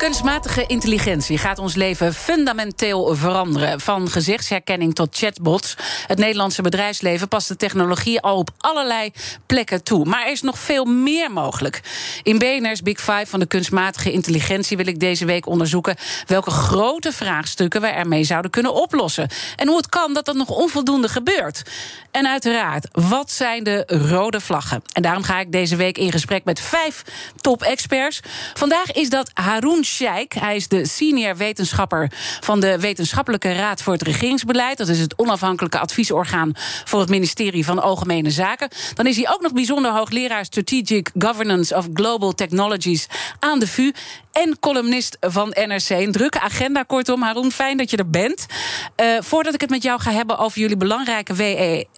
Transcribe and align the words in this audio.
Kunstmatige 0.00 0.66
intelligentie 0.66 1.38
gaat 1.38 1.58
ons 1.58 1.74
leven 1.74 2.14
fundamenteel 2.14 3.14
veranderen. 3.14 3.80
Van 3.80 4.10
gezichtsherkenning 4.10 4.94
tot 4.94 5.16
chatbots. 5.16 5.76
Het 6.06 6.18
Nederlandse 6.18 6.62
bedrijfsleven 6.62 7.28
past 7.28 7.48
de 7.48 7.56
technologie 7.56 8.20
al 8.20 8.36
op 8.36 8.50
allerlei 8.58 9.12
plekken 9.46 9.82
toe. 9.82 10.04
Maar 10.04 10.24
er 10.24 10.30
is 10.30 10.42
nog 10.42 10.58
veel 10.58 10.84
meer 10.84 11.30
mogelijk. 11.30 11.80
In 12.22 12.38
BNR's 12.38 12.82
Big 12.82 12.98
Five 12.98 13.26
van 13.26 13.40
de 13.40 13.46
kunstmatige 13.46 14.12
intelligentie 14.12 14.76
wil 14.76 14.86
ik 14.86 15.00
deze 15.00 15.24
week 15.24 15.46
onderzoeken 15.46 15.96
welke 16.26 16.50
grote 16.50 17.12
vraagstukken 17.12 17.80
we 17.80 17.86
ermee 17.86 18.24
zouden 18.24 18.50
kunnen 18.50 18.74
oplossen. 18.74 19.28
En 19.56 19.68
hoe 19.68 19.76
het 19.76 19.88
kan 19.88 20.14
dat 20.14 20.24
dat 20.24 20.36
nog 20.36 20.48
onvoldoende 20.48 21.08
gebeurt. 21.08 21.62
En 22.10 22.26
uiteraard, 22.26 22.88
wat 22.92 23.30
zijn 23.30 23.64
de 23.64 23.82
rode 23.86 24.40
vlaggen? 24.40 24.82
En 24.92 25.02
daarom 25.02 25.22
ga 25.22 25.40
ik 25.40 25.52
deze 25.52 25.76
week 25.76 25.98
in 25.98 26.12
gesprek 26.12 26.44
met 26.44 26.60
vijf 26.60 27.04
top-experts. 27.40 28.20
Vandaag 28.54 28.92
is 28.92 29.10
dat 29.10 29.30
Haroon 29.34 29.84
Hij 29.98 30.56
is 30.56 30.68
de 30.68 30.86
senior 30.86 31.36
wetenschapper 31.36 32.12
van 32.40 32.60
de 32.60 32.78
Wetenschappelijke 32.80 33.52
Raad 33.52 33.82
voor 33.82 33.92
het 33.92 34.02
Regeringsbeleid. 34.02 34.78
Dat 34.78 34.88
is 34.88 35.00
het 35.00 35.18
onafhankelijke 35.18 35.78
adviesorgaan 35.78 36.52
voor 36.84 37.00
het 37.00 37.08
ministerie 37.08 37.64
van 37.64 37.78
Algemene 37.78 38.30
Zaken. 38.30 38.68
Dan 38.94 39.06
is 39.06 39.16
hij 39.16 39.30
ook 39.32 39.40
nog 39.40 39.52
bijzonder 39.52 39.92
hoogleraar 39.92 40.44
Strategic 40.44 41.10
Governance 41.18 41.76
of 41.76 41.88
Global 41.94 42.32
Technologies 42.32 43.06
aan 43.38 43.58
de 43.58 43.66
VU. 43.66 43.92
En 44.32 44.58
columnist 44.60 45.16
van 45.20 45.48
NRC. 45.48 45.88
Een 45.88 46.12
drukke 46.12 46.40
agenda, 46.40 46.82
kortom. 46.82 47.22
Haroon, 47.22 47.52
fijn 47.52 47.76
dat 47.76 47.90
je 47.90 47.96
er 47.96 48.10
bent. 48.10 48.46
Uh, 48.96 49.06
voordat 49.20 49.54
ik 49.54 49.60
het 49.60 49.70
met 49.70 49.82
jou 49.82 50.00
ga 50.00 50.12
hebben 50.12 50.38
over 50.38 50.60
jullie 50.60 50.76
belangrijke 50.76 51.34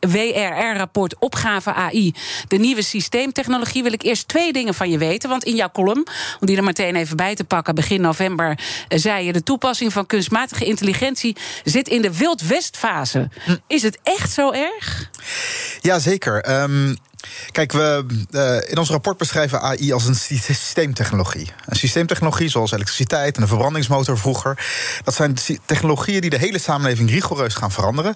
WRR-rapport 0.00 1.16
Opgave 1.18 1.72
AI, 1.72 2.14
de 2.48 2.56
nieuwe 2.56 2.82
systeemtechnologie, 2.82 3.82
wil 3.82 3.92
ik 3.92 4.02
eerst 4.02 4.28
twee 4.28 4.52
dingen 4.52 4.74
van 4.74 4.90
je 4.90 4.98
weten. 4.98 5.28
Want 5.28 5.44
in 5.44 5.54
jouw 5.54 5.70
column, 5.72 6.06
om 6.40 6.46
die 6.46 6.56
er 6.56 6.64
meteen 6.64 6.96
even 6.96 7.16
bij 7.16 7.34
te 7.34 7.44
pakken, 7.44 7.74
begin 7.83 8.00
november 8.00 8.48
uh, 8.48 8.98
zei 8.98 9.27
je: 9.27 9.33
de 9.33 9.42
toepassing 9.42 9.92
van 9.92 10.06
kunstmatige 10.06 10.64
intelligentie 10.64 11.36
zit 11.64 11.88
in 11.88 12.02
de 12.02 12.16
Wild 12.16 12.47
West-fase. 12.47 13.28
Hm. 13.44 13.56
Is 13.66 13.83
het 13.83 13.98
echt 14.02 14.33
zo 14.33 14.52
erg? 14.52 15.11
Jazeker. 15.80 16.62
Um, 16.62 16.97
Kijk, 17.51 17.73
we 17.73 18.05
uh, 18.31 18.70
in 18.70 18.78
ons 18.78 18.91
rapport 18.91 19.17
beschrijven 19.17 19.61
AI 19.61 19.92
als 19.92 20.06
een 20.06 20.15
systeemtechnologie. 20.15 21.51
Een 21.67 21.77
systeemtechnologie 21.77 22.48
zoals 22.48 22.73
elektriciteit 22.73 23.37
en 23.37 23.42
een 23.42 23.48
verbrandingsmotor 23.48 24.19
vroeger. 24.19 24.67
Dat 25.05 25.15
zijn 25.15 25.37
technologieën 25.67 26.20
die 26.20 26.31
de 26.31 26.39
hele 26.39 26.59
samenleving 26.59 27.11
rigoureus 27.11 27.55
gaan 27.55 27.73
veranderen. 27.73 28.15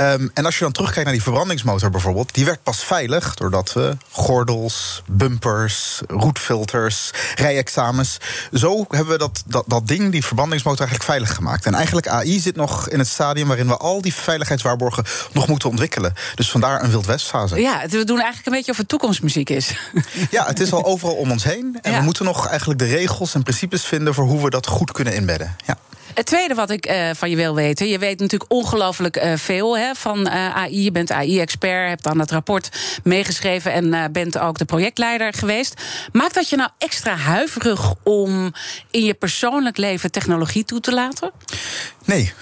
Um, 0.00 0.30
en 0.34 0.44
als 0.44 0.58
je 0.58 0.64
dan 0.64 0.72
terugkijkt 0.72 1.04
naar 1.04 1.14
die 1.14 1.22
verbrandingsmotor 1.22 1.90
bijvoorbeeld, 1.90 2.34
die 2.34 2.44
werd 2.44 2.62
pas 2.62 2.84
veilig 2.84 3.34
doordat 3.34 3.72
we 3.72 3.96
gordels, 4.10 5.02
bumpers, 5.06 6.00
roetfilters, 6.06 7.10
rijexamens. 7.34 8.18
Zo 8.52 8.84
hebben 8.88 9.12
we 9.12 9.18
dat, 9.18 9.42
dat, 9.46 9.64
dat 9.66 9.86
ding, 9.86 10.12
die 10.12 10.24
verbrandingsmotor, 10.24 10.80
eigenlijk 10.80 11.10
veilig 11.10 11.34
gemaakt. 11.34 11.66
En 11.66 11.74
eigenlijk 11.74 12.08
AI 12.08 12.40
zit 12.40 12.56
nog 12.56 12.88
in 12.88 12.98
het 12.98 13.08
stadium 13.08 13.48
waarin 13.48 13.66
we 13.66 13.76
al 13.76 14.02
die 14.02 14.14
veiligheidswaarborgen 14.14 15.04
nog 15.32 15.46
moeten 15.46 15.68
ontwikkelen. 15.68 16.14
Dus 16.34 16.50
vandaar 16.50 16.82
een 16.82 16.90
Wild 16.90 17.06
West-fase. 17.06 17.60
Ja, 17.60 17.86
we 17.88 18.04
doen 18.04 18.20
eigenlijk 18.20 18.39
een 18.46 18.52
beetje 18.52 18.70
of 18.70 18.76
het 18.76 18.88
toekomstmuziek 18.88 19.50
is. 19.50 19.70
Ja, 20.30 20.46
het 20.46 20.60
is 20.60 20.72
al 20.72 20.84
overal 20.84 21.14
om 21.14 21.30
ons 21.30 21.44
heen. 21.44 21.78
En 21.82 21.90
ja. 21.92 21.98
we 21.98 22.04
moeten 22.04 22.24
nog 22.24 22.46
eigenlijk 22.46 22.78
de 22.78 22.86
regels 22.86 23.34
en 23.34 23.42
principes 23.42 23.84
vinden 23.84 24.14
voor 24.14 24.24
hoe 24.24 24.42
we 24.42 24.50
dat 24.50 24.66
goed 24.66 24.92
kunnen 24.92 25.14
inbedden. 25.14 25.56
Ja. 25.66 25.76
Het 26.14 26.26
tweede 26.26 26.54
wat 26.54 26.70
ik 26.70 26.90
uh, 26.90 27.10
van 27.14 27.30
je 27.30 27.36
wil 27.36 27.54
weten. 27.54 27.88
Je 27.88 27.98
weet 27.98 28.20
natuurlijk 28.20 28.52
ongelooflijk 28.52 29.16
uh, 29.16 29.32
veel 29.36 29.78
hè, 29.78 29.94
van 29.94 30.18
uh, 30.26 30.56
AI. 30.56 30.84
Je 30.84 30.92
bent 30.92 31.10
AI-expert, 31.10 31.88
hebt 31.88 32.06
aan 32.06 32.18
het 32.18 32.30
rapport 32.30 32.68
meegeschreven 33.04 33.72
en 33.72 34.12
bent 34.12 34.38
ook 34.38 34.58
de 34.58 34.64
projectleider 34.64 35.32
geweest. 35.32 35.82
Maakt 36.12 36.34
dat 36.34 36.48
je 36.48 36.56
nou 36.56 36.70
extra 36.78 37.16
huiverig 37.16 37.94
om 38.02 38.52
in 38.90 39.04
je 39.04 39.14
persoonlijk 39.14 39.76
leven 39.76 40.10
technologie 40.10 40.64
toe 40.64 40.80
te 40.80 40.92
laten? 40.92 41.30
Nee. 42.04 42.32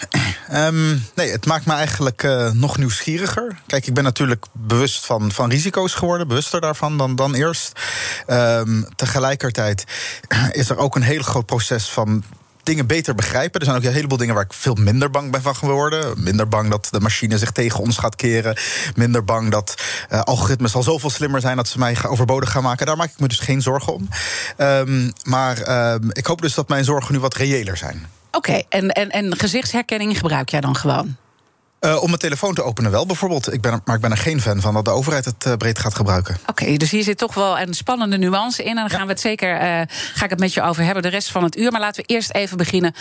Um, 0.52 1.04
nee, 1.14 1.30
het 1.30 1.46
maakt 1.46 1.66
me 1.66 1.72
eigenlijk 1.72 2.22
nog 2.52 2.78
nieuwsgieriger. 2.78 3.58
Kijk, 3.66 3.86
ik 3.86 3.94
ben 3.94 4.04
natuurlijk 4.04 4.46
bewust 4.52 5.06
van, 5.06 5.32
van 5.32 5.50
risico's 5.50 5.94
geworden, 5.94 6.28
bewuster 6.28 6.60
daarvan 6.60 6.98
dan, 6.98 7.16
dan 7.16 7.34
eerst. 7.34 7.80
Um, 8.26 8.86
tegelijkertijd 8.96 9.84
is 10.50 10.70
er 10.70 10.76
ook 10.76 10.96
een 10.96 11.02
heel 11.02 11.22
groot 11.22 11.46
proces 11.46 11.88
van 11.88 12.24
dingen 12.68 12.86
beter 12.86 13.14
begrijpen. 13.14 13.60
Er 13.60 13.66
zijn 13.66 13.78
ook 13.78 13.84
een 13.84 13.92
heleboel 13.92 14.18
dingen 14.18 14.34
waar 14.34 14.44
ik 14.44 14.52
veel 14.52 14.74
minder 14.74 15.10
bang 15.10 15.30
ben 15.30 15.42
van 15.42 15.56
geworden. 15.56 16.22
Minder 16.22 16.48
bang 16.48 16.70
dat 16.70 16.88
de 16.90 17.00
machine 17.00 17.38
zich 17.38 17.50
tegen 17.50 17.80
ons 17.80 17.96
gaat 17.96 18.16
keren. 18.16 18.56
Minder 18.94 19.24
bang 19.24 19.50
dat 19.50 19.74
uh, 20.12 20.20
algoritmes 20.20 20.74
al 20.74 20.82
zoveel 20.82 21.10
slimmer 21.10 21.40
zijn 21.40 21.56
dat 21.56 21.68
ze 21.68 21.78
mij 21.78 21.96
overbodig 22.02 22.50
gaan 22.50 22.62
maken. 22.62 22.86
Daar 22.86 22.96
maak 22.96 23.10
ik 23.10 23.20
me 23.20 23.28
dus 23.28 23.38
geen 23.38 23.62
zorgen 23.62 23.94
om. 23.94 24.08
Um, 24.58 25.12
maar 25.22 25.68
uh, 25.68 25.94
ik 26.12 26.26
hoop 26.26 26.42
dus 26.42 26.54
dat 26.54 26.68
mijn 26.68 26.84
zorgen 26.84 27.14
nu 27.14 27.20
wat 27.20 27.34
reëler 27.34 27.76
zijn. 27.76 28.06
Oké, 28.30 28.62
en, 28.68 28.88
en, 28.88 29.10
en 29.10 29.38
gezichtsherkenning 29.38 30.18
gebruik 30.18 30.48
jij 30.48 30.60
dan 30.60 30.76
gewoon? 30.76 31.16
Uh, 31.80 32.02
om 32.02 32.06
mijn 32.06 32.18
telefoon 32.18 32.54
te 32.54 32.62
openen 32.62 32.90
wel, 32.90 33.06
bijvoorbeeld. 33.06 33.52
Ik 33.52 33.60
ben 33.60 33.80
maar 33.84 33.94
ik 33.94 34.00
ben 34.00 34.10
er 34.10 34.16
geen 34.16 34.40
fan 34.40 34.60
van 34.60 34.74
dat 34.74 34.84
de 34.84 34.90
overheid 34.90 35.24
het 35.24 35.46
uh, 35.46 35.54
breed 35.54 35.78
gaat 35.78 35.94
gebruiken. 35.94 36.36
Oké, 36.40 36.62
okay, 36.62 36.76
dus 36.76 36.90
hier 36.90 37.02
zit 37.02 37.18
toch 37.18 37.34
wel 37.34 37.58
een 37.58 37.74
spannende 37.74 38.18
nuance 38.18 38.62
in. 38.62 38.68
En 38.68 38.74
dan 38.74 38.84
ja. 38.84 38.96
gaan 38.96 39.06
we 39.06 39.12
het 39.12 39.20
zeker, 39.20 39.54
uh, 39.54 39.60
ga 40.14 40.24
ik 40.24 40.30
het 40.30 40.38
met 40.38 40.54
je 40.54 40.62
over 40.62 40.84
hebben 40.84 41.02
de 41.02 41.08
rest 41.08 41.30
van 41.30 41.42
het 41.42 41.56
uur. 41.56 41.70
Maar 41.72 41.80
laten 41.80 42.02
we 42.02 42.14
eerst 42.14 42.32
even 42.32 42.56
beginnen 42.56 42.94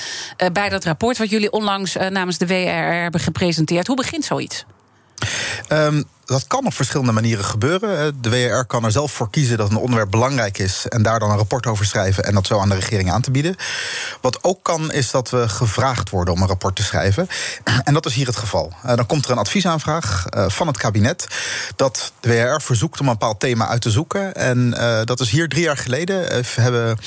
bij 0.53 0.69
dat 0.69 0.83
rapport... 0.83 1.17
wat 1.17 1.29
jullie 1.29 1.51
onlangs 1.51 1.95
namens 2.09 2.37
de 2.37 2.47
WRR 2.47 3.01
hebben 3.01 3.21
gepresenteerd. 3.21 3.87
Hoe 3.87 3.95
begint 3.95 4.25
zoiets? 4.25 4.65
Um, 5.69 6.03
dat 6.27 6.47
kan 6.47 6.65
op 6.65 6.73
verschillende 6.73 7.11
manieren 7.11 7.45
gebeuren. 7.45 8.21
De 8.21 8.29
WRR 8.29 8.65
kan 8.65 8.83
er 8.83 8.91
zelf 8.91 9.11
voor 9.11 9.29
kiezen 9.29 9.57
dat 9.57 9.69
een 9.69 9.77
onderwerp 9.77 10.11
belangrijk 10.11 10.57
is 10.57 10.87
en 10.87 11.03
daar 11.03 11.19
dan 11.19 11.29
een 11.29 11.37
rapport 11.37 11.65
over 11.65 11.85
schrijven 11.85 12.23
en 12.23 12.33
dat 12.33 12.47
zo 12.47 12.59
aan 12.59 12.69
de 12.69 12.75
regering 12.75 13.11
aan 13.11 13.21
te 13.21 13.31
bieden. 13.31 13.55
Wat 14.21 14.43
ook 14.43 14.63
kan, 14.63 14.91
is 14.91 15.11
dat 15.11 15.29
we 15.29 15.49
gevraagd 15.49 16.09
worden 16.09 16.33
om 16.33 16.41
een 16.41 16.47
rapport 16.47 16.75
te 16.75 16.83
schrijven. 16.83 17.27
En 17.83 17.93
dat 17.93 18.05
is 18.05 18.13
hier 18.13 18.25
het 18.25 18.35
geval. 18.35 18.73
Dan 18.83 19.05
komt 19.05 19.25
er 19.25 19.31
een 19.31 19.37
adviesaanvraag 19.37 20.25
van 20.29 20.67
het 20.67 20.77
kabinet 20.77 21.27
dat 21.75 22.11
de 22.19 22.29
WRR 22.29 22.61
verzoekt 22.61 22.99
om 22.99 23.07
een 23.07 23.11
bepaald 23.11 23.39
thema 23.39 23.67
uit 23.67 23.81
te 23.81 23.91
zoeken. 23.91 24.35
En 24.35 24.69
dat 25.05 25.19
is 25.19 25.29
hier 25.29 25.49
drie 25.49 25.63
jaar 25.63 25.77
geleden. 25.77 26.43
Hebben 26.55 26.97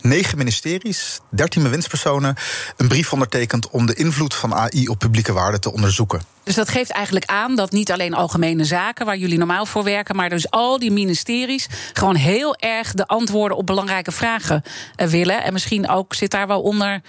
negen 0.00 0.38
ministeries, 0.38 1.20
dertien 1.30 1.62
bewindspersonen 1.62 2.36
een 2.76 2.88
brief 2.88 3.12
ondertekend 3.12 3.68
om 3.68 3.86
de 3.86 3.94
invloed 3.94 4.34
van 4.34 4.54
AI 4.54 4.88
op 4.88 4.98
publieke 4.98 5.32
waarden 5.32 5.60
te 5.60 5.72
onderzoeken. 5.72 6.37
Dus 6.48 6.56
dat 6.56 6.68
geeft 6.68 6.90
eigenlijk 6.90 7.26
aan 7.26 7.56
dat 7.56 7.70
niet 7.70 7.92
alleen 7.92 8.14
algemene 8.14 8.64
zaken 8.64 9.06
waar 9.06 9.16
jullie 9.16 9.38
normaal 9.38 9.66
voor 9.66 9.84
werken, 9.84 10.16
maar 10.16 10.28
dus 10.28 10.50
al 10.50 10.78
die 10.78 10.90
ministeries 10.90 11.66
gewoon 11.92 12.14
heel 12.14 12.56
erg 12.56 12.92
de 12.92 13.06
antwoorden 13.06 13.56
op 13.56 13.66
belangrijke 13.66 14.12
vragen 14.12 14.62
willen. 14.96 15.42
En 15.42 15.52
misschien 15.52 15.88
ook 15.88 16.14
zit 16.14 16.30
daar 16.30 16.46
wel 16.46 16.60
onder 16.60 17.00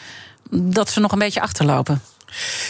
dat 0.52 0.90
ze 0.90 1.00
nog 1.00 1.12
een 1.12 1.20
beetje 1.20 1.42
achterlopen. 1.42 2.02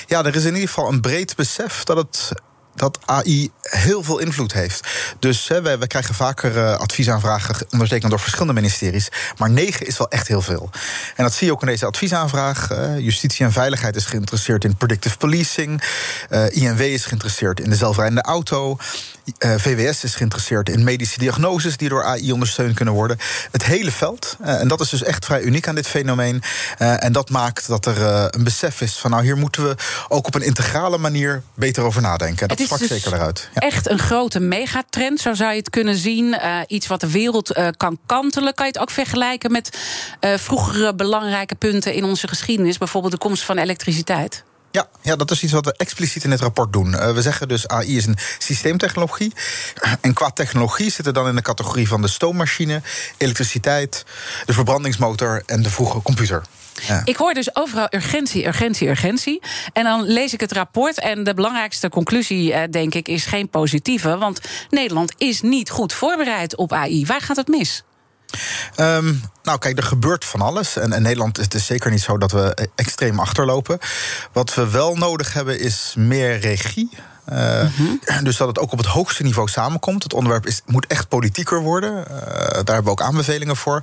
Ja, 0.06 0.24
er 0.24 0.36
is 0.36 0.46
in 0.46 0.54
ieder 0.54 0.68
geval 0.68 0.88
een 0.88 1.02
breed 1.02 1.36
besef 1.36 1.84
dat 1.84 1.98
het 1.98 2.32
dat 2.80 3.00
AI 3.06 3.52
heel 3.62 4.04
veel 4.04 4.20
invloed 4.20 4.54
heeft. 4.54 4.88
Dus 5.20 5.48
hè, 5.48 5.88
krijgen 5.88 6.16
vaker 6.16 6.56
uh, 6.56 6.74
adviesaanvragen 6.74 7.68
ondertekend 7.70 8.10
door 8.10 8.20
verschillende 8.20 8.54
ministeries. 8.54 9.10
Maar 9.38 9.50
negen 9.50 9.88
is 9.88 9.98
wel 9.98 10.10
echt 10.10 10.28
heel 10.28 10.42
veel. 10.42 10.70
En 11.16 11.24
dat 11.24 11.34
zie 11.34 11.48
je 11.48 11.54
ook 11.54 11.62
in 11.62 11.68
deze 11.68 11.86
adviesaanvraag. 11.86 12.70
Justitie 12.98 13.46
en 13.46 13.52
Veiligheid 13.52 13.96
is 13.96 14.06
geïnteresseerd 14.06 14.64
in 14.64 14.76
predictive 14.76 15.18
policing. 15.18 15.84
Uh, 16.30 16.50
INW 16.50 16.82
is 16.82 17.06
geïnteresseerd 17.06 17.60
in 17.60 17.70
de 17.70 17.76
zelfrijdende 17.76 18.22
auto. 18.22 18.78
VWS 19.38 20.04
is 20.04 20.16
geïnteresseerd 20.16 20.70
in 20.70 20.84
medische 20.84 21.20
diagnoses 21.20 21.78
die 21.78 21.90
door 21.90 22.04
AI 22.04 22.32
ondersteund 22.32 22.76
kunnen 22.76 22.94
worden. 22.94 23.18
Het 23.52 23.66
hele 23.66 23.92
veld. 23.92 24.38
en 24.42 24.68
dat 24.68 24.82
is 24.82 24.90
dus 24.90 25.04
echt 25.04 25.26
vrij 25.26 25.42
uniek 25.42 25.68
aan 25.68 25.76
dit 25.76 25.88
fenomeen. 25.88 26.42
en 26.78 27.12
dat 27.12 27.30
maakt 27.30 27.68
dat 27.68 27.86
er 27.86 28.28
een 28.36 28.44
besef 28.44 28.82
is 28.82 28.94
van 28.94 29.12
nou 29.12 29.24
hier 29.24 29.38
moeten 29.38 29.64
we 29.64 29.76
ook 30.08 30.28
op 30.28 30.36
een 30.36 30.42
integrale 30.42 30.98
manier 30.98 31.44
beter 31.54 31.84
over 31.84 32.02
nadenken. 32.02 32.48
Dat 32.48 32.60
sprak 32.60 32.80
dus 32.80 32.88
zeker 32.88 33.14
eruit. 33.14 33.50
Ja. 33.54 33.62
Echt 33.62 33.90
een 33.90 34.00
grote 34.00 34.40
megatrend, 34.40 35.20
zo 35.20 35.34
zou 35.34 35.52
je 35.52 35.58
het 35.58 35.70
kunnen 35.70 35.96
zien. 35.96 36.38
Iets 36.68 36.88
wat 36.88 37.02
de 37.02 37.12
wereld 37.12 37.60
kan 37.78 38.00
kantelen. 38.06 38.54
Kan 38.54 38.66
je 38.66 38.72
het 38.72 38.82
ook 38.82 38.92
vergelijken 38.92 39.52
met 39.52 39.78
vroegere 40.20 40.96
belangrijke 40.96 41.56
punten 41.56 41.94
in 41.94 42.04
onze 42.04 42.28
geschiedenis, 42.28 42.78
bijvoorbeeld 42.78 43.14
de 43.14 43.20
komst 43.20 43.44
van 43.44 43.58
elektriciteit? 43.58 44.44
Ja, 44.72 44.88
ja, 45.02 45.16
dat 45.16 45.32
is 45.32 45.44
iets 45.44 45.54
wat 45.54 45.66
we 45.66 45.74
expliciet 45.78 46.24
in 46.24 46.32
het 46.32 46.40
rapport 46.40 46.74
doen. 46.74 46.92
Uh, 46.92 47.12
we 47.12 47.22
zeggen 47.22 47.48
dus 47.48 47.68
AI 47.68 47.98
is 47.98 48.06
een 48.06 48.18
systeemtechnologie. 48.38 49.34
En 50.02 50.14
qua 50.14 50.30
technologie 50.30 50.92
zit 50.92 51.06
er 51.06 51.14
dan 51.14 51.28
in 51.28 51.36
de 51.36 51.42
categorie 51.42 51.88
van 51.88 52.02
de 52.02 52.08
stoommachine, 52.08 52.82
elektriciteit, 53.18 54.06
de 54.46 54.54
verbrandingsmotor 54.54 55.44
en 55.46 55.62
de 55.64 55.70
vroege 55.70 56.02
computer. 56.02 56.44
Ja. 56.88 57.02
Ik 57.06 57.16
hoor 57.16 57.34
dus 57.34 57.56
overal 57.56 57.88
urgentie, 57.90 58.48
urgentie, 58.48 58.88
urgentie. 58.88 59.42
En 59.74 59.84
dan 59.84 60.04
lees 60.04 60.34
ik 60.34 60.40
het 60.40 60.52
rapport. 60.52 61.00
En 61.00 61.24
de 61.24 61.34
belangrijkste 61.34 61.90
conclusie, 61.90 62.52
uh, 62.52 62.62
denk 62.72 62.94
ik, 62.94 63.08
is 63.08 63.26
geen 63.26 63.50
positieve. 63.50 64.18
Want 64.18 64.40
Nederland 64.70 65.14
is 65.18 65.42
niet 65.42 65.70
goed 65.70 65.94
voorbereid 65.94 66.56
op 66.56 66.74
AI. 66.74 67.06
Waar 67.06 67.22
gaat 67.22 67.36
het 67.36 67.48
mis? 67.48 67.84
Um, 68.78 69.22
nou, 69.44 69.60
kijk, 69.60 69.78
er 69.78 69.84
gebeurt 69.84 70.26
van 70.26 70.42
alles. 70.42 70.76
En 70.76 70.92
in 70.92 71.02
Nederland 71.02 71.38
is 71.38 71.48
het 71.50 71.62
zeker 71.62 71.92
niet 71.92 72.02
zo 72.02 72.18
dat 72.18 72.32
we 72.32 72.70
extreem 72.76 73.20
achterlopen. 73.20 73.80
Wat 74.32 74.54
we 74.54 74.70
wel 74.70 74.96
nodig 74.96 75.34
hebben 75.34 75.60
is 75.60 75.94
meer 75.98 76.40
regie. 76.40 76.90
Uh, 77.32 78.24
Dus 78.24 78.38
dat 78.38 78.48
het 78.48 78.60
ook 78.60 78.72
op 78.72 78.78
het 78.78 78.88
hoogste 78.88 79.24
niveau 79.24 79.48
samenkomt. 79.48 80.04
Het 80.04 80.14
onderwerp 80.14 80.46
is, 80.46 80.62
moet 80.66 80.88
echt 80.88 81.08
politieker 81.08 81.62
worden. 81.62 81.92
Uh, 81.92 82.06
daar 82.18 82.54
hebben 82.54 82.84
we 82.84 82.90
ook 82.90 83.02
aanbevelingen 83.02 83.56
voor. 83.56 83.82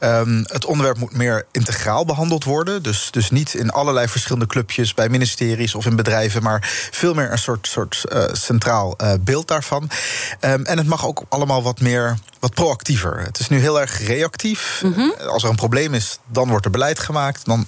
Um, 0.00 0.44
het 0.46 0.64
onderwerp 0.64 0.98
moet 0.98 1.16
meer 1.16 1.46
integraal 1.52 2.04
behandeld 2.04 2.44
worden. 2.44 2.82
Dus, 2.82 3.08
dus 3.10 3.30
niet 3.30 3.54
in 3.54 3.70
allerlei 3.70 4.08
verschillende 4.08 4.46
clubjes 4.46 4.94
bij 4.94 5.08
ministeries 5.08 5.74
of 5.74 5.86
in 5.86 5.96
bedrijven, 5.96 6.42
maar 6.42 6.88
veel 6.90 7.14
meer 7.14 7.32
een 7.32 7.38
soort, 7.38 7.66
soort 7.66 8.04
uh, 8.12 8.22
centraal 8.32 8.96
beeld 9.20 9.48
daarvan. 9.48 9.90
Um, 10.40 10.64
en 10.64 10.78
het 10.78 10.86
mag 10.86 11.06
ook 11.06 11.22
allemaal 11.28 11.62
wat 11.62 11.80
meer 11.80 12.18
wat 12.44 12.54
proactiever. 12.54 13.20
Het 13.20 13.38
is 13.38 13.48
nu 13.48 13.58
heel 13.58 13.80
erg 13.80 14.06
reactief. 14.06 14.80
Mm 14.84 14.92
-hmm. 14.92 15.14
Als 15.28 15.42
er 15.42 15.48
een 15.48 15.56
probleem 15.56 15.94
is, 15.94 16.18
dan 16.26 16.48
wordt 16.48 16.64
er 16.64 16.70
beleid 16.70 16.98
gemaakt. 16.98 17.44
Dan, 17.44 17.66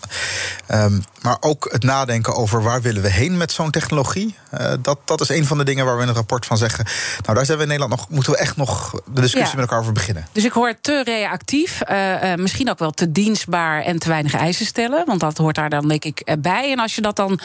um, 0.71 1.05
maar 1.23 1.37
ook 1.41 1.69
het 1.73 1.83
nadenken 1.83 2.35
over 2.35 2.63
waar 2.63 2.83
willen 2.83 3.03
we 3.03 3.11
heen 3.11 3.37
met 3.37 3.53
zo'n 3.53 3.71
technologie. 3.71 4.37
Uh, 4.61 4.73
dat, 4.81 4.99
dat 5.07 5.21
is 5.21 5.29
een 5.29 5.47
van 5.47 5.59
de 5.59 5.65
dingen 5.65 5.85
waar 5.85 5.97
we 5.97 6.03
in 6.03 6.09
het 6.09 6.17
rapport 6.17 6.47
van 6.47 6.57
zeggen. 6.57 6.85
Nou, 7.23 7.35
daar 7.35 7.47
zijn 7.47 7.57
we 7.57 7.63
in 7.63 7.71
Nederland 7.71 7.99
nog, 8.01 8.09
moeten 8.09 8.33
we 8.33 8.39
echt 8.39 8.57
nog 8.57 8.91
de 8.91 9.21
discussie 9.21 9.41
ja. 9.41 9.61
met 9.61 9.61
elkaar 9.61 9.79
over 9.79 9.93
beginnen. 9.93 10.27
Dus 10.33 10.45
ik 10.45 10.53
hoor 10.53 10.75
te 10.81 11.03
reactief, 11.05 11.81
uh, 11.91 12.23
uh, 12.23 12.35
misschien 12.35 12.71
ook 12.71 12.79
wel 12.79 12.91
te 12.91 13.13
dienstbaar 13.13 13.83
en 13.83 13.99
te 13.99 14.09
weinig 14.09 14.35
eisen 14.35 14.67
stellen. 14.67 15.07
Want 15.07 15.21
dat 15.21 15.37
hoort 15.37 15.55
daar 15.55 15.71
dan, 15.71 15.89
denk 15.89 16.05
ik, 16.05 16.37
bij. 16.39 16.73
En 16.73 16.79
als 16.79 16.95
je 16.95 17.01
dat 17.01 17.17
dan 17.17 17.41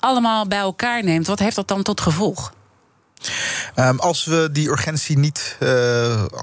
allemaal 0.00 0.46
bij 0.46 0.58
elkaar 0.58 1.04
neemt, 1.04 1.26
wat 1.26 1.38
heeft 1.38 1.56
dat 1.56 1.68
dan 1.68 1.82
tot 1.82 2.00
gevolg? 2.00 2.52
Um, 3.76 3.98
als 3.98 4.24
we 4.24 4.48
die 4.52 4.68
urgentie 4.68 5.18
niet. 5.18 5.56
Uh, 5.60 5.68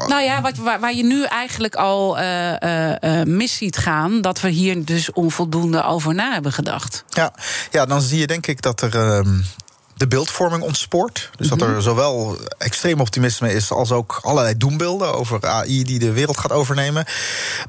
nou 0.08 0.22
ja, 0.22 0.42
wat, 0.42 0.56
waar, 0.58 0.80
waar, 0.80 0.94
je 0.94 1.04
nu 1.04 1.24
eigenlijk 1.24 1.76
al 1.76 2.20
uh, 2.20 2.52
uh, 2.52 3.24
mis 3.24 3.58
ziet 3.58 3.78
gaan, 3.78 4.22
dat 4.22 4.42
we 4.42 4.50
hier 4.50 4.86
dus 4.86 5.12
onvoldoende 5.12 5.84
over 5.84 6.14
na 6.14 6.34
hebben 6.34 6.52
gedacht. 6.52 7.04
Ja, 7.10 7.34
ja 7.72 7.86
dan 7.86 8.02
zie 8.02 8.20
je 8.20 8.28
denk 8.28 8.48
ik 8.48 8.62
dat 8.62 8.82
er. 8.82 8.96
Um 8.96 9.46
de 9.98 10.08
beeldvorming 10.08 10.64
ontspoort. 10.64 11.30
Dus 11.36 11.48
dat 11.48 11.62
er 11.62 11.82
zowel 11.82 12.38
extreem 12.58 13.00
optimisme 13.00 13.54
is 13.54 13.72
als 13.72 13.92
ook 13.92 14.20
allerlei 14.22 14.58
doembeelden 14.58 15.14
over 15.14 15.48
AI 15.48 15.84
die 15.84 16.00
de 16.00 16.12
wereld 16.12 16.38
gaat 16.38 16.52
overnemen. 16.52 17.06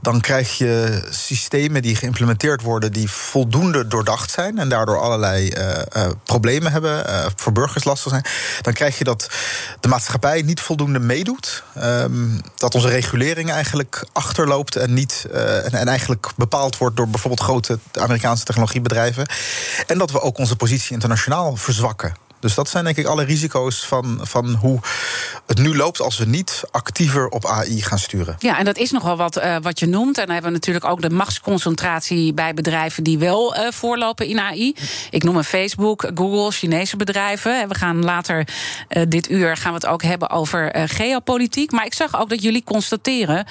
Dan 0.01 0.21
krijg 0.21 0.59
je 0.59 1.03
systemen 1.11 1.83
die 1.83 1.97
geïmplementeerd 1.97 2.63
worden 2.63 2.93
die 2.93 3.11
voldoende 3.11 3.87
doordacht 3.87 4.31
zijn 4.31 4.59
en 4.59 4.69
daardoor 4.69 5.01
allerlei 5.01 5.53
uh, 5.57 5.69
uh, 5.97 6.09
problemen 6.25 6.73
hebben, 6.73 7.07
uh, 7.07 7.27
voor 7.37 7.53
burgers 7.53 7.85
lastig 7.85 8.11
zijn. 8.11 8.25
Dan 8.61 8.73
krijg 8.73 8.99
je 8.99 9.05
dat 9.05 9.31
de 9.81 9.89
maatschappij 9.89 10.43
niet 10.43 10.61
voldoende 10.61 10.99
meedoet. 10.99 11.63
Um, 11.83 12.41
dat 12.57 12.75
onze 12.75 12.89
regulering 12.89 13.51
eigenlijk 13.51 14.07
achterloopt 14.13 14.77
en 14.77 14.95
niet 14.95 15.27
en, 15.33 15.73
en 15.73 15.89
eigenlijk 15.89 16.27
bepaald 16.37 16.77
wordt 16.77 16.97
door 16.97 17.09
bijvoorbeeld 17.09 17.43
grote 17.43 17.79
Amerikaanse 17.93 18.45
technologiebedrijven. 18.45 19.27
En 19.87 19.99
dat 19.99 20.11
we 20.11 20.21
ook 20.21 20.39
onze 20.39 20.57
positie 20.57 20.93
internationaal 20.93 21.57
verzwakken. 21.57 22.18
Dus 22.41 22.55
dat 22.55 22.69
zijn 22.69 22.85
denk 22.85 22.97
ik 22.97 23.07
alle 23.07 23.25
risico's 23.25 23.87
van, 23.87 24.19
van 24.23 24.55
hoe 24.55 24.81
het 25.47 25.59
nu 25.59 25.77
loopt 25.77 26.01
als 26.01 26.19
we 26.19 26.25
niet 26.25 26.63
actiever 26.71 27.29
op 27.29 27.47
AI 27.47 27.83
gaan 27.83 27.99
sturen. 27.99 28.37
Ja, 28.39 28.59
en 28.59 28.65
dat 28.65 28.77
is 28.77 28.91
nogal 28.91 29.17
wat, 29.17 29.39
uh, 29.39 29.57
wat 29.63 29.79
je 29.79 29.87
noemt. 29.87 30.19
En 30.19 30.25
dan 30.25 30.33
hebben 30.35 30.53
we 30.53 30.57
natuurlijk 30.57 30.85
ook 30.85 31.03
de 31.03 31.11
machtsconcentratie 31.11 32.35
bij 32.35 32.55
bedrijven 32.55 33.03
die 33.03 33.19
wel 33.19 33.57
uh, 33.57 33.71
voorlopen 33.71 34.27
in 34.27 34.41
AI. 34.41 34.75
Ik 35.11 35.23
noem 35.23 35.37
een 35.37 35.45
Facebook, 35.45 36.11
Google, 36.15 36.51
Chinese 36.51 36.97
bedrijven. 36.97 37.69
We 37.69 37.75
gaan 37.75 38.05
later 38.05 38.49
uh, 38.89 39.03
dit 39.09 39.31
uur 39.31 39.57
gaan 39.57 39.73
we 39.73 39.79
het 39.79 39.87
ook 39.87 40.03
hebben 40.03 40.31
over 40.31 40.89
geopolitiek. 40.89 41.71
Maar 41.71 41.85
ik 41.85 41.95
zag 41.95 42.21
ook 42.21 42.29
dat 42.29 42.43
jullie 42.43 42.65
constateren 42.65 43.47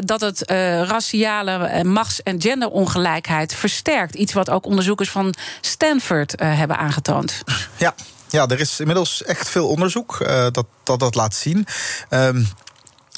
dat 0.00 0.20
het 0.20 0.50
raciale 0.86 1.84
machts- 1.84 2.22
en 2.22 2.40
genderongelijkheid 2.40 3.54
versterkt. 3.54 4.14
Iets 4.14 4.32
wat 4.32 4.50
ook 4.50 4.66
onderzoekers 4.66 5.10
van 5.10 5.34
Stanford 5.60 6.34
hebben 6.40 6.78
aangetoond. 6.78 7.42
Ja, 7.76 7.94
ja, 8.28 8.46
er 8.46 8.60
is 8.60 8.80
inmiddels 8.80 9.22
echt 9.22 9.48
veel 9.48 9.68
onderzoek 9.68 10.18
uh, 10.22 10.46
dat, 10.50 10.66
dat 10.82 11.00
dat 11.00 11.14
laat 11.14 11.34
zien. 11.34 11.66
Um, 12.10 12.48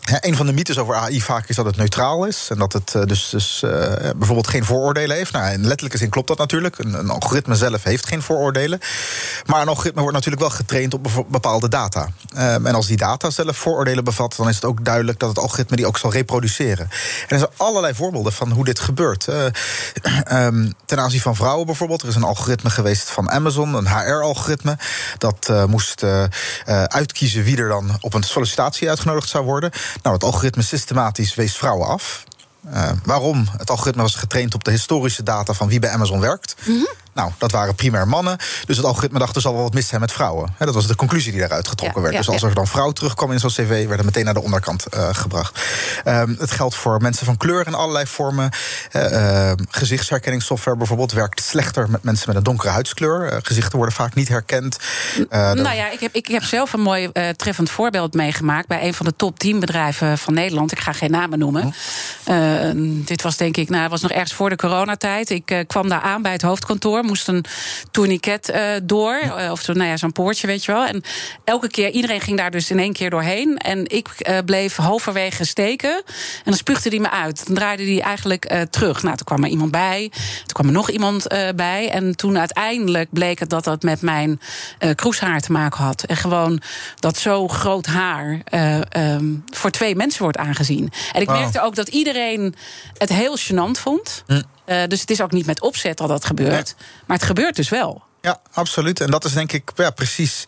een 0.04 0.36
van 0.36 0.46
de 0.46 0.52
mythes 0.52 0.78
over 0.78 0.94
AI 0.94 1.20
vaak 1.20 1.48
is 1.48 1.56
dat 1.56 1.64
het 1.64 1.76
neutraal 1.76 2.24
is. 2.24 2.48
En 2.50 2.58
dat 2.58 2.72
het 2.72 2.92
uh, 2.96 3.02
dus, 3.02 3.28
dus 3.28 3.62
uh, 3.64 3.70
bijvoorbeeld 4.16 4.48
geen 4.48 4.64
vooroordelen 4.64 5.16
heeft. 5.16 5.32
Nou, 5.32 5.52
in 5.52 5.66
letterlijke 5.66 5.98
zin 5.98 6.08
klopt 6.08 6.28
dat 6.28 6.38
natuurlijk. 6.38 6.78
Een, 6.78 7.10
algoritme 7.10 7.54
zelf 7.54 7.82
heeft 7.82 8.06
geen 8.06 8.22
vooroordelen. 8.22 8.80
Maar 9.46 9.62
een 9.62 9.68
algoritme 9.68 10.00
wordt 10.00 10.16
natuurlijk 10.16 10.42
wel 10.42 10.52
getraind 10.52 10.94
op 10.94 11.24
bepaalde 11.28 11.68
data. 11.68 12.08
Um, 12.38 12.66
en 12.66 12.74
als 12.74 12.86
die 12.86 12.96
data 12.96 13.30
zelf 13.30 13.56
vooroordelen 13.56 14.04
bevat, 14.04 14.34
dan 14.36 14.48
is 14.48 14.54
het 14.54 14.64
ook 14.64 14.84
duidelijk 14.84 15.18
dat 15.18 15.28
het 15.28 15.38
algoritme 15.38 15.76
die 15.76 15.86
ook 15.86 15.98
zal 15.98 16.12
reproduceren. 16.12 16.88
En 17.28 17.28
er 17.28 17.38
zijn 17.38 17.50
allerlei 17.56 17.94
voorbeelden 17.94 18.32
van 18.32 18.50
hoe 18.50 18.64
dit 18.64 18.80
gebeurt. 18.80 19.26
Uh, 19.28 20.46
um, 20.46 20.72
ten 20.86 21.00
aanzien 21.00 21.20
van 21.20 21.36
vrouwen 21.36 21.66
bijvoorbeeld. 21.66 22.02
Er 22.02 22.08
is 22.08 22.14
een 22.14 22.22
algoritme 22.22 22.70
geweest 22.70 23.10
van 23.10 23.30
Amazon, 23.30 23.74
een 23.74 23.88
HR-algoritme. 23.88 24.78
Dat 25.18 25.52
moest 25.68 26.02
uitkiezen 26.86 27.44
wie 27.44 27.56
er 27.56 27.68
dan 27.68 27.98
op 28.00 28.14
een 28.14 28.22
sollicitatie 28.22 28.88
uitgenodigd 28.88 29.28
zou 29.28 29.44
worden. 29.44 29.70
Nou, 30.02 30.14
het 30.14 30.24
algoritme 30.24 30.62
systematisch 30.62 31.34
wees 31.34 31.56
vrouwen 31.56 31.88
af. 31.88 32.24
Uh, 32.72 32.90
waarom? 33.04 33.48
Het 33.56 33.70
algoritme 33.70 34.02
was 34.02 34.14
getraind 34.14 34.54
op 34.54 34.64
de 34.64 34.70
historische 34.70 35.22
data 35.22 35.52
van 35.52 35.68
wie 35.68 35.78
bij 35.78 35.90
Amazon 35.90 36.20
werkt. 36.20 36.54
-hmm. 36.64 36.88
Nou, 37.14 37.30
dat 37.38 37.50
waren 37.50 37.74
primair 37.74 38.08
mannen. 38.08 38.36
Dus 38.66 38.76
het 38.76 38.86
algoritme 38.86 39.18
dacht 39.18 39.36
er 39.36 39.42
zal 39.42 39.52
wel 39.52 39.62
wat 39.62 39.74
mis 39.74 39.88
zijn 39.88 40.00
met 40.00 40.12
vrouwen. 40.12 40.54
He, 40.56 40.66
dat 40.66 40.74
was 40.74 40.86
de 40.86 40.96
conclusie 40.96 41.30
die 41.32 41.40
daaruit 41.40 41.68
getrokken 41.68 42.02
werd. 42.02 42.16
Dus 42.16 42.28
als 42.28 42.42
er 42.42 42.54
dan 42.54 42.66
vrouw 42.66 42.90
terugkwam 42.90 43.32
in 43.32 43.38
zo'n 43.38 43.50
cv, 43.50 43.68
werd 43.68 43.96
het 43.96 44.04
meteen 44.04 44.24
naar 44.24 44.34
de 44.34 44.42
onderkant 44.42 44.86
uh, 44.94 45.08
gebracht. 45.12 45.60
Um, 46.04 46.36
het 46.38 46.50
geldt 46.50 46.74
voor 46.74 47.00
mensen 47.00 47.26
van 47.26 47.36
kleur 47.36 47.66
in 47.66 47.74
allerlei 47.74 48.06
vormen. 48.06 48.50
Uh, 48.92 49.52
gezichtsherkenningssoftware 49.68 50.76
bijvoorbeeld 50.76 51.12
werkt 51.12 51.42
slechter 51.42 51.90
met 51.90 52.02
mensen 52.02 52.24
met 52.28 52.36
een 52.36 52.42
donkere 52.42 52.70
huidskleur. 52.70 53.40
gezichten 53.42 53.76
worden 53.76 53.94
vaak 53.94 54.14
niet 54.14 54.28
herkend. 54.28 54.76
nou 55.28 55.74
ja, 55.74 55.90
ik 55.90 56.00
heb, 56.00 56.14
ik 56.14 56.26
heb 56.26 56.42
zelf 56.42 56.72
een 56.72 56.80
mooi 56.80 57.10
treffend 57.36 57.70
voorbeeld 57.70 58.14
meegemaakt 58.14 58.66
bij 58.68 58.86
een 58.86 58.94
van 58.94 59.06
de 59.06 59.16
top 59.16 59.38
10 59.38 59.60
bedrijven 59.60 60.18
van 60.18 60.34
Nederland. 60.34 60.72
Ik 60.72 60.80
ga 60.80 60.92
geen 60.92 61.10
namen 61.10 61.38
noemen. 61.38 61.74
Hm. 62.24 63.04
dit 63.04 63.22
was 63.22 63.36
denk 63.36 63.56
ik, 63.56 63.68
nou, 63.68 63.88
was 63.88 64.02
nog 64.02 64.10
ergens 64.10 64.32
voor 64.32 64.48
de 64.48 64.56
coronatijd. 64.56 65.30
Ik 65.30 65.64
kwam 65.66 65.88
daar 65.88 66.00
aan 66.00 66.22
bij 66.22 66.32
het 66.32 66.42
hoofdkantoor 66.42 67.03
moest 67.04 67.28
een 67.28 67.44
tourniquet 67.90 68.50
uh, 68.50 68.60
door. 68.82 69.20
Uh, 69.22 69.50
of 69.50 69.60
zo, 69.60 69.72
nou 69.72 69.88
ja, 69.88 69.96
zo'n 69.96 70.12
poortje, 70.12 70.46
weet 70.46 70.64
je 70.64 70.72
wel. 70.72 70.86
En 70.86 71.02
elke 71.44 71.68
keer, 71.68 71.90
iedereen 71.90 72.20
ging 72.20 72.38
daar 72.38 72.50
dus 72.50 72.70
in 72.70 72.78
één 72.78 72.92
keer 72.92 73.10
doorheen. 73.10 73.58
En 73.58 73.88
ik 73.88 74.08
uh, 74.18 74.38
bleef 74.44 74.76
halverwege 74.76 75.44
steken. 75.44 75.94
En 75.94 76.44
dan 76.44 76.54
spuugde 76.54 76.88
hij 76.88 76.98
me 76.98 77.10
uit. 77.10 77.46
Dan 77.46 77.54
draaide 77.54 77.84
hij 77.84 78.00
eigenlijk 78.00 78.66
terug. 78.70 79.02
Nou, 79.02 79.16
toen 79.16 79.26
kwam 79.26 79.44
er 79.44 79.50
iemand 79.50 79.70
bij. 79.70 80.10
Toen 80.10 80.52
kwam 80.52 80.66
er 80.66 80.72
nog 80.72 80.90
iemand 80.90 81.26
bij. 81.56 81.90
En 81.90 82.16
toen 82.16 82.38
uiteindelijk 82.38 83.08
bleek 83.10 83.38
het 83.38 83.50
dat 83.50 83.64
dat 83.64 83.82
met 83.82 84.02
mijn 84.02 84.40
kroeshaar 84.94 85.40
te 85.40 85.52
maken 85.52 85.84
had. 85.84 86.02
En 86.02 86.16
gewoon 86.16 86.60
dat 86.98 87.16
zo 87.16 87.48
groot 87.48 87.86
haar 87.86 88.40
um, 88.96 89.44
voor 89.50 89.70
twee 89.70 89.96
mensen 89.96 90.22
wordt 90.22 90.38
aangezien. 90.38 90.92
En 91.12 91.20
ik 91.20 91.28
wow. 91.28 91.38
merkte 91.38 91.60
ook 91.60 91.74
dat 91.74 91.88
iedereen 91.88 92.54
het 92.98 93.08
heel 93.08 93.38
gênant 93.38 93.80
vond. 93.80 94.24
Hm. 94.26 94.40
Uh, 94.66 94.82
dus 94.86 95.00
het 95.00 95.10
is 95.10 95.20
ook 95.20 95.32
niet 95.32 95.46
met 95.46 95.60
opzet 95.60 95.98
dat 95.98 96.08
dat 96.08 96.24
gebeurt. 96.24 96.74
Maar 97.06 97.16
het 97.16 97.26
gebeurt 97.26 97.56
dus 97.56 97.68
wel. 97.68 98.02
Ja, 98.24 98.40
absoluut. 98.52 99.00
En 99.00 99.10
dat 99.10 99.24
is 99.24 99.32
denk 99.32 99.52
ik 99.52 99.70
ja, 99.74 99.90
precies 99.90 100.44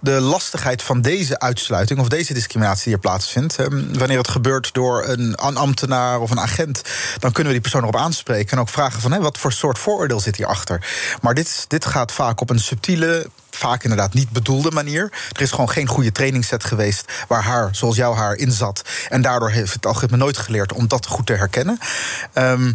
de 0.00 0.10
lastigheid 0.10 0.82
van 0.82 1.00
deze 1.00 1.38
uitsluiting 1.38 2.00
of 2.00 2.08
deze 2.08 2.34
discriminatie 2.34 2.84
die 2.84 2.94
er 2.94 3.00
plaatsvindt. 3.00 3.58
Um, 3.58 3.98
wanneer 3.98 4.18
het 4.18 4.28
gebeurt 4.28 4.72
door 4.72 5.04
een 5.06 5.36
ambtenaar 5.36 6.20
of 6.20 6.30
een 6.30 6.40
agent, 6.40 6.82
dan 7.18 7.32
kunnen 7.32 7.52
we 7.52 7.60
die 7.60 7.70
persoon 7.70 7.82
erop 7.82 7.96
aanspreken 7.96 8.56
en 8.56 8.58
ook 8.58 8.68
vragen 8.68 9.00
van 9.00 9.12
hé, 9.12 9.20
wat 9.20 9.38
voor 9.38 9.52
soort 9.52 9.78
vooroordeel 9.78 10.20
zit 10.20 10.36
hierachter. 10.36 10.86
Maar 11.20 11.34
dit, 11.34 11.64
dit 11.68 11.84
gaat 11.84 12.12
vaak 12.12 12.40
op 12.40 12.50
een 12.50 12.58
subtiele 12.58 13.26
vaak 13.56 13.82
inderdaad 13.82 14.14
niet 14.14 14.30
bedoelde 14.30 14.70
manier. 14.70 15.12
Er 15.32 15.40
is 15.40 15.50
gewoon 15.50 15.70
geen 15.70 15.86
goede 15.86 16.12
trainingsset 16.12 16.64
geweest 16.64 17.12
waar 17.28 17.42
haar, 17.42 17.68
zoals 17.74 17.96
jouw 17.96 18.14
haar, 18.14 18.34
in 18.34 18.52
zat. 18.52 18.82
En 19.08 19.22
daardoor 19.22 19.50
heeft 19.50 19.72
het 19.72 19.86
algoritme 19.86 20.16
nooit 20.16 20.38
geleerd 20.38 20.72
om 20.72 20.88
dat 20.88 21.06
goed 21.06 21.26
te 21.26 21.32
herkennen. 21.32 21.78
Um, 22.34 22.74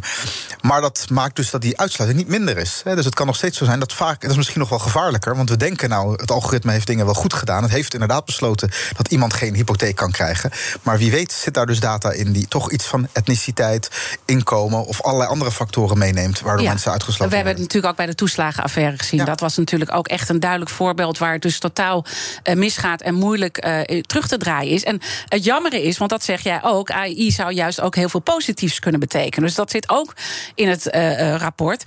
maar 0.62 0.82
dat 0.82 1.06
maakt 1.10 1.36
dus 1.36 1.50
dat 1.50 1.62
die 1.62 1.80
uitsluiting 1.80 2.22
niet 2.22 2.30
minder 2.30 2.58
is. 2.58 2.82
Dus 2.84 3.06
het 3.06 3.16
kan 3.16 3.26
nog 3.26 3.36
steeds 3.36 3.58
zo 3.58 3.66
zijn 3.66 3.80
dat 3.80 3.94
vaak, 3.94 4.22
dat 4.22 4.32
is 4.32 4.38
misschien 4.38 4.60
nog 4.60 4.70
wel 4.70 4.80
gevaarlijker, 4.80 5.36
want 5.36 5.50
we 5.50 5.58
denken 5.58 5.90
nou, 5.90 6.12
het 6.12 6.32
algoritme 6.32 6.72
heeft 6.72 6.88
dingen 6.88 7.06
wel 7.06 7.14
goed 7.14 7.34
gedaan. 7.34 7.64
Het 7.64 7.72
heeft 7.72 7.94
inderdaad 7.94 8.26
besloten 8.26 8.72
dat 8.98 9.08
iemand 9.08 9.34
geen 9.34 9.54
hypotheek 9.54 9.96
kan 9.96 10.12
krijgen. 10.12 10.52
Maar 10.82 10.98
wie 10.98 11.12
weet 11.12 11.32
zit 11.32 11.54
daar 11.54 11.66
dus 11.66 11.80
data 11.80 12.12
in 12.12 12.32
die 12.32 12.48
toch 12.48 12.72
iets 12.72 12.86
van 12.86 13.08
etniciteit, 13.12 13.90
inkomen 14.26 14.86
of 14.86 15.02
allerlei 15.02 15.30
andere 15.30 15.52
factoren 15.52 15.98
meeneemt, 15.98 16.40
waardoor 16.40 16.66
mensen 16.66 16.92
uitgesloten 16.92 17.18
worden. 17.18 17.30
We 17.30 17.36
hebben 17.36 17.54
het 17.54 17.62
natuurlijk 17.62 17.92
ook 17.92 17.98
bij 17.98 18.06
de 18.06 18.16
toeslagenaffaire 18.16 18.98
gezien. 18.98 19.26
Dat 19.26 19.40
was 19.40 19.58
natuurlijk 19.58 19.94
ook 19.94 20.08
echt 20.08 20.30
een 20.30 20.40
duidelijk 20.40 20.67
voorbeeld 20.70 21.18
waar 21.18 21.34
het 21.34 21.42
dus 21.42 21.60
totaal 21.60 22.06
uh, 22.44 22.56
misgaat 22.56 23.02
en 23.02 23.14
moeilijk 23.14 23.66
uh, 23.66 24.02
terug 24.02 24.28
te 24.28 24.38
draaien 24.38 24.72
is. 24.72 24.84
En 24.84 25.00
het 25.26 25.44
jammere 25.44 25.84
is, 25.84 25.98
want 25.98 26.10
dat 26.10 26.24
zeg 26.24 26.42
jij 26.42 26.64
ook, 26.64 26.92
AI 26.92 27.32
zou 27.32 27.52
juist 27.54 27.82
ook 27.82 27.96
heel 27.96 28.10
veel 28.10 28.20
positiefs 28.20 28.80
kunnen 28.80 29.00
betekenen. 29.00 29.46
Dus 29.46 29.56
dat 29.56 29.72
zit 29.72 29.90
ook 29.90 30.14
in 30.56 30.70
het 30.70 30.90
uh, 30.96 31.36
rapport. 31.36 31.84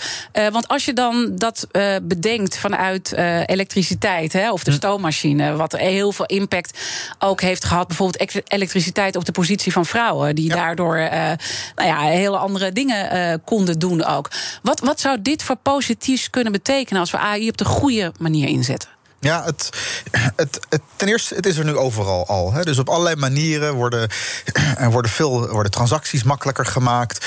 want 0.52 0.68
als 0.68 0.84
je 0.84 0.92
dan 0.92 1.32
dat 1.34 1.66
bedenkt 2.02 2.58
vanuit 2.58 3.12
elektriciteit 3.46 4.32
hè, 4.32 4.52
of 4.52 4.64
de 4.64 4.70
hm. 4.70 4.76
stoommachine, 4.76 5.56
wat 5.56 5.72
heel 5.72 6.12
veel 6.12 6.26
impact 6.26 6.78
ook 7.18 7.40
heeft 7.40 7.64
gehad, 7.64 7.86
bijvoorbeeld 7.86 8.44
elektriciteit 8.48 9.16
op 9.16 9.24
de 9.24 9.32
positie 9.32 9.72
van 9.72 9.86
vrouwen, 9.86 10.34
die 10.34 10.48
daardoor 10.48 10.96
nou 10.96 11.88
ja, 11.88 12.00
hele 12.00 12.36
andere 12.36 12.72
dingen 12.72 13.40
konden 13.44 13.78
doen 13.78 14.04
ook. 14.04 14.30
Wat, 14.62 14.80
wat 14.80 15.00
zou 15.00 15.22
dit 15.22 15.42
voor 15.42 15.56
positiefs 15.56 16.30
kunnen 16.30 16.52
betekenen 16.52 17.00
als 17.00 17.10
we 17.10 17.18
AI 17.18 17.48
op 17.48 17.56
de 17.56 17.64
goede 17.64 18.12
manier 18.18 18.48
inzetten? 18.48 18.69
Ja, 19.22 19.44
het, 19.44 19.70
het, 20.36 20.60
het, 20.68 20.80
ten 20.96 21.08
eerste, 21.08 21.34
het 21.34 21.46
is 21.46 21.56
er 21.56 21.64
nu 21.64 21.76
overal 21.76 22.26
al. 22.26 22.52
Hè. 22.52 22.62
Dus 22.62 22.78
op 22.78 22.88
allerlei 22.88 23.16
manieren 23.16 23.74
worden, 23.74 24.08
er 24.76 24.90
worden, 24.90 25.10
veel, 25.10 25.48
worden 25.48 25.72
transacties 25.72 26.22
makkelijker 26.22 26.66
gemaakt. 26.66 27.26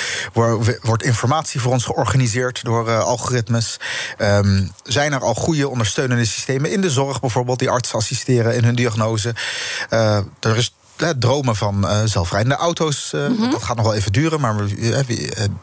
Wordt 0.81 1.03
informatie 1.03 1.61
voor 1.61 1.71
ons 1.71 1.85
georganiseerd 1.85 2.63
door 2.63 2.87
uh, 2.87 2.99
algoritmes. 2.99 3.79
Um, 4.17 4.71
zijn 4.83 5.13
er 5.13 5.23
al 5.23 5.33
goede 5.33 5.69
ondersteunende 5.69 6.25
systemen 6.25 6.71
in 6.71 6.81
de 6.81 6.89
zorg, 6.89 7.19
bijvoorbeeld, 7.19 7.59
die 7.59 7.69
artsen 7.69 7.97
assisteren 7.97 8.55
in 8.55 8.63
hun 8.63 8.75
diagnose. 8.75 9.35
Uh, 9.89 10.17
er 10.39 10.57
is 10.57 10.73
dromen 11.19 11.55
van 11.55 11.85
uh, 11.85 12.01
zelfrijdende 12.05 12.55
auto's. 12.55 13.11
Uh, 13.15 13.27
mm 13.27 13.35
-hmm. 13.37 13.51
Dat 13.51 13.63
gaat 13.63 13.75
nog 13.75 13.85
wel 13.85 13.95
even 13.95 14.11
duren, 14.11 14.39
maar 14.39 14.55
uh, 14.65 14.97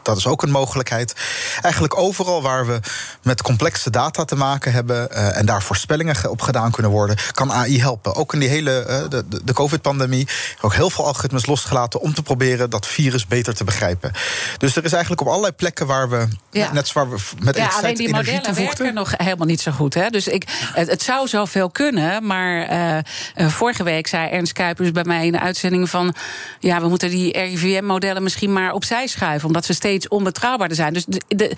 dat 0.03 0.17
is 0.17 0.27
ook 0.27 0.43
een 0.43 0.51
mogelijkheid. 0.51 1.15
Eigenlijk 1.61 1.97
overal 1.97 2.41
waar 2.41 2.65
we 2.65 2.79
met 3.21 3.41
complexe 3.41 3.89
data 3.89 4.25
te 4.25 4.35
maken 4.35 4.71
hebben 4.71 5.11
en 5.33 5.45
daar 5.45 5.63
voorspellingen 5.63 6.29
op 6.29 6.41
gedaan 6.41 6.71
kunnen 6.71 6.91
worden, 6.91 7.17
kan 7.31 7.51
AI 7.51 7.81
helpen. 7.81 8.15
Ook 8.15 8.33
in 8.33 8.39
die 8.39 8.49
hele 8.49 9.05
de, 9.09 9.25
de 9.43 9.53
COVID-pandemie 9.53 10.27
ook 10.61 10.73
heel 10.73 10.89
veel 10.89 11.05
algoritmes 11.05 11.45
losgelaten 11.45 12.01
om 12.01 12.13
te 12.13 12.23
proberen 12.23 12.69
dat 12.69 12.87
virus 12.87 13.27
beter 13.27 13.55
te 13.55 13.63
begrijpen. 13.63 14.11
Dus 14.57 14.75
er 14.75 14.83
is 14.83 14.91
eigenlijk 14.91 15.21
op 15.21 15.27
allerlei 15.27 15.53
plekken 15.53 15.87
waar 15.87 16.09
we 16.09 16.27
ja. 16.51 16.73
net 16.73 16.87
zoals 16.87 17.09
waar 17.09 17.17
we 17.17 17.45
met 17.45 17.55
ja, 17.55 17.67
alleen 17.67 17.95
die 17.95 18.09
modellen 18.09 18.55
werken 18.55 18.93
nog 18.93 19.13
helemaal 19.17 19.47
niet 19.47 19.61
zo 19.61 19.71
goed. 19.71 19.93
Hè? 19.93 20.09
Dus 20.09 20.27
ik, 20.27 20.43
het, 20.73 20.89
het 20.89 21.01
zou 21.01 21.27
zoveel 21.27 21.69
kunnen, 21.69 22.25
maar 22.25 23.03
vorige 23.35 23.83
week 23.83 24.07
zei 24.07 24.29
Ernst 24.29 24.53
Kuipers 24.53 24.91
bij 24.91 25.03
mij 25.03 25.20
in 25.25 25.31
de 25.31 25.39
uitzending 25.39 25.89
van... 25.89 26.13
ja, 26.59 26.81
we 26.81 26.87
moeten 26.87 27.09
die 27.09 27.37
RIVM-modellen 27.37 28.23
misschien 28.23 28.53
maar 28.53 28.73
opzij 28.73 29.07
schuiven... 29.07 29.47
omdat 29.47 29.65
ze 29.65 29.73
steeds 29.73 30.07
onbetrouwbaarder 30.07 30.77
zijn. 30.77 30.93
Dus 30.93 31.05
de, 31.27 31.55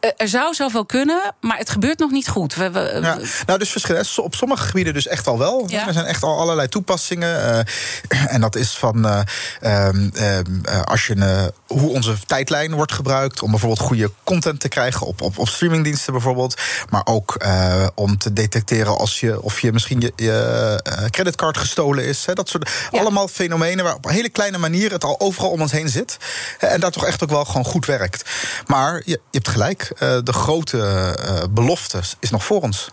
er 0.00 0.28
zou 0.28 0.54
zoveel 0.54 0.86
kunnen, 0.86 1.34
maar 1.40 1.58
het 1.58 1.70
gebeurt 1.70 1.98
nog 1.98 2.10
niet 2.10 2.28
goed. 2.28 2.54
We, 2.54 2.70
we, 2.70 2.98
ja, 3.02 3.18
nou, 3.46 3.58
dus 3.58 3.70
verschillen. 3.70 4.04
Op 4.16 4.34
sommige 4.34 4.66
gebieden 4.66 4.94
dus 4.94 5.06
echt 5.06 5.26
al 5.26 5.38
wel. 5.38 5.68
Er 5.70 5.92
zijn 5.92 6.06
echt 6.06 6.22
al 6.22 6.38
allerlei 6.38 6.68
toepassingen. 6.68 7.66
Uh, 8.08 8.24
en 8.34 8.40
dat 8.40 8.56
is 8.56 8.70
van 8.70 9.06
uh, 9.06 9.20
uh, 9.62 10.82
als 10.84 11.06
je 11.06 11.52
hoe 11.66 11.90
onze 11.90 12.14
tijdlijn 12.26 12.74
wordt 12.74 12.92
gebruikt 12.92 13.42
om 13.42 13.50
bijvoorbeeld 13.50 13.80
goede 13.80 14.10
content 14.24 14.60
te 14.60 14.68
krijgen 14.68 15.06
op, 15.06 15.20
op, 15.20 15.38
op 15.38 15.48
streamingdiensten 15.48 16.12
bijvoorbeeld, 16.12 16.60
maar 16.88 17.02
ook 17.04 17.46
om 17.94 18.18
te 18.18 18.32
detecteren 18.32 18.98
als 18.98 19.20
je 19.20 19.42
of 19.42 19.60
je 19.60 19.72
misschien 19.72 20.00
je, 20.00 20.12
je 20.16 21.08
creditcard 21.10 21.56
gestolen 21.56 22.04
is. 22.04 22.26
Hè, 22.26 22.32
dat 22.32 22.48
soort 22.48 22.70
allemaal 22.90 23.28
fenomenen 23.28 23.84
waar 23.84 23.94
op 23.94 24.04
een 24.04 24.12
hele 24.12 24.28
kleine 24.28 24.58
manier 24.58 24.90
het 24.90 25.04
al 25.04 25.20
overal 25.20 25.50
om 25.50 25.60
ons 25.60 25.72
heen 25.72 25.88
zit 25.88 26.16
en 26.58 26.80
daar 26.80 26.90
toch 26.90 27.06
echt 27.06 27.22
ook 27.22 27.30
wel 27.30 27.44
gewoon 27.44 27.64
goed 27.64 27.86
werkt. 27.86 28.30
Maar 28.66 28.94
je, 29.04 29.10
je 29.10 29.18
hebt 29.30 29.48
gelijk. 29.48 29.87
Uh, 29.92 30.18
de 30.22 30.32
grote 30.32 30.76
uh, 30.76 31.42
belofte 31.50 32.00
is 32.18 32.30
nog 32.30 32.44
voor 32.44 32.60
ons. 32.60 32.90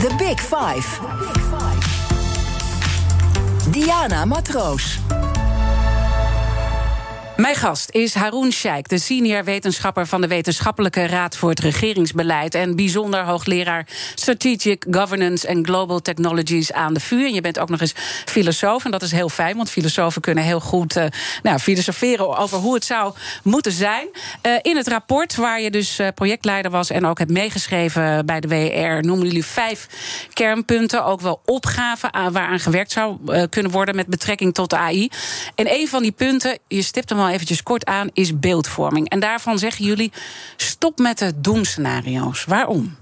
The 0.00 0.14
Big 0.16 0.40
Five. 0.40 1.00
Diana 3.70 4.24
Matroos. 4.24 4.98
Mijn 7.38 7.54
gast 7.54 7.90
is 7.90 8.14
Haroon 8.14 8.52
Sheikh, 8.52 8.88
de 8.88 8.98
senior 8.98 9.44
wetenschapper 9.44 10.06
van 10.06 10.20
de 10.20 10.26
Wetenschappelijke 10.26 11.06
Raad 11.06 11.36
voor 11.36 11.50
het 11.50 11.60
Regeringsbeleid 11.60 12.54
en 12.54 12.76
bijzonder 12.76 13.24
hoogleraar 13.24 13.86
Strategic 14.14 14.86
Governance 14.90 15.48
and 15.48 15.66
Global 15.66 16.00
Technologies 16.00 16.72
aan 16.72 16.94
de 16.94 17.00
VU. 17.00 17.24
En 17.24 17.34
je 17.34 17.40
bent 17.40 17.58
ook 17.58 17.68
nog 17.68 17.80
eens 17.80 17.94
filosoof 18.24 18.84
en 18.84 18.90
dat 18.90 19.02
is 19.02 19.10
heel 19.10 19.28
fijn, 19.28 19.56
want 19.56 19.70
filosofen 19.70 20.20
kunnen 20.20 20.44
heel 20.44 20.60
goed 20.60 20.96
uh, 20.96 21.04
nou, 21.42 21.58
filosoferen 21.58 22.36
over 22.36 22.58
hoe 22.58 22.74
het 22.74 22.84
zou 22.84 23.14
moeten 23.42 23.72
zijn. 23.72 24.08
Uh, 24.42 24.52
in 24.62 24.76
het 24.76 24.88
rapport, 24.88 25.34
waar 25.34 25.60
je 25.60 25.70
dus 25.70 26.00
uh, 26.00 26.08
projectleider 26.14 26.70
was 26.70 26.90
en 26.90 27.06
ook 27.06 27.18
hebt 27.18 27.30
meegeschreven 27.30 28.26
bij 28.26 28.40
de 28.40 28.48
WR, 28.48 29.06
noemen 29.06 29.26
jullie 29.26 29.44
vijf 29.44 29.86
kernpunten, 30.32 31.04
ook 31.04 31.20
wel 31.20 31.40
opgaven 31.44 32.14
aan, 32.14 32.32
waaraan 32.32 32.60
gewerkt 32.60 32.92
zou 32.92 33.16
kunnen 33.48 33.72
worden 33.72 33.96
met 33.96 34.06
betrekking 34.06 34.54
tot 34.54 34.74
AI. 34.74 35.08
En 35.54 35.72
een 35.74 35.88
van 35.88 36.02
die 36.02 36.12
punten, 36.12 36.58
je 36.68 36.82
stipt 36.82 37.08
hem 37.08 37.18
al 37.18 37.27
eventjes 37.28 37.62
kort 37.62 37.84
aan, 37.84 38.10
is 38.12 38.38
beeldvorming. 38.38 39.08
En 39.08 39.20
daarvan 39.20 39.58
zeggen 39.58 39.84
jullie: 39.84 40.12
stop 40.56 40.98
met 40.98 41.18
de 41.18 41.40
doemscenario's. 41.40 42.44
Waarom? 42.44 42.96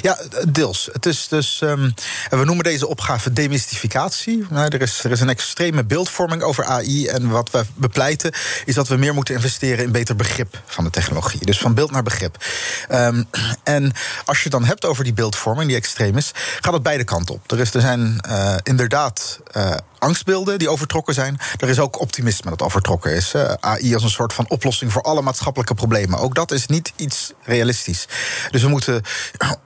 Ja, 0.00 0.18
deels. 0.48 0.88
Het 0.92 1.06
is 1.06 1.28
dus, 1.28 1.60
um, 1.60 1.94
we 2.30 2.44
noemen 2.44 2.64
deze 2.64 2.88
opgave 2.88 3.32
demystificatie. 3.32 4.46
Nou, 4.50 4.68
er, 4.68 4.80
is, 4.80 5.04
er 5.04 5.10
is 5.10 5.20
een 5.20 5.28
extreme 5.28 5.84
beeldvorming 5.84 6.42
over 6.42 6.64
AI. 6.64 7.06
En 7.06 7.28
wat 7.28 7.50
we 7.50 7.64
bepleiten 7.74 8.32
is 8.64 8.74
dat 8.74 8.88
we 8.88 8.96
meer 8.96 9.14
moeten 9.14 9.34
investeren 9.34 9.84
in 9.84 9.92
beter 9.92 10.16
begrip 10.16 10.60
van 10.66 10.84
de 10.84 10.90
technologie. 10.90 11.46
Dus 11.46 11.58
van 11.58 11.74
beeld 11.74 11.90
naar 11.90 12.02
begrip. 12.02 12.44
Um, 12.90 13.28
en 13.62 13.92
als 14.24 14.36
je 14.36 14.42
het 14.42 14.52
dan 14.52 14.64
hebt 14.64 14.84
over 14.84 15.04
die 15.04 15.12
beeldvorming, 15.12 15.68
die 15.68 15.76
extreem 15.76 16.16
is, 16.16 16.30
gaat 16.60 16.72
het 16.72 16.82
beide 16.82 17.04
kanten 17.04 17.34
op. 17.34 17.50
Er, 17.50 17.60
is, 17.60 17.74
er 17.74 17.80
zijn 17.80 18.20
uh, 18.28 18.54
inderdaad. 18.62 19.38
Uh, 19.56 19.74
angstbeelden 20.02 20.58
die 20.58 20.68
overtrokken 20.68 21.14
zijn. 21.14 21.38
Er 21.58 21.68
is 21.68 21.78
ook 21.78 22.00
optimisme 22.00 22.50
dat 22.50 22.62
overtrokken 22.62 23.14
is. 23.14 23.34
AI 23.60 23.94
als 23.94 24.02
een 24.02 24.10
soort 24.10 24.32
van 24.32 24.48
oplossing 24.48 24.92
voor 24.92 25.02
alle 25.02 25.22
maatschappelijke 25.22 25.74
problemen. 25.74 26.18
Ook 26.18 26.34
dat 26.34 26.50
is 26.50 26.66
niet 26.66 26.92
iets 26.96 27.32
realistisch. 27.42 28.06
Dus 28.50 28.62
we 28.62 28.68
moeten, 28.68 29.02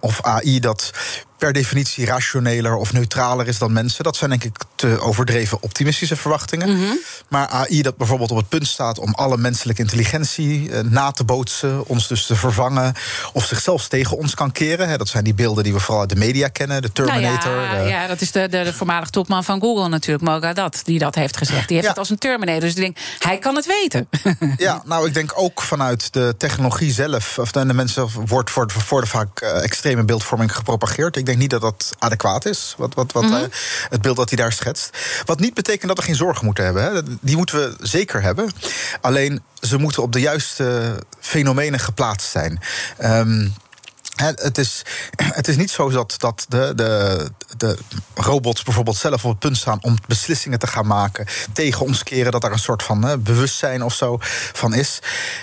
of 0.00 0.15
AI 0.22 0.58
dat 0.60 0.90
per 1.38 1.52
definitie 1.52 2.06
rationeler 2.06 2.74
of 2.76 2.92
neutraler 2.92 3.48
is 3.48 3.58
dan 3.58 3.72
mensen. 3.72 4.04
Dat 4.04 4.16
zijn 4.16 4.30
denk 4.30 4.44
ik 4.44 4.56
te 4.74 5.00
overdreven 5.00 5.62
optimistische 5.62 6.16
verwachtingen. 6.16 6.68
Mhm. 6.76 6.92
Maar 7.28 7.48
AI 7.48 7.82
dat 7.82 7.96
bijvoorbeeld 7.96 8.30
op 8.30 8.36
het 8.36 8.48
punt 8.48 8.66
staat 8.66 8.98
om 8.98 9.14
alle 9.14 9.36
menselijke 9.36 9.82
intelligentie 9.82 10.70
eh, 10.70 10.80
na 10.80 11.10
te 11.10 11.24
bootsen, 11.24 11.86
ons 11.86 12.08
dus 12.08 12.26
te 12.26 12.36
vervangen 12.36 12.94
of 13.32 13.44
zichzelf 13.44 13.88
tegen 13.88 14.16
ons 14.16 14.34
kan 14.34 14.52
keren. 14.52 14.98
Dat 14.98 15.08
zijn 15.08 15.24
die 15.24 15.34
beelden 15.34 15.64
die 15.64 15.72
we 15.72 15.80
vooral 15.80 16.00
uit 16.00 16.10
de 16.10 16.16
media 16.16 16.48
kennen, 16.48 16.82
de 16.82 16.92
Terminator. 16.92 17.52
Nou 17.52 17.76
ja, 17.76 17.86
ja, 17.86 18.06
dat 18.06 18.20
is 18.20 18.32
de, 18.32 18.48
de, 18.48 18.62
de 18.62 18.72
voormalig 18.72 19.10
topman 19.10 19.44
van 19.44 19.60
Google 19.60 19.88
natuurlijk, 19.88 20.24
Mogadat, 20.24 20.80
die 20.84 20.98
dat 20.98 21.14
heeft 21.14 21.36
gezegd. 21.36 21.68
Die 21.68 21.76
heeft 21.76 21.88
het 21.88 21.98
als 21.98 22.10
een 22.10 22.18
Terminator. 22.18 22.60
Dus 22.60 22.70
ik 22.70 22.76
denk, 22.76 22.96
hij 23.18 23.38
kan 23.38 23.56
het 23.56 23.66
weten. 23.66 24.08
ja, 24.56 24.82
nou 24.84 25.06
ik 25.06 25.14
denk 25.14 25.32
ook 25.34 25.62
vanuit 25.62 26.12
de 26.12 26.34
technologie 26.38 26.92
zelf, 26.92 27.38
of 27.38 27.52
de 27.52 27.74
mensen 27.74 28.08
wordt 28.26 28.50
voor, 28.50 28.70
voor 28.70 29.00
de 29.00 29.06
vaak 29.06 29.42
uh, 29.42 29.64
extreme 29.64 30.04
beeldvorming 30.04 30.54
gepropageerd. 30.54 31.16
Ik 31.26 31.32
denk 31.32 31.50
niet 31.50 31.60
dat 31.60 31.60
dat 31.60 31.96
adequaat 31.98 32.46
is, 32.46 32.74
wat, 32.78 32.94
wat, 32.94 33.12
wat, 33.12 33.22
mm 33.22 33.48
het 33.88 34.02
beeld 34.02 34.16
dat 34.16 34.28
hij 34.28 34.38
daar 34.38 34.52
schetst. 34.52 34.90
Wat 35.24 35.40
niet 35.40 35.54
betekent 35.54 35.88
dat 35.88 35.96
we 35.98 36.04
geen 36.04 36.14
zorgen 36.14 36.44
moeten 36.44 36.64
hebben. 36.64 36.82
Hè. 36.82 37.02
Die 37.20 37.36
moeten 37.36 37.56
we 37.56 37.86
zeker 37.86 38.22
hebben. 38.22 38.50
Alleen 39.00 39.42
ze 39.60 39.76
moeten 39.76 40.02
op 40.02 40.12
de 40.12 40.20
juiste 40.20 40.96
fenomenen 41.20 41.80
geplaatst 41.80 42.30
zijn. 42.30 42.60
Um, 43.04 43.54
het, 44.16 44.58
is, 44.58 44.82
het 45.40 45.48
is 45.48 45.56
niet 45.56 45.70
zo 45.70 45.90
dat, 45.90 46.14
dat 46.18 46.46
de, 46.48 46.72
de, 46.76 47.26
de 47.56 47.78
robots 48.14 48.62
bijvoorbeeld 48.62 48.96
zelf 48.96 49.24
op 49.24 49.30
het 49.30 49.38
punt 49.38 49.56
staan 49.56 49.78
om 49.82 49.96
beslissingen 50.06 50.58
te 50.58 50.66
gaan 50.66 50.86
maken. 50.86 51.26
Tegen 51.52 51.86
ons 51.86 52.02
keren 52.02 52.32
dat 52.32 52.44
er 52.44 52.52
een 52.52 52.58
soort 52.58 52.82
van 52.82 53.22
bewustzijn 53.22 53.82
of 53.82 53.94
zo 53.94 54.18
van 54.52 54.74
is. 54.74 54.98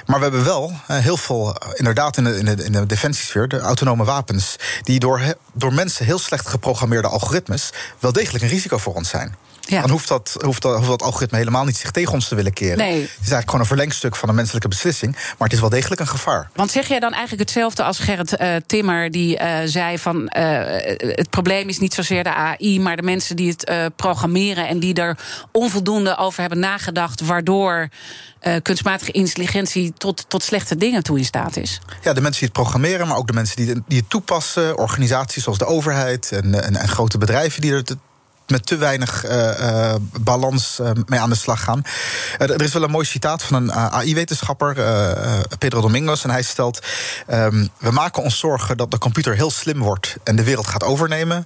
Maar 0.06 0.18
we 0.18 0.24
hebben 0.24 0.44
wel 0.44 0.74
heel 0.88 1.18
veel, 1.18 1.58
inderdaad, 1.74 2.18
in 2.18 2.24
de, 2.24 2.38
in 2.38 2.46
de, 2.46 2.64
in 2.64 2.72
de 2.72 2.86
defensiesfeer, 2.86 3.48
de 3.48 3.60
autonome 3.60 4.04
wapens. 4.04 4.56
die 4.82 5.00
door, 5.00 5.36
door 5.54 5.74
mensen 5.74 6.06
heel 6.06 6.20
slecht 6.20 6.48
geprogrammeerde 6.48 7.08
algoritmes. 7.08 7.70
wel 8.00 8.12
degelijk 8.12 8.44
een 8.44 8.50
risico 8.50 8.78
voor 8.78 8.94
ons 8.94 9.10
zijn. 9.10 9.36
Ja. 9.66 9.82
Dan 9.82 9.90
hoeft 9.90 10.08
dat, 10.08 10.38
hoeft, 10.42 10.62
dat, 10.62 10.76
hoeft 10.76 10.88
dat 10.88 11.02
algoritme 11.02 11.38
helemaal 11.38 11.66
niet 11.66 11.78
zich 11.78 11.92
tegen 11.92 12.14
ons 12.14 12.28
te 12.28 12.36
willen 12.36 12.54
keren. 12.54 12.78
Nee. 12.78 13.02
Het 13.02 13.10
is 13.10 13.18
eigenlijk 13.18 13.46
gewoon 13.46 13.60
een 13.60 13.68
verlengstuk 13.68 14.16
van 14.16 14.30
een 14.30 14.36
menselijke 14.36 14.68
beslissing. 14.68 15.12
Maar 15.12 15.48
het 15.48 15.54
is 15.54 15.60
wel 15.60 15.70
degelijk 15.70 16.02
een 16.02 16.08
gevaar. 16.08 16.50
Want 16.56 16.72
zeg 16.72 16.88
jij 16.88 17.00
dan 17.00 17.12
eigenlijk 17.12 17.42
hetzelfde 17.42 17.84
als 17.84 18.00
Gerrit 18.00 18.42
uh, 18.42 18.56
Timmer 18.66 19.12
die 19.12 19.40
zei 19.66 20.00
van 20.00 20.26
het 20.98 21.30
probleem 21.30 21.70
is 21.70 21.80
niet 21.80 21.94
zozeer 21.94 22.24
de 22.24 22.34
AI, 22.34 22.80
maar 22.80 22.96
de 22.96 23.02
mensen 23.02 23.36
die 23.36 23.50
het 23.58 23.96
programmeren 23.96 24.68
en 24.68 24.80
die 24.80 24.94
er 24.94 25.18
onvoldoende 25.52 26.18
over 26.18 26.40
hebben 26.40 26.60
nagedacht, 26.60 27.22
waardoor 27.22 27.90
kunstmatige 28.62 29.12
intelligentie 29.12 29.94
tot, 29.98 30.26
tot 30.28 30.44
slechte 30.44 30.76
dingen 30.76 31.04
toe 31.04 31.18
in 31.18 31.26
staat 31.26 31.58
is. 31.58 31.80
Ja, 32.02 32.14
de 32.14 32.22
mensen 32.22 32.40
die 32.40 32.50
het 32.54 32.62
programmeren, 32.62 33.08
maar 33.08 33.18
ook 33.18 33.28
de 33.28 33.34
mensen 33.34 33.56
die, 33.56 33.84
die 33.88 33.98
het 34.00 34.10
toepassen, 34.10 34.78
organisaties 34.78 35.44
zoals 35.44 35.58
de 35.58 35.66
overheid 35.66 36.32
en, 36.32 36.64
en, 36.64 36.76
en 36.76 36.88
grote 36.88 37.18
bedrijven 37.18 37.62
die 37.62 37.72
er 37.72 37.84
met 38.54 38.66
te 38.66 38.78
weinig 38.78 39.26
uh, 39.26 39.60
uh, 39.60 39.96
balans 40.20 40.78
uh, 40.82 40.90
mee 41.06 41.20
aan 41.20 41.30
de 41.30 41.36
slag 41.36 41.64
gaan. 41.64 41.82
er 42.38 42.62
is 42.62 42.74
wel 42.74 42.84
een 42.84 42.92
mooi 42.92 43.06
citaat 43.06 43.44
van 43.44 43.56
een 43.56 43.74
AI-wetenschapper, 43.74 44.74
Pedro 45.58 45.82
Domingos. 45.82 46.24
En 46.24 46.30
hij 46.30 46.42
stelt: 46.42 46.80
um, 47.32 47.70
We 47.78 47.92
maken 47.92 48.24
ons 48.24 48.40
zorgen 48.40 48.78
dat 48.78 48.92
de 48.92 48.98
computer 48.98 49.36
heel 49.36 49.52
slim 49.52 49.80
wordt 49.80 50.16
en 50.24 50.36
de 50.36 50.44
wereld 50.44 50.68
gaat 50.68 50.84
overnemen. 50.84 51.46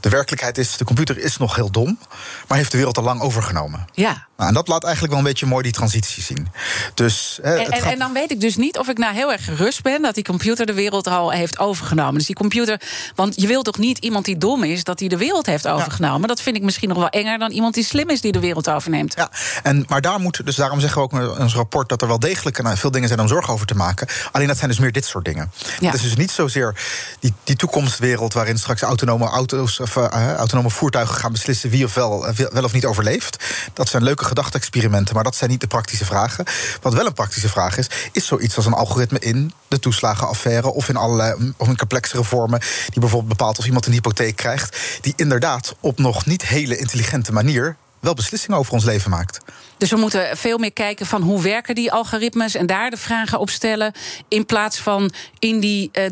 De 0.00 0.08
werkelijkheid 0.08 0.58
is: 0.58 0.76
de 0.76 0.84
computer 0.84 1.18
is 1.18 1.36
nog 1.36 1.54
heel 1.54 1.70
dom, 1.70 1.98
maar 2.46 2.58
heeft 2.58 2.70
de 2.70 2.76
wereld 2.76 2.98
al 2.98 3.04
lang 3.04 3.20
overgenomen. 3.20 3.86
Ja. 3.92 4.26
Nou, 4.36 4.50
en 4.50 4.56
dat 4.56 4.68
laat 4.68 4.84
eigenlijk 4.84 5.12
wel 5.12 5.22
een 5.22 5.28
beetje 5.28 5.46
mooi 5.46 5.62
die 5.62 5.72
transitie 5.72 6.22
zien. 6.22 6.48
Dus, 6.94 7.38
en, 7.42 7.58
en, 7.58 7.82
en, 7.82 7.98
dan 7.98 8.12
weet 8.12 8.30
ik 8.30 8.40
dus 8.40 8.56
niet 8.56 8.78
of 8.78 8.88
ik 8.88 8.98
nou 8.98 9.14
heel 9.14 9.32
erg 9.32 9.44
gerust 9.44 9.82
ben 9.82 10.02
dat 10.02 10.14
die 10.14 10.24
computer 10.24 10.66
de 10.66 10.74
wereld 10.74 11.06
al 11.06 11.30
heeft 11.30 11.58
overgenomen. 11.58 12.14
Dus 12.14 12.26
die 12.26 12.36
computer, 12.36 12.80
want 13.14 13.40
je 13.40 13.46
wilt 13.46 13.64
toch 13.64 13.78
niet 13.78 13.98
iemand 13.98 14.24
die 14.24 14.38
dom 14.38 14.64
is, 14.64 14.84
dat 14.84 15.00
hij 15.00 15.08
de 15.08 15.16
wereld 15.16 15.46
heeft 15.46 15.66
overgenomen. 15.66 16.20
Ja 16.20 16.26
dat 16.28 16.37
vind 16.42 16.56
ik 16.56 16.62
misschien 16.62 16.88
nog 16.88 16.98
wel 16.98 17.08
enger 17.08 17.38
dan 17.38 17.50
iemand 17.50 17.74
die 17.74 17.84
slim 17.84 18.10
is 18.10 18.20
die 18.20 18.32
de 18.32 18.40
wereld 18.40 18.70
overneemt. 18.70 19.14
Ja, 19.16 19.30
en, 19.62 19.84
maar 19.88 20.00
daar 20.00 20.20
moet, 20.20 20.44
dus 20.44 20.56
daarom 20.56 20.80
zeggen 20.80 20.98
we 20.98 21.04
ook 21.04 21.12
in 21.36 21.42
ons 21.42 21.54
rapport 21.54 21.88
dat 21.88 22.02
er 22.02 22.08
wel 22.08 22.18
degelijk 22.18 22.60
veel 22.74 22.90
dingen 22.90 23.08
zijn 23.08 23.20
om 23.20 23.28
zorgen 23.28 23.52
over 23.52 23.66
te 23.66 23.74
maken. 23.74 24.08
Alleen 24.32 24.46
dat 24.46 24.56
zijn 24.56 24.70
dus 24.70 24.78
meer 24.78 24.92
dit 24.92 25.04
soort 25.04 25.24
dingen. 25.24 25.52
Ja. 25.80 25.86
Het 25.86 25.94
is 25.94 26.02
dus 26.02 26.16
niet 26.16 26.30
zozeer 26.30 26.80
die, 27.20 27.32
die 27.44 27.56
toekomstwereld 27.56 28.32
waarin 28.32 28.58
straks 28.58 28.82
autonome 28.82 29.26
auto's 29.26 29.80
of 29.80 29.96
uh, 29.96 30.34
autonome 30.34 30.70
voertuigen 30.70 31.14
gaan 31.16 31.32
beslissen 31.32 31.70
wie 31.70 31.84
of 31.84 31.94
wel, 31.94 32.26
eh, 32.26 32.46
wel 32.52 32.64
of 32.64 32.72
niet 32.72 32.84
overleeft. 32.84 33.44
Dat 33.72 33.88
zijn 33.88 34.02
leuke 34.02 34.24
gedachte-experimenten, 34.24 35.14
maar 35.14 35.24
dat 35.24 35.36
zijn 35.36 35.50
niet 35.50 35.60
de 35.60 35.66
praktische 35.66 36.04
vragen. 36.04 36.44
Wat 36.82 36.94
wel 36.94 37.06
een 37.06 37.12
praktische 37.12 37.48
vraag 37.48 37.78
is, 37.78 37.86
is 38.12 38.26
zoiets 38.26 38.56
als 38.56 38.66
een 38.66 38.72
algoritme 38.72 39.18
in 39.18 39.52
de 39.68 39.78
toeslagenaffaire 39.78 40.72
of 40.72 40.88
in 40.88 40.96
allerlei 40.96 41.52
of 41.56 41.68
in 41.68 41.76
complexere 41.76 42.24
vormen, 42.24 42.60
die 42.88 43.00
bijvoorbeeld 43.00 43.36
bepaalt 43.38 43.58
of 43.58 43.66
iemand 43.66 43.86
een 43.86 43.92
hypotheek 43.92 44.36
krijgt, 44.36 44.76
die 45.00 45.12
inderdaad 45.16 45.74
op 45.80 45.98
nog 45.98 46.17
niet 46.26 46.46
hele 46.46 46.76
intelligente 46.76 47.32
manier 47.32 47.76
wel 48.00 48.14
beslissingen 48.14 48.58
over 48.58 48.72
ons 48.72 48.84
leven 48.84 49.10
maakt. 49.10 49.40
Dus 49.78 49.90
we 49.90 49.96
moeten 49.96 50.36
veel 50.36 50.58
meer 50.58 50.72
kijken 50.72 51.06
van 51.06 51.22
hoe 51.22 51.42
werken 51.42 51.74
die 51.74 51.92
algoritmes 51.92 52.54
en 52.54 52.66
daar 52.66 52.90
de 52.90 52.96
vragen 52.96 53.38
op 53.38 53.50
stellen. 53.50 53.92
In 54.28 54.46
plaats 54.46 54.78
van 54.78 55.12
in 55.38 55.60
die 55.60 55.90
uh, 55.92 56.04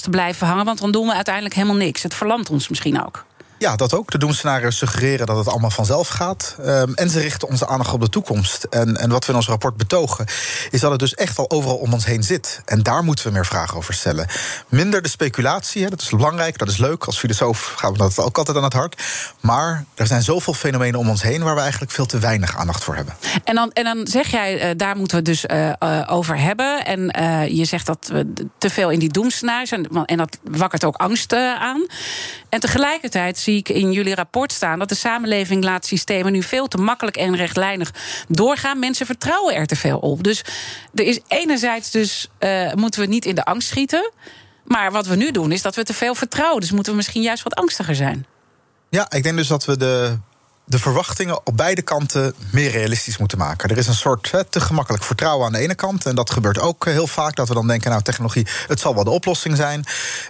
te 0.00 0.10
blijven 0.10 0.46
hangen. 0.46 0.64
Want 0.64 0.78
dan 0.78 0.92
doen 0.92 1.06
we 1.06 1.14
uiteindelijk 1.14 1.54
helemaal 1.54 1.76
niks. 1.76 2.02
Het 2.02 2.14
verlamt 2.14 2.50
ons 2.50 2.68
misschien 2.68 3.04
ook. 3.04 3.26
Ja, 3.58 3.76
dat 3.76 3.94
ook. 3.94 4.10
De 4.10 4.18
doemscenario's 4.18 4.76
suggereren 4.76 5.26
dat 5.26 5.36
het 5.36 5.48
allemaal 5.48 5.70
vanzelf 5.70 6.08
gaat. 6.08 6.56
Um, 6.60 6.94
en 6.94 7.10
ze 7.10 7.20
richten 7.20 7.48
onze 7.48 7.66
aandacht 7.66 7.92
op 7.92 8.00
de 8.00 8.08
toekomst. 8.08 8.64
En, 8.64 8.96
en 8.96 9.10
wat 9.10 9.24
we 9.24 9.30
in 9.30 9.38
ons 9.38 9.48
rapport 9.48 9.76
betogen, 9.76 10.26
is 10.70 10.80
dat 10.80 10.90
het 10.90 11.00
dus 11.00 11.14
echt 11.14 11.38
al 11.38 11.50
overal 11.50 11.76
om 11.76 11.92
ons 11.92 12.04
heen 12.04 12.22
zit. 12.22 12.60
En 12.64 12.82
daar 12.82 13.04
moeten 13.04 13.26
we 13.26 13.32
meer 13.32 13.46
vragen 13.46 13.76
over 13.76 13.94
stellen. 13.94 14.26
Minder 14.68 15.02
de 15.02 15.08
speculatie, 15.08 15.82
hè, 15.82 15.90
dat 15.90 16.00
is 16.00 16.08
belangrijk, 16.08 16.58
dat 16.58 16.68
is 16.68 16.76
leuk. 16.76 17.04
Als 17.04 17.18
filosoof 17.18 17.72
gaan 17.76 17.92
we 17.92 17.98
dat 17.98 18.18
ook 18.18 18.38
altijd 18.38 18.56
aan 18.56 18.62
het 18.62 18.72
hart. 18.72 19.02
Maar 19.40 19.84
er 19.94 20.06
zijn 20.06 20.22
zoveel 20.22 20.54
fenomenen 20.54 21.00
om 21.00 21.08
ons 21.08 21.22
heen 21.22 21.42
waar 21.42 21.54
we 21.54 21.60
eigenlijk 21.60 21.92
veel 21.92 22.06
te 22.06 22.18
weinig 22.18 22.56
aandacht 22.56 22.84
voor 22.84 22.94
hebben. 22.94 23.14
En 23.44 23.54
dan, 23.54 23.72
en 23.72 23.84
dan 23.84 24.06
zeg 24.06 24.26
jij, 24.26 24.70
uh, 24.70 24.76
daar 24.76 24.96
moeten 24.96 25.16
we 25.16 25.22
dus 25.22 25.44
uh, 25.44 26.02
over 26.06 26.38
hebben. 26.38 26.84
En 26.84 27.00
je 27.54 27.64
zegt 27.64 27.86
dat 27.86 28.08
we 28.12 28.32
te 28.58 28.70
veel 28.70 28.90
in 28.90 28.98
die 28.98 29.12
doemscenario's. 29.12 29.70
En, 29.70 30.04
en 30.04 30.16
dat 30.16 30.38
wakkert 30.42 30.84
ook 30.84 30.96
angst 30.96 31.34
aan. 31.34 31.86
En 32.48 32.60
tegelijkertijd 32.60 33.38
zie 33.48 33.58
ik 33.58 33.68
in 33.68 33.92
jullie 33.92 34.14
rapport 34.14 34.52
staan 34.52 34.78
dat 34.78 34.88
de 34.88 34.94
samenleving 34.94 35.64
laat 35.64 35.86
systemen 35.86 36.32
nu 36.32 36.42
veel 36.42 36.68
te 36.68 36.76
makkelijk 36.76 37.16
en 37.16 37.36
rechtlijnig 37.36 37.94
doorgaan. 38.28 38.78
Mensen 38.78 39.06
vertrouwen 39.06 39.54
er 39.54 39.66
te 39.66 39.76
veel 39.76 39.98
op. 39.98 40.22
Dus 40.22 40.44
er 40.94 41.04
is 41.04 41.20
enerzijds 41.28 41.90
dus 41.90 42.28
uh, 42.40 42.72
moeten 42.72 43.00
we 43.00 43.06
niet 43.06 43.24
in 43.24 43.34
de 43.34 43.44
angst 43.44 43.68
schieten. 43.68 44.10
Maar 44.64 44.92
wat 44.92 45.06
we 45.06 45.16
nu 45.16 45.30
doen 45.30 45.52
is 45.52 45.62
dat 45.62 45.74
we 45.74 45.82
te 45.82 45.94
veel 45.94 46.14
vertrouwen. 46.14 46.60
Dus 46.60 46.70
moeten 46.70 46.92
we 46.92 46.98
misschien 46.98 47.22
juist 47.22 47.42
wat 47.42 47.54
angstiger 47.54 47.94
zijn. 47.94 48.26
Ja, 48.90 49.10
ik 49.10 49.22
denk 49.22 49.36
dus 49.36 49.48
dat 49.48 49.64
we 49.64 49.76
de 49.76 50.18
de 50.68 50.78
verwachtingen 50.78 51.46
op 51.46 51.56
beide 51.56 51.82
kanten 51.82 52.34
meer 52.50 52.70
realistisch 52.70 53.18
moeten 53.18 53.38
maken. 53.38 53.68
Er 53.70 53.78
is 53.78 53.86
een 53.86 53.94
soort 53.94 54.32
te 54.50 54.60
gemakkelijk 54.60 55.04
vertrouwen 55.04 55.46
aan 55.46 55.52
de 55.52 55.58
ene 55.58 55.74
kant. 55.74 56.06
En 56.06 56.14
dat 56.14 56.30
gebeurt 56.30 56.58
ook 56.58 56.84
heel 56.84 57.06
vaak. 57.06 57.36
Dat 57.36 57.48
we 57.48 57.54
dan 57.54 57.66
denken, 57.66 57.90
nou, 57.90 58.02
technologie, 58.02 58.46
het 58.66 58.80
zal 58.80 58.94
wel 58.94 59.04
de 59.04 59.10
oplossing 59.10 59.56
zijn. 59.56 59.84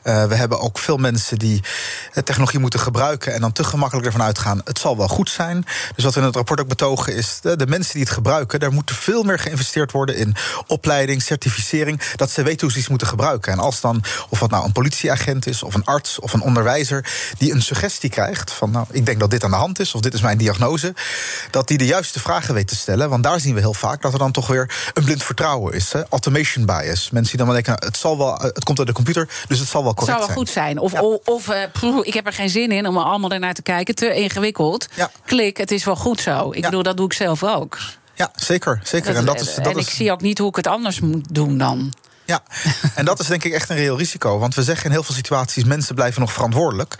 Uh, 0.04 0.25
we 0.25 0.35
hebben 0.35 0.61
ook 0.61 0.78
veel 0.78 0.97
mensen 0.97 1.38
die 1.38 1.62
technologie 2.25 2.59
moeten 2.59 2.80
gebruiken. 2.80 3.35
En 3.35 3.40
dan 3.40 3.52
te 3.52 3.64
gemakkelijk 3.64 4.07
ervan 4.07 4.23
uitgaan, 4.23 4.61
het 4.64 4.78
zal 4.78 4.97
wel 4.97 5.09
goed 5.09 5.30
zijn. 5.30 5.64
Dus 5.95 6.04
wat 6.04 6.14
we 6.14 6.21
in 6.21 6.26
het 6.26 6.37
rapport 6.37 6.61
ook 6.61 6.68
betogen 6.68 7.14
is, 7.14 7.38
de, 7.42 7.57
de 7.57 7.66
mensen 7.66 7.92
die 7.92 8.02
het 8.02 8.12
gebruiken, 8.12 8.61
daar 8.61 8.73
moet 8.73 8.90
veel 8.90 9.23
meer 9.23 9.39
geïnvesteerd 9.39 9.93
worden 9.93 10.17
in 10.17 10.36
opleiding, 10.67 11.23
certificering. 11.23 12.00
Dat 12.17 12.30
ze 12.30 12.43
weten 12.43 12.60
hoe 12.60 12.73
ze 12.73 12.78
iets 12.78 12.89
moeten 12.89 13.06
gebruiken. 13.06 13.52
En 13.52 13.58
als 13.58 13.80
dan, 13.80 14.04
of 14.28 14.39
wat 14.39 14.50
nou 14.50 14.65
een 14.65 14.73
politieagent 14.73 15.47
is, 15.47 15.63
of 15.63 15.75
een 15.75 15.84
arts, 15.84 16.19
of 16.19 16.32
een 16.32 16.43
onderwijzer, 16.43 17.04
die 17.39 17.52
een 17.52 17.63
suggestie 17.63 18.10
krijgt 18.10 18.52
van, 18.52 18.71
nou, 18.71 18.86
ik 18.91 19.06
denk 19.06 19.21
dat 19.21 19.30
dit 19.30 19.45
aan 19.45 19.50
de 19.50 19.56
hand 19.56 19.80
is, 19.80 19.95
of 19.95 20.00
dit 20.00 20.15
is 20.15 20.21
mijn 20.21 20.27
diagnose, 20.36 20.95
dat 21.50 21.69
die 21.69 21.78
de 21.78 21.86
juiste 21.86 22.21
vragen 22.21 22.54
weet 22.54 22.69
te 22.69 22.76
stellen. 22.76 23.08
Want 23.10 23.23
daar 23.23 23.41
zien 23.41 23.54
we 23.54 23.60
heel 23.60 23.75
vaak 23.75 24.02
dat 24.02 24.12
er 24.12 24.19
dan 24.19 24.32
toch 24.32 24.47
weer 24.47 24.91
een 24.95 25.04
blind 25.04 25.23
vertrouwen 25.23 25.75
is. 25.75 25.93
Hè? 25.93 26.02
Automation 26.08 26.67
bias. 26.67 27.10
Mensen 27.10 27.36
die 27.36 27.47
dan 27.47 27.54
denken, 27.54 27.73
nou, 27.73 27.86
het, 27.86 27.97
zal 27.97 28.19
wel, 28.19 28.38
het 28.38 28.64
komt 28.64 28.78
uit 28.78 28.86
de 28.86 28.95
computer, 28.95 29.28
dus 29.49 29.58
het 29.58 29.69
zal 29.69 29.82
wel 29.82 29.95
correct 29.95 30.19
zijn. 30.19 30.38
Het 30.38 30.49
zal 30.50 30.62
wel 30.62 30.76
goed 30.76 30.93
zijn. 30.93 31.19
Of, 31.25 31.25
of, 31.25 31.49
of 31.80 31.82
uh, 31.82 32.06
ik 32.06 32.14
heb 32.14 32.26
er 32.26 32.32
geen 32.32 32.50
zin 32.50 32.73
in 32.73 32.86
om 32.86 32.99
allemaal 32.99 33.30
ernaar 33.30 33.54
te 33.54 33.62
kijken. 33.62 33.95
Te 33.95 34.14
ingewikkeld. 34.14 34.86
Ja. 34.95 35.10
Klik, 35.25 35.56
het 35.56 35.71
is 35.71 35.84
wel 35.84 35.97
goed 35.97 36.21
zo. 36.21 36.50
Ik 36.50 36.62
bedoel, 36.62 36.82
dat 36.82 36.97
doe 36.97 37.06
ik 37.06 37.12
zelf 37.12 37.45
ook. 37.45 37.78
Ja, 38.14 38.30
zeker. 38.34 38.80
zeker. 38.82 39.17
en 39.17 39.25
dat 39.25 39.41
is, 39.41 39.54
dat 39.54 39.67
en 39.67 39.76
ik 39.76 39.88
zie 39.88 40.12
ook 40.12 40.21
niet 40.21 40.38
hoe 40.38 40.49
ik 40.49 40.56
het 40.56 40.67
anders 40.67 41.00
moet 41.00 41.34
doen 41.34 41.58
dan. 41.58 41.93
Ja, 42.28 42.43
en 42.95 43.04
dat 43.04 43.21
is 43.21 43.26
denk 43.26 43.45
ik 43.45 43.52
echt 43.52 43.69
een 43.69 43.76
reëel 43.76 43.99
risico. 43.99 44.38
Want 44.38 44.54
we 44.54 44.62
zeggen 44.62 44.84
in 44.84 44.91
heel 44.91 45.02
veel 45.02 45.14
situaties: 45.14 45.64
mensen 45.64 45.95
blijven 45.95 46.21
nog 46.21 46.32
verantwoordelijk. 46.32 46.97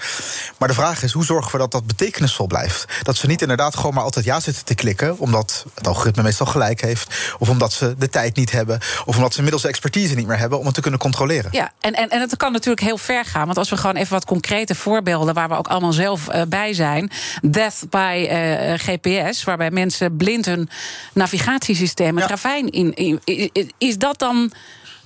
Maar 0.59 0.69
de 0.69 0.75
vraag 0.75 1.03
is: 1.03 1.13
hoe 1.13 1.25
zorgen 1.25 1.53
we 1.53 1.59
dat 1.59 1.71
dat 1.71 1.87
betekenisvol 1.87 2.47
blijft? 2.47 2.85
Dat 3.03 3.17
ze 3.17 3.27
niet 3.27 3.43
inderdaad 3.43 3.77
gewoon 3.77 3.95
maar 3.95 4.03
altijd 4.03 4.25
ja 4.25 4.41
zitten 4.41 4.65
te 4.65 4.75
klikken, 4.75 5.19
omdat 5.19 5.65
het 5.75 5.87
algoritme 5.87 6.23
meestal 6.23 6.47
gelijk 6.47 6.81
heeft. 6.81 7.35
Of 7.39 7.49
omdat 7.49 7.73
ze 7.73 7.95
de 7.99 8.09
tijd 8.09 8.37
niet 8.37 8.51
hebben. 8.51 8.81
Of 9.05 9.17
omdat 9.17 9.31
ze 9.31 9.37
inmiddels 9.37 9.63
de 9.63 9.69
expertise 9.69 10.15
niet 10.15 10.27
meer 10.27 10.39
hebben 10.39 10.59
om 10.59 10.67
het 10.67 10.75
te 10.75 10.81
kunnen 10.81 11.01
controleren. 11.01 11.51
Ja, 11.53 11.73
en, 11.81 11.95
en, 11.95 12.09
en 12.09 12.21
het 12.21 12.37
kan 12.37 12.53
natuurlijk 12.53 12.87
heel 12.87 12.99
ver 12.99 13.25
gaan. 13.25 13.47
Want 13.47 13.59
als 13.59 13.71
we 13.71 13.77
gewoon 13.77 13.97
even 13.97 14.13
wat 14.13 14.25
concrete 14.25 14.75
voorbeelden, 14.75 15.35
waar 15.35 15.49
we 15.49 15.57
ook 15.57 15.69
allemaal 15.69 15.93
zelf 15.93 16.35
uh, 16.35 16.43
bij 16.49 16.73
zijn: 16.73 17.11
Death 17.43 17.85
by 17.91 18.27
uh, 18.31 18.73
eh, 18.73 18.81
GPS, 18.81 19.45
waarbij 19.45 19.71
mensen 19.71 20.17
blind 20.17 20.45
hun 20.45 20.69
navigatiesysteem 21.13 22.17
het 22.17 22.25
ja. 22.25 22.31
ravijn 22.31 22.71
in, 22.71 22.95
in. 22.95 23.73
Is 23.79 23.99
dat 23.99 24.19
dan 24.19 24.53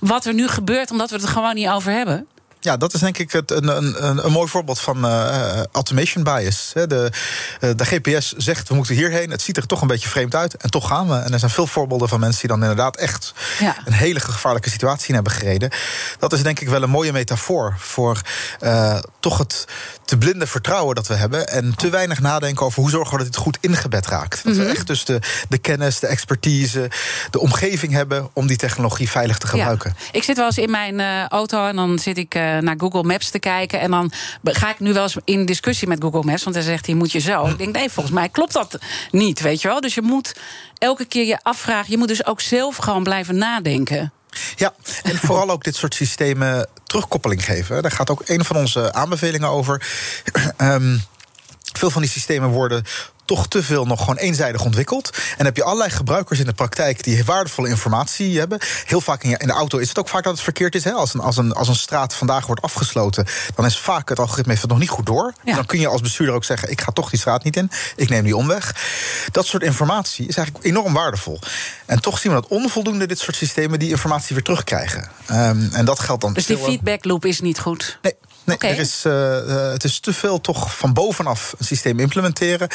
wat 0.07 0.25
er 0.25 0.33
nu 0.33 0.47
gebeurt, 0.47 0.91
omdat 0.91 1.09
we 1.09 1.15
het 1.15 1.23
er 1.25 1.31
gewoon 1.31 1.55
niet 1.55 1.67
over 1.67 1.91
hebben? 1.91 2.27
Ja, 2.63 2.77
dat 2.77 2.93
is 2.93 2.99
denk 2.99 3.17
ik 3.17 3.31
het, 3.31 3.51
een, 3.51 3.67
een, 3.67 4.25
een 4.25 4.31
mooi 4.31 4.47
voorbeeld 4.47 4.79
van 4.79 5.05
uh, 5.05 5.63
automation 5.71 6.23
bias. 6.23 6.71
De, 6.73 7.11
uh, 7.61 7.69
de 7.75 7.85
GPS 7.85 8.31
zegt 8.31 8.69
we 8.69 8.75
moeten 8.75 8.95
hierheen. 8.95 9.31
Het 9.31 9.41
ziet 9.41 9.57
er 9.57 9.65
toch 9.65 9.81
een 9.81 9.87
beetje 9.87 10.09
vreemd 10.09 10.35
uit. 10.35 10.55
En 10.55 10.69
toch 10.69 10.87
gaan 10.87 11.07
we. 11.07 11.15
En 11.15 11.33
er 11.33 11.39
zijn 11.39 11.51
veel 11.51 11.67
voorbeelden 11.67 12.09
van 12.09 12.19
mensen 12.19 12.39
die 12.39 12.49
dan 12.49 12.61
inderdaad 12.61 12.97
echt 12.97 13.33
ja. 13.59 13.75
een 13.85 13.93
hele 13.93 14.19
gevaarlijke 14.19 14.69
situatie 14.69 15.07
in 15.07 15.13
hebben 15.13 15.33
gereden. 15.33 15.71
Dat 16.19 16.33
is 16.33 16.43
denk 16.43 16.59
ik 16.59 16.67
wel 16.69 16.83
een 16.83 16.89
mooie 16.89 17.11
metafoor 17.11 17.75
voor 17.77 18.21
uh, 18.61 18.99
toch 19.19 19.37
het 19.37 19.65
te 20.05 20.17
blinde 20.17 20.47
vertrouwen 20.47 20.95
dat 20.95 21.07
we 21.07 21.13
hebben. 21.13 21.47
En 21.47 21.75
te 21.75 21.89
weinig 21.89 22.19
nadenken 22.19 22.65
over 22.65 22.81
hoe 22.81 22.89
zorgen 22.89 23.11
we 23.11 23.23
dat 23.23 23.33
dit 23.33 23.41
goed 23.41 23.57
ingebed 23.61 24.07
raakt. 24.07 24.43
Dat 24.43 24.53
mm 24.53 24.59
-hmm. 24.59 24.67
we 24.67 24.71
echt 24.71 24.87
dus 24.87 25.05
de, 25.05 25.19
de 25.49 25.57
kennis, 25.57 25.99
de 25.99 26.07
expertise, 26.07 26.89
de 27.31 27.39
omgeving 27.39 27.93
hebben 27.93 28.29
om 28.33 28.47
die 28.47 28.57
technologie 28.57 29.09
veilig 29.09 29.37
te 29.37 29.47
gebruiken. 29.47 29.95
Ja. 29.97 30.07
Ik 30.11 30.23
zit 30.23 30.37
wel 30.37 30.45
eens 30.45 30.57
in 30.57 30.71
mijn 30.71 31.27
auto 31.27 31.67
en 31.67 31.75
dan 31.75 31.99
zit 31.99 32.17
ik 32.17 32.35
naar 32.61 32.75
Google 32.77 33.03
Maps 33.03 33.29
te 33.29 33.39
kijken. 33.39 33.79
En 33.79 33.91
dan 33.91 34.11
ga 34.43 34.69
ik 34.69 34.79
nu 34.79 34.93
wel 34.93 35.03
eens 35.03 35.17
in 35.23 35.45
discussie 35.45 35.87
met 35.87 36.03
Google 36.03 36.23
Maps. 36.23 36.43
Want 36.43 36.55
hij 36.55 36.65
zegt, 36.65 36.85
hier 36.85 36.95
moet 36.95 37.11
je 37.11 37.19
zo. 37.19 37.45
Ik 37.45 37.57
denk, 37.57 37.75
nee, 37.75 37.89
volgens 37.89 38.15
mij 38.15 38.29
klopt 38.29 38.53
dat 38.53 38.77
niet, 39.11 39.41
weet 39.41 39.61
je 39.61 39.67
wel. 39.67 39.81
Dus 39.81 39.93
je 39.93 40.01
moet 40.01 40.35
elke 40.77 41.05
keer 41.05 41.25
je 41.25 41.39
afvragen. 41.41 41.91
Je 41.91 41.97
moet 41.97 42.07
dus 42.07 42.25
ook 42.25 42.41
zelf 42.41 42.75
gewoon 42.75 43.03
blijven 43.03 43.37
nadenken. 43.37 44.11
Ja, 44.55 44.73
en 45.03 45.17
vooral 45.17 45.49
ook 45.49 45.63
dit 45.63 45.75
soort 45.75 45.93
systemen 45.93 46.67
terugkoppeling 46.83 47.45
geven. 47.45 47.81
Daar 47.81 47.91
gaat 47.91 48.09
ook 48.09 48.21
een 48.25 48.45
van 48.45 48.55
onze 48.55 48.93
aanbevelingen 48.93 49.49
over. 49.49 49.87
um, 50.57 51.01
veel 51.79 51.89
van 51.89 52.01
die 52.01 52.11
systemen 52.11 52.49
worden 52.49 52.83
toch 53.33 53.47
te 53.47 53.63
veel 53.63 53.85
nog 53.85 53.99
gewoon 53.99 54.17
eenzijdig 54.17 54.63
ontwikkeld. 54.63 55.17
En 55.37 55.45
heb 55.45 55.55
je 55.55 55.63
allerlei 55.63 55.89
gebruikers 55.89 56.39
in 56.39 56.45
de 56.45 56.53
praktijk 56.53 57.03
die 57.03 57.23
waardevolle 57.23 57.69
informatie 57.69 58.39
hebben. 58.39 58.59
Heel 58.85 59.01
vaak 59.01 59.23
in, 59.23 59.47
de 59.47 59.53
auto 59.53 59.77
is 59.77 59.89
het 59.89 59.99
ook 59.99 60.09
vaak 60.09 60.23
dat 60.23 60.33
het 60.33 60.41
verkeerd 60.41 60.75
is. 60.75 60.83
Hè? 60.83 60.91
Als, 60.91 61.13
een, 61.13 61.19
als, 61.19 61.37
een, 61.37 61.53
als 61.53 61.67
een 61.67 61.75
straat 61.75 62.13
vandaag 62.13 62.45
wordt 62.45 62.61
afgesloten, 62.61 63.25
dan 63.55 63.65
is 63.65 63.79
vaak 63.79 64.09
het 64.09 64.19
algoritme 64.19 64.49
heeft 64.49 64.61
het 64.61 64.71
nog 64.71 64.79
niet 64.79 64.89
goed 64.89 65.05
door. 65.05 65.33
Dan 65.43 65.65
kun 65.65 65.79
je 65.79 65.87
als 65.87 66.01
bestuurder 66.01 66.35
ook 66.35 66.43
zeggen: 66.43 66.71
ik 66.71 66.81
ga 66.81 66.91
toch 66.91 67.09
die 67.09 67.19
straat 67.19 67.43
niet 67.43 67.55
in, 67.55 67.71
ik 67.95 68.09
neem 68.09 68.23
die 68.23 68.35
omweg. 68.35 68.75
Dat 69.31 69.45
soort 69.45 69.63
informatie 69.63 70.27
is 70.27 70.37
eigenlijk 70.37 70.65
enorm 70.65 70.93
waardevol. 70.93 71.39
En 71.85 72.01
toch 72.01 72.19
zien 72.19 72.33
we 72.33 72.41
dat 72.41 72.49
onvoldoende 72.49 73.05
dit 73.05 73.19
soort 73.19 73.35
systemen 73.35 73.79
die 73.79 73.89
informatie 73.89 74.35
weer 74.35 74.43
terugkrijgen. 74.43 75.09
Um, 75.31 75.69
en 75.73 75.85
dat 75.85 75.99
geldt 75.99 76.21
dan. 76.21 76.33
Dus 76.33 76.45
die 76.45 76.57
feedback 76.57 77.05
loop 77.05 77.25
is 77.25 77.41
niet 77.41 77.59
goed. 77.59 77.97
Nee. 78.01 78.15
Nee, 78.45 78.57
er 78.57 78.79
is, 78.79 79.03
uh, 79.07 79.71
het 79.71 79.83
is 79.83 79.99
te 79.99 80.13
veel 80.13 80.41
toch 80.41 80.77
van 80.77 80.93
bovenaf 80.93 81.55
een 81.57 81.65
systeem 81.65 81.99
implementeren. 81.99 82.67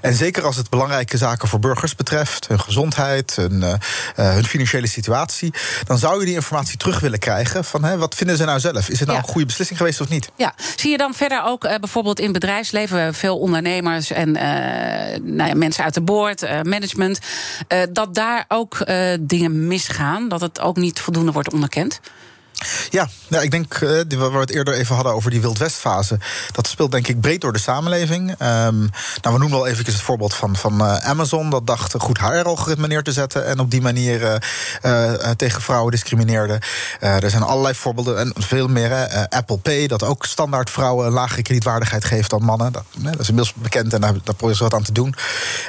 En 0.00 0.14
zeker 0.14 0.44
als 0.44 0.56
het 0.56 0.70
belangrijke 0.70 1.16
zaken 1.16 1.48
voor 1.48 1.58
burgers 1.58 1.94
betreft, 1.94 2.48
hun 2.48 2.60
gezondheid, 2.60 3.36
hun, 3.36 3.60
uh, 3.62 3.74
hun 4.14 4.44
financiële 4.44 4.86
situatie, 4.86 5.54
dan 5.84 5.98
zou 5.98 6.20
je 6.20 6.26
die 6.26 6.34
informatie 6.34 6.76
terug 6.76 7.00
willen 7.00 7.18
krijgen 7.18 7.64
van 7.64 7.84
hè, 7.84 7.98
wat 7.98 8.14
vinden 8.14 8.36
ze 8.36 8.44
nou 8.44 8.60
zelf? 8.60 8.88
Is 8.88 8.98
het 8.98 9.08
nou 9.08 9.20
een 9.20 9.28
goede 9.28 9.46
beslissing 9.46 9.78
geweest 9.78 10.00
of 10.00 10.08
niet? 10.08 10.30
Ja, 10.36 10.54
zie 10.76 10.90
je 10.90 10.96
dan 10.96 11.14
verder 11.14 11.42
ook 11.44 11.64
uh, 11.64 11.74
bijvoorbeeld 11.74 12.20
in 12.20 12.32
bedrijfsleven 12.32 13.14
veel 13.14 13.38
ondernemers 13.38 14.10
en 14.10 14.32
nou 15.22 15.48
ja, 15.48 15.54
mensen 15.54 15.84
uit 15.84 15.94
de 15.94 16.00
boord, 16.00 16.40
management, 16.62 17.18
dat 17.92 18.14
daar 18.14 18.44
ook 18.48 18.86
dingen 19.20 19.66
misgaan, 19.66 20.28
dat 20.28 20.40
het 20.40 20.60
ook 20.60 20.76
niet 20.76 21.00
voldoende 21.00 21.32
wordt 21.32 21.52
onderkend? 21.52 22.00
Ja, 22.90 23.08
ik 23.40 23.50
denk, 23.50 23.80
uh, 23.80 24.18
waar 24.18 24.32
we 24.32 24.38
het 24.38 24.50
eerder 24.50 24.74
even 24.74 24.94
hadden 24.94 25.12
over 25.12 25.30
die 25.30 25.40
Wildwestfase... 25.40 26.18
dat 26.52 26.66
speelt 26.66 26.90
denk 26.90 27.08
ik 27.08 27.20
breed 27.20 27.40
door 27.40 27.52
de 27.52 27.58
samenleving. 27.58 28.30
Um, 28.30 28.36
nou, 28.38 29.34
we 29.34 29.38
noemen 29.38 29.50
wel 29.50 29.66
even 29.66 29.84
het 29.84 30.00
voorbeeld 30.00 30.34
van, 30.34 30.56
van 30.56 30.82
uh, 30.82 30.96
Amazon... 30.96 31.50
dat 31.50 31.66
dacht 31.66 31.94
goed 31.98 32.18
HR-algoritme 32.18 32.86
neer 32.86 33.02
te 33.02 33.12
zetten... 33.12 33.46
en 33.46 33.58
op 33.58 33.70
die 33.70 33.80
manier 33.80 34.40
uh, 34.82 35.12
tegen 35.36 35.62
vrouwen 35.62 35.90
discrimineerde. 35.90 36.60
er 37.00 37.30
zijn 37.30 37.42
allerlei 37.42 37.74
voorbeelden 37.74 38.18
en 38.18 38.32
veel 38.36 38.68
meer. 38.68 39.26
Apple 39.28 39.58
Pay, 39.58 39.86
dat 39.86 40.02
ook 40.02 40.24
standaard 40.24 40.70
vrouwen... 40.70 41.06
een 41.06 41.12
lagere 41.12 41.42
kredietwaardigheid 41.42 42.04
geeft 42.04 42.30
dan 42.30 42.42
mannen. 42.42 42.72
Dat, 42.72 42.84
dat 42.98 43.20
is 43.20 43.28
inmiddels 43.28 43.54
bekend 43.54 43.92
en 43.92 44.00
daar, 44.00 44.12
daar 44.12 44.20
proberen 44.22 44.56
ze 44.56 44.62
wat 44.62 44.74
aan 44.74 44.82
te 44.82 44.92
doen. 44.92 45.14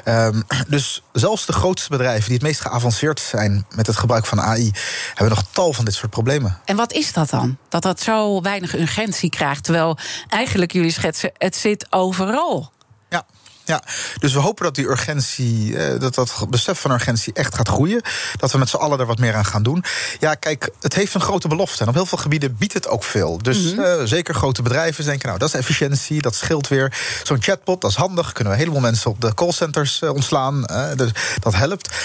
Um, 0.05 0.43
dus 0.67 1.03
zelfs 1.13 1.45
de 1.45 1.53
grootste 1.53 1.89
bedrijven 1.89 2.25
die 2.25 2.33
het 2.33 2.43
meest 2.43 2.61
geavanceerd 2.61 3.19
zijn... 3.19 3.65
met 3.75 3.87
het 3.87 3.97
gebruik 3.97 4.25
van 4.25 4.41
AI... 4.41 4.71
hebben 5.07 5.35
nog 5.35 5.43
tal 5.51 5.73
van 5.73 5.85
dit 5.85 5.93
soort 5.93 6.11
problemen 6.11 6.57
wat 6.77 6.93
is 6.93 7.13
dat 7.13 7.29
dan? 7.29 7.57
Dat 7.69 7.81
dat 7.81 8.01
zo 8.01 8.41
weinig 8.41 8.75
urgentie 8.75 9.29
krijgt. 9.29 9.63
Terwijl 9.63 9.97
eigenlijk 10.29 10.71
jullie 10.71 10.91
schetsen, 10.91 11.31
het 11.37 11.55
zit 11.55 11.87
overal. 11.89 12.71
Ja, 13.09 13.25
ja, 13.65 13.81
dus 14.19 14.33
we 14.33 14.39
hopen 14.39 14.63
dat 14.63 14.75
die 14.75 14.85
urgentie, 14.85 15.77
eh, 15.77 15.99
dat 15.99 16.15
dat 16.15 16.45
besef 16.49 16.79
van 16.79 16.91
urgentie 16.91 17.33
echt 17.33 17.55
gaat 17.55 17.67
groeien. 17.67 18.01
Dat 18.37 18.51
we 18.51 18.57
met 18.57 18.69
z'n 18.69 18.75
allen 18.75 18.99
er 18.99 19.05
wat 19.05 19.19
meer 19.19 19.35
aan 19.35 19.45
gaan 19.45 19.63
doen. 19.63 19.83
Ja, 20.19 20.33
kijk, 20.33 20.69
het 20.79 20.93
heeft 20.93 21.13
een 21.13 21.21
grote 21.21 21.47
belofte. 21.47 21.83
En 21.83 21.89
op 21.89 21.93
heel 21.93 22.05
veel 22.05 22.17
gebieden 22.17 22.55
biedt 22.57 22.73
het 22.73 22.87
ook 22.87 23.03
veel. 23.03 23.37
Dus 23.37 23.73
mm 23.73 23.85
zeker 24.07 24.33
grote 24.35 24.61
bedrijven 24.61 25.05
denken, 25.05 25.27
nou, 25.27 25.39
dat 25.39 25.47
is 25.47 25.53
efficiëntie, 25.53 26.21
dat 26.21 26.35
scheelt 26.35 26.67
weer. 26.67 26.97
Zo'n 27.23 27.41
chatbot, 27.41 27.81
dat 27.81 27.91
is 27.91 27.97
handig. 27.97 28.31
Kunnen 28.31 28.53
we 28.53 28.59
helemaal 28.59 28.81
mensen 28.81 29.11
op 29.11 29.21
de 29.21 29.33
callcenters 29.33 30.01
uh, 30.01 30.13
ontslaan. 30.13 30.61
dus 30.95 31.11
dat 31.39 31.55
helpt. 31.55 31.95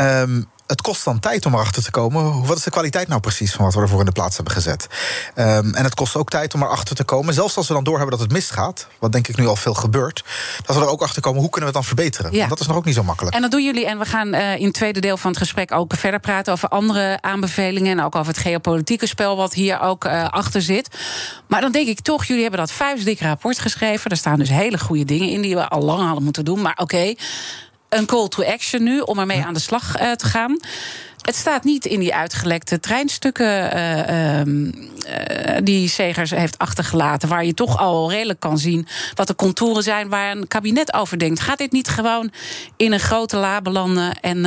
Um, 0.00 0.48
het 0.68 0.80
kost 0.80 1.04
dan 1.04 1.20
tijd 1.20 1.46
om 1.46 1.54
erachter 1.54 1.82
te 1.82 1.90
komen. 1.90 2.46
Wat 2.46 2.56
is 2.56 2.62
de 2.62 2.70
kwaliteit 2.70 3.08
nou 3.08 3.20
precies 3.20 3.52
van 3.52 3.64
wat 3.64 3.74
we 3.74 3.80
ervoor 3.80 3.98
in 3.98 4.04
de 4.04 4.12
plaats 4.12 4.36
hebben 4.36 4.54
gezet? 4.54 4.86
Um, 5.36 5.74
en 5.74 5.84
het 5.84 5.94
kost 5.94 6.16
ook 6.16 6.28
tijd 6.28 6.54
om 6.54 6.62
erachter 6.62 6.96
te 6.96 7.04
komen. 7.04 7.34
Zelfs 7.34 7.56
als 7.56 7.68
we 7.68 7.74
dan 7.74 7.84
doorhebben 7.84 8.18
dat 8.18 8.26
het 8.26 8.32
misgaat, 8.32 8.86
wat 8.98 9.12
denk 9.12 9.28
ik 9.28 9.36
nu 9.36 9.46
al 9.46 9.56
veel 9.56 9.74
gebeurt, 9.74 10.24
dat 10.66 10.76
we 10.76 10.82
er 10.82 10.88
ook 10.88 11.02
achter 11.02 11.22
komen 11.22 11.40
hoe 11.40 11.50
kunnen 11.50 11.70
we 11.70 11.78
het 11.78 11.86
dan 11.86 11.96
verbeteren. 11.96 12.32
Ja. 12.32 12.46
dat 12.46 12.60
is 12.60 12.66
nog 12.66 12.76
ook 12.76 12.84
niet 12.84 12.94
zo 12.94 13.02
makkelijk. 13.02 13.34
En 13.34 13.42
dat 13.42 13.50
doen 13.50 13.64
jullie. 13.64 13.86
En 13.86 13.98
we 13.98 14.04
gaan 14.04 14.34
uh, 14.34 14.58
in 14.58 14.64
het 14.64 14.74
tweede 14.74 15.00
deel 15.00 15.16
van 15.16 15.30
het 15.30 15.38
gesprek 15.38 15.72
ook 15.72 15.94
verder 15.96 16.20
praten 16.20 16.52
over 16.52 16.68
andere 16.68 17.18
aanbevelingen. 17.20 17.98
En 17.98 18.04
ook 18.04 18.14
over 18.14 18.32
het 18.32 18.42
geopolitieke 18.42 19.06
spel 19.06 19.36
wat 19.36 19.54
hier 19.54 19.80
ook 19.80 20.04
uh, 20.04 20.28
achter 20.28 20.62
zit. 20.62 20.88
Maar 21.46 21.60
dan 21.60 21.72
denk 21.72 21.88
ik 21.88 22.00
toch, 22.00 22.24
jullie 22.24 22.42
hebben 22.42 22.60
dat 22.60 22.72
vuistdik 22.72 23.20
rapport 23.20 23.58
geschreven. 23.58 24.10
Er 24.10 24.16
staan 24.16 24.38
dus 24.38 24.48
hele 24.48 24.78
goede 24.78 25.04
dingen 25.04 25.28
in 25.28 25.40
die 25.40 25.54
we 25.54 25.68
al 25.68 25.82
lang 25.82 26.02
hadden 26.02 26.24
moeten 26.24 26.44
doen. 26.44 26.62
Maar 26.62 26.76
oké. 26.76 26.82
Okay, 26.82 27.18
een 27.88 28.06
call 28.06 28.28
to 28.28 28.44
action 28.44 28.82
nu 28.82 29.00
om 29.00 29.18
ermee 29.18 29.44
aan 29.44 29.54
de 29.54 29.60
slag 29.60 30.00
uh, 30.00 30.12
te 30.12 30.26
gaan. 30.26 30.60
Het 31.20 31.36
staat 31.36 31.64
niet 31.64 31.84
in 31.84 32.00
die 32.00 32.14
uitgelekte 32.14 32.80
treinstukken 32.80 33.76
uh, 33.76 34.38
uh, 34.40 35.56
die 35.62 35.88
Segers 35.88 36.30
heeft 36.30 36.58
achtergelaten. 36.58 37.28
Waar 37.28 37.44
je 37.44 37.54
toch 37.54 37.78
al 37.78 38.10
redelijk 38.10 38.40
kan 38.40 38.58
zien 38.58 38.86
wat 39.14 39.26
de 39.26 39.34
contouren 39.34 39.82
zijn 39.82 40.08
waar 40.08 40.36
een 40.36 40.48
kabinet 40.48 40.92
over 40.92 41.18
denkt. 41.18 41.40
Gaat 41.40 41.58
dit 41.58 41.72
niet 41.72 41.88
gewoon 41.88 42.30
in 42.76 42.92
een 42.92 43.00
grote 43.00 43.36
la 43.36 43.60
belanden 43.60 44.20
en 44.20 44.40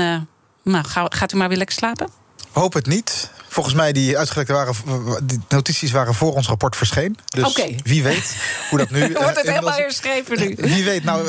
nou, 0.64 0.86
gaat 1.10 1.34
u 1.34 1.38
maar 1.38 1.48
weer 1.48 1.58
lekker 1.58 1.76
slapen? 1.76 2.10
Hoop 2.52 2.74
het 2.74 2.88
niet. 2.88 3.32
Volgens 3.52 3.76
mij 3.76 3.92
die 3.92 4.18
uitgelekte 4.18 4.54
waren, 4.54 4.76
die 5.24 5.40
notities 5.50 5.92
waren 5.92 6.14
voor 6.14 6.34
ons 6.34 6.48
rapport 6.48 6.76
verscheen. 6.76 7.18
Dus 7.26 7.66
wie 7.84 8.04
weet 8.04 8.36
hoe 8.70 8.78
dat 8.78 8.90
nu... 8.90 9.14
Wordt 9.14 9.38
het 9.38 9.48
helemaal 9.48 9.74
herschreven 9.74 10.40
nu. 10.40 10.56
Wie 10.74 10.84
weet. 10.84 11.04
Nou, 11.04 11.26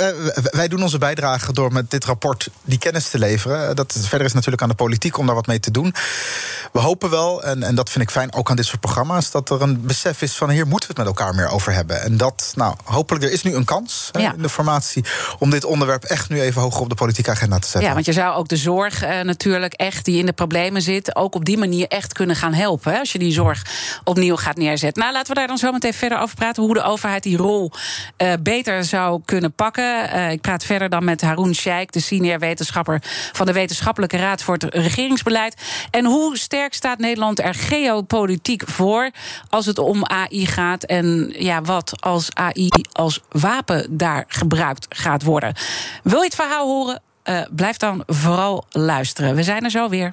wij 0.50 0.68
doen 0.68 0.82
onze 0.82 0.98
bijdrage 0.98 1.52
door 1.52 1.72
met 1.72 1.90
dit 1.90 2.04
rapport 2.04 2.48
die 2.62 2.78
kennis 2.78 3.08
te 3.08 3.18
leveren. 3.18 3.76
Dat 3.76 3.98
verder 4.00 4.26
is 4.26 4.32
natuurlijk 4.32 4.62
aan 4.62 4.68
de 4.68 4.74
politiek 4.74 5.18
om 5.18 5.26
daar 5.26 5.34
wat 5.34 5.46
mee 5.46 5.60
te 5.60 5.70
doen. 5.70 5.94
We 6.72 6.78
hopen 6.78 7.10
wel, 7.10 7.42
en, 7.42 7.62
en 7.62 7.74
dat 7.74 7.90
vind 7.90 8.04
ik 8.04 8.10
fijn 8.10 8.34
ook 8.34 8.50
aan 8.50 8.56
dit 8.56 8.66
soort 8.66 8.80
programma's... 8.80 9.30
dat 9.30 9.50
er 9.50 9.62
een 9.62 9.86
besef 9.86 10.22
is 10.22 10.34
van 10.34 10.50
hier 10.50 10.66
moeten 10.66 10.88
we 10.88 10.94
het 10.94 11.06
met 11.06 11.16
elkaar 11.18 11.34
meer 11.34 11.48
over 11.48 11.72
hebben. 11.72 12.02
En 12.02 12.16
dat, 12.16 12.52
nou, 12.56 12.74
hopelijk, 12.84 13.24
er 13.24 13.32
is 13.32 13.42
nu 13.42 13.54
een 13.54 13.64
kans 13.64 14.08
ja. 14.12 14.32
in 14.32 14.42
de 14.42 14.48
formatie... 14.48 15.04
om 15.38 15.50
dit 15.50 15.64
onderwerp 15.64 16.04
echt 16.04 16.28
nu 16.28 16.40
even 16.40 16.62
hoger 16.62 16.80
op 16.80 16.88
de 16.88 16.94
politieke 16.94 17.30
agenda 17.30 17.58
te 17.58 17.68
zetten. 17.68 17.88
Ja, 17.88 17.94
want 17.94 18.06
je 18.06 18.12
zou 18.12 18.34
ook 18.34 18.48
de 18.48 18.56
zorg 18.56 19.04
uh, 19.04 19.20
natuurlijk 19.20 19.72
echt 19.72 20.04
die 20.04 20.18
in 20.18 20.26
de 20.26 20.32
problemen 20.32 20.82
zit... 20.82 21.16
ook 21.16 21.34
op 21.34 21.44
die 21.44 21.58
manier 21.58 21.88
echt 21.88 22.11
kunnen 22.12 22.36
gaan 22.36 22.54
helpen. 22.54 22.98
Als 22.98 23.12
je 23.12 23.18
die 23.18 23.32
zorg 23.32 23.62
opnieuw 24.04 24.36
gaat 24.36 24.56
neerzetten. 24.56 25.02
Nou, 25.02 25.14
laten 25.14 25.28
we 25.28 25.38
daar 25.38 25.46
dan 25.46 25.58
zo 25.58 25.72
meteen 25.72 25.94
verder 25.94 26.18
over 26.18 26.36
praten. 26.36 26.62
Hoe 26.62 26.74
de 26.74 26.82
overheid 26.82 27.22
die 27.22 27.36
rol 27.36 27.70
uh, 28.18 28.32
beter 28.40 28.84
zou 28.84 29.20
kunnen 29.24 29.52
pakken. 29.52 30.14
Uh, 30.14 30.30
ik 30.30 30.40
praat 30.40 30.64
verder 30.64 30.88
dan 30.88 31.04
met 31.04 31.20
Haroon 31.20 31.54
Sheikh, 31.54 31.92
de 31.92 32.00
senior 32.00 32.38
wetenschapper 32.38 33.02
van 33.32 33.46
de 33.46 33.52
Wetenschappelijke 33.52 34.16
Raad 34.16 34.42
voor 34.42 34.54
het 34.54 34.64
Regeringsbeleid. 34.74 35.62
En 35.90 36.04
hoe 36.04 36.38
sterk 36.38 36.74
staat 36.74 36.98
Nederland 36.98 37.40
er 37.40 37.54
geopolitiek 37.54 38.62
voor 38.66 39.10
als 39.48 39.66
het 39.66 39.78
om 39.78 40.04
AI 40.04 40.46
gaat? 40.46 40.84
En 40.84 41.34
ja, 41.38 41.62
wat 41.62 41.92
als 42.00 42.28
AI 42.34 42.70
als 42.92 43.20
wapen 43.28 43.96
daar 43.96 44.24
gebruikt 44.28 44.86
gaat 44.88 45.22
worden? 45.22 45.54
Wil 46.02 46.18
je 46.18 46.24
het 46.24 46.34
verhaal 46.34 46.66
horen? 46.66 47.02
Uh, 47.24 47.40
blijf 47.50 47.76
dan 47.76 48.02
vooral 48.06 48.64
luisteren. 48.70 49.34
We 49.34 49.42
zijn 49.42 49.64
er 49.64 49.70
zo 49.70 49.88
weer. 49.88 50.12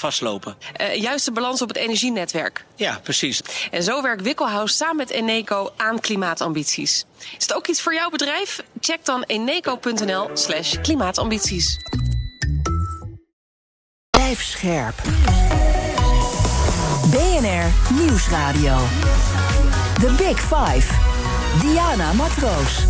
vastlopen. 0.01 0.57
juist 0.95 1.25
de 1.25 1.31
balans 1.31 1.61
op 1.61 1.67
het 1.67 1.77
energienetwerk. 1.77 2.65
Ja, 2.75 2.99
precies. 3.03 3.41
En 3.71 3.83
zo 3.83 4.01
werkt 4.01 4.21
Wikkelhuis 4.21 4.77
samen 4.77 4.95
met 4.95 5.09
Eneco 5.09 5.71
aan 5.77 5.99
klimaatambities. 5.99 7.05
Is 7.37 7.43
het 7.43 7.53
ook 7.53 7.67
iets 7.67 7.81
voor 7.81 7.93
jouw 7.93 8.09
bedrijf? 8.09 8.63
Check 8.79 9.05
dan 9.05 9.23
eneco.nl 9.23 10.29
slash 10.33 10.75
klimaatambities. 10.81 11.77
Blijf 14.09 14.43
scherp. 14.43 14.95
BNR 17.11 17.93
Nieuwsradio. 17.93 18.77
The 19.99 20.13
Big 20.17 20.39
Five. 20.39 20.93
Diana 21.61 22.13
Matroos. 22.13 22.85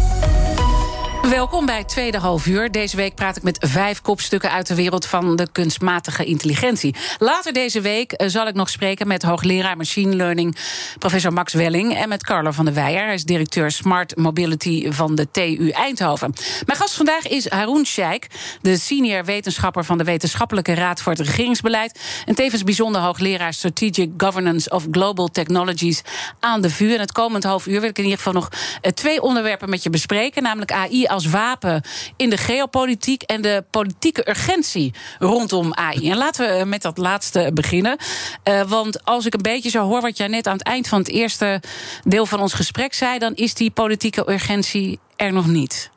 Welkom 1.30 1.66
bij 1.66 1.78
het 1.78 1.88
tweede 1.88 2.18
half 2.18 2.46
uur. 2.46 2.72
Deze 2.72 2.96
week 2.96 3.16
praat 3.16 3.38
ik 3.38 3.44
met 3.44 3.58
vijf 3.60 4.02
kopstukken 4.02 4.52
uit 4.52 4.68
de 4.68 4.76
wereld 4.76 5.06
van 5.06 5.36
de 5.36 5.48
kunstmatige 5.52 6.26
intelligentie. 6.26 6.96
Later 7.18 7.54
deze 7.54 7.82
week 7.82 8.12
eh, 8.12 8.28
zal 8.28 8.48
ik 8.48 8.56
nog 8.56 8.70
spreken 8.70 9.08
met 9.08 9.24
hoogleraar 9.24 9.78
machine 9.78 10.16
learning 10.16 10.58
professor 11.00 11.34
Max 11.34 11.54
Welling 11.54 11.96
en 11.96 12.10
met 12.10 12.24
Carlo 12.24 12.52
van 12.52 12.66
der 12.66 12.74
Weijer. 12.74 13.06
Hij 13.06 13.14
is 13.14 13.24
directeur 13.24 13.72
Smart 13.72 14.16
Mobility 14.16 14.92
van 14.92 15.16
de 15.16 15.32
TU 15.32 15.70
Eindhoven. 15.70 16.34
Mijn 16.66 16.80
gast 16.80 16.94
vandaag 16.94 17.28
is 17.28 17.50
Haroun 17.50 17.86
Sheikh, 17.86 18.28
de 18.62 18.78
senior 18.78 19.26
wetenschapper 19.26 19.86
van 19.86 19.98
de 19.98 20.04
Wetenschappelijke 20.04 20.74
Raad 20.74 21.02
voor 21.02 21.12
het 21.12 21.22
Regeringsbeleid 21.22 22.00
en 22.26 22.36
tevens 22.36 22.64
bijzonder 22.64 23.02
hoogleraar 23.02 23.54
Strategic 23.54 24.10
Governance 24.18 24.70
of 24.70 24.86
Global 24.92 25.28
Technologies 25.28 26.02
aan 26.40 26.62
de 26.62 26.70
VU. 26.70 26.94
En 26.94 27.00
het 27.00 27.12
komend 27.12 27.44
half 27.44 27.68
uur 27.68 27.80
wil 27.80 27.90
ik 27.90 27.98
in 27.98 28.04
ieder 28.04 28.18
geval 28.18 28.34
nog 28.34 28.50
eh, 28.82 28.92
twee 28.92 29.22
onderwerpen 29.22 29.70
met 29.70 29.84
je 29.84 29.90
bespreken, 29.90 30.44
namelijk 30.44 30.72
AI 30.72 31.10
als 31.12 31.26
wapen 31.26 31.82
in 32.16 32.30
de 32.30 32.38
geopolitiek 32.38 33.22
en 33.22 33.42
de 33.42 33.64
politieke 33.70 34.30
urgentie 34.30 34.94
rondom 35.20 35.74
AI. 35.74 36.12
En 36.12 36.18
laten 36.18 36.58
we 36.58 36.66
met 36.66 36.82
dat 36.82 36.98
laatste 36.98 37.52
beginnen. 37.54 37.98
Uh, 38.44 38.62
want 38.62 39.06
als 39.06 39.26
ik 39.26 39.34
een 39.34 39.42
beetje 39.42 39.70
zo 39.70 39.88
hoor 39.88 40.02
wat 40.02 40.18
jij 40.18 40.28
net 40.28 40.48
aan 40.48 40.58
het 40.58 40.64
eind 40.64 40.88
van 40.88 41.00
het 41.00 41.10
eerste 41.10 41.62
deel 42.04 42.26
van 42.26 42.40
ons 42.40 42.54
gesprek 42.54 42.94
zei, 42.94 43.20
dan 43.20 43.36
is 43.36 43.54
die 43.54 43.72
politieke 43.72 44.32
urgentie 44.32 45.00
er 45.16 45.34
nog 45.34 45.48
niet. 45.48 45.90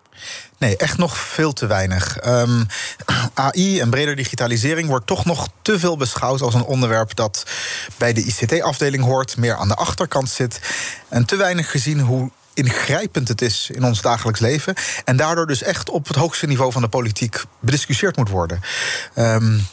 Nee, 0.59 0.77
echt 0.77 0.99
nog 0.99 1.17
veel 1.19 1.53
te 1.53 1.67
weinig. 1.67 2.19
Ehm, 2.19 2.65
AI 3.35 3.81
en 3.81 3.91
breder 3.91 4.17
digitalisering 4.17 4.89
wordt 4.89 5.07
toch 5.07 5.25
nog 5.25 5.49
te 5.63 5.79
veel 5.79 5.97
beschouwd 5.97 6.41
als 6.41 6.55
een 6.55 6.65
onderwerp 6.65 7.15
dat 7.15 7.47
bij 7.97 8.13
de 8.13 8.25
ICT-afdeling 8.25 9.05
hoort, 9.05 9.37
meer 9.37 9.57
aan 9.57 9.69
de 9.69 9.75
achterkant 9.75 10.31
zit. 10.31 10.61
En 11.09 11.25
te 11.25 11.37
weinig 11.37 11.71
gezien 11.71 12.01
hoe 12.01 12.31
ingrijpend 12.55 13.29
het 13.29 13.43
is 13.43 13.71
in 13.73 13.85
ons 13.85 14.03
dagelijks 14.03 14.41
leven. 14.41 14.75
En 15.05 15.17
daardoor 15.17 15.47
dus 15.47 15.63
echt 15.63 15.91
op 15.91 16.07
het 16.07 16.17
hoogste 16.17 16.47
niveau 16.47 16.73
van 16.73 16.83
de 16.83 16.89
politiek 16.89 17.43
bediscussieerd 17.61 18.17
moet 18.17 18.29
worden. 18.29 18.61
Um, 19.17 19.67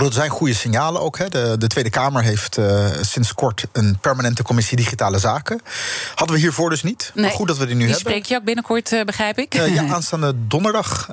er 0.00 0.12
zijn 0.12 0.30
goede 0.30 0.54
signalen 0.54 1.00
ook. 1.00 1.18
Hè. 1.18 1.28
De, 1.28 1.54
de, 1.58 1.66
Tweede 1.66 1.90
Kamer 1.90 2.22
heeft 2.22 2.58
uh, 2.58 2.86
sinds 3.00 3.34
kort 3.34 3.66
een 3.72 3.98
permanente 4.00 4.42
commissie 4.42 4.76
digitale 4.76 5.18
zaken. 5.18 5.60
Hadden 6.14 6.36
we 6.36 6.42
hiervoor 6.42 6.70
dus 6.70 6.82
niet. 6.82 7.12
Nee, 7.14 7.30
goed 7.30 7.48
dat 7.48 7.58
we 7.58 7.66
die 7.66 7.74
nu 7.74 7.80
die 7.80 7.90
hebben. 7.90 8.10
spreek 8.10 8.26
je 8.26 8.36
ook 8.36 8.44
binnenkort, 8.44 8.92
uh, 8.92 9.02
begrijp 9.02 9.38
ik. 9.38 9.54
Uh, 9.54 9.74
ja, 9.74 9.86
aanstaande 9.94 10.34
donderdag 10.46 11.08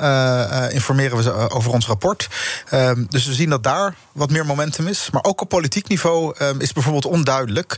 informeren 0.72 1.18
we 1.18 1.24
ze 1.24 1.50
over 1.50 1.72
ons 1.72 1.88
rapport. 1.88 2.28
Ehm, 2.70 3.04
dus 3.10 3.26
we 3.26 3.34
zien 3.34 3.50
dat 3.50 3.64
daar 3.64 3.96
wat 4.12 4.30
meer 4.30 4.46
momentum 4.46 4.88
is. 4.88 5.10
Maar 5.12 5.24
ook 5.24 5.42
op 5.42 5.50
politiek 5.50 5.88
niveau 5.88 6.36
um, 6.42 6.60
is 6.60 6.74
bijvoorbeeld 6.74 7.06
onduidelijk... 7.06 7.76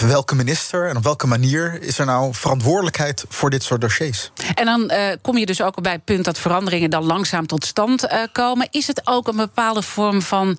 welke 0.00 0.34
minister 0.34 0.88
en 0.88 0.96
op 0.96 1.02
welke 1.02 1.26
manier 1.26 1.82
is 1.82 1.98
er 1.98 2.06
nou 2.06 2.34
verantwoordelijkheid 2.34 3.24
voor 3.28 3.50
dit 3.50 3.62
soort 3.62 3.80
dossiers. 3.80 4.30
En 4.54 4.64
dan 4.64 4.92
kom 5.22 5.38
je 5.38 5.46
dus 5.46 5.62
ook 5.62 5.82
bij 5.82 5.92
het 5.92 6.04
punt 6.04 6.24
dat 6.24 6.38
veranderingen 6.38 6.90
dan 6.90 7.04
langzaam 7.04 7.46
tot 7.46 7.64
stand 7.64 8.08
komen. 8.32 8.68
Is 8.70 8.86
het 8.86 9.00
ook 9.04 9.28
een 9.28 9.36
bepaalde 9.36 9.82
vorm 9.96 10.22
van. 10.22 10.58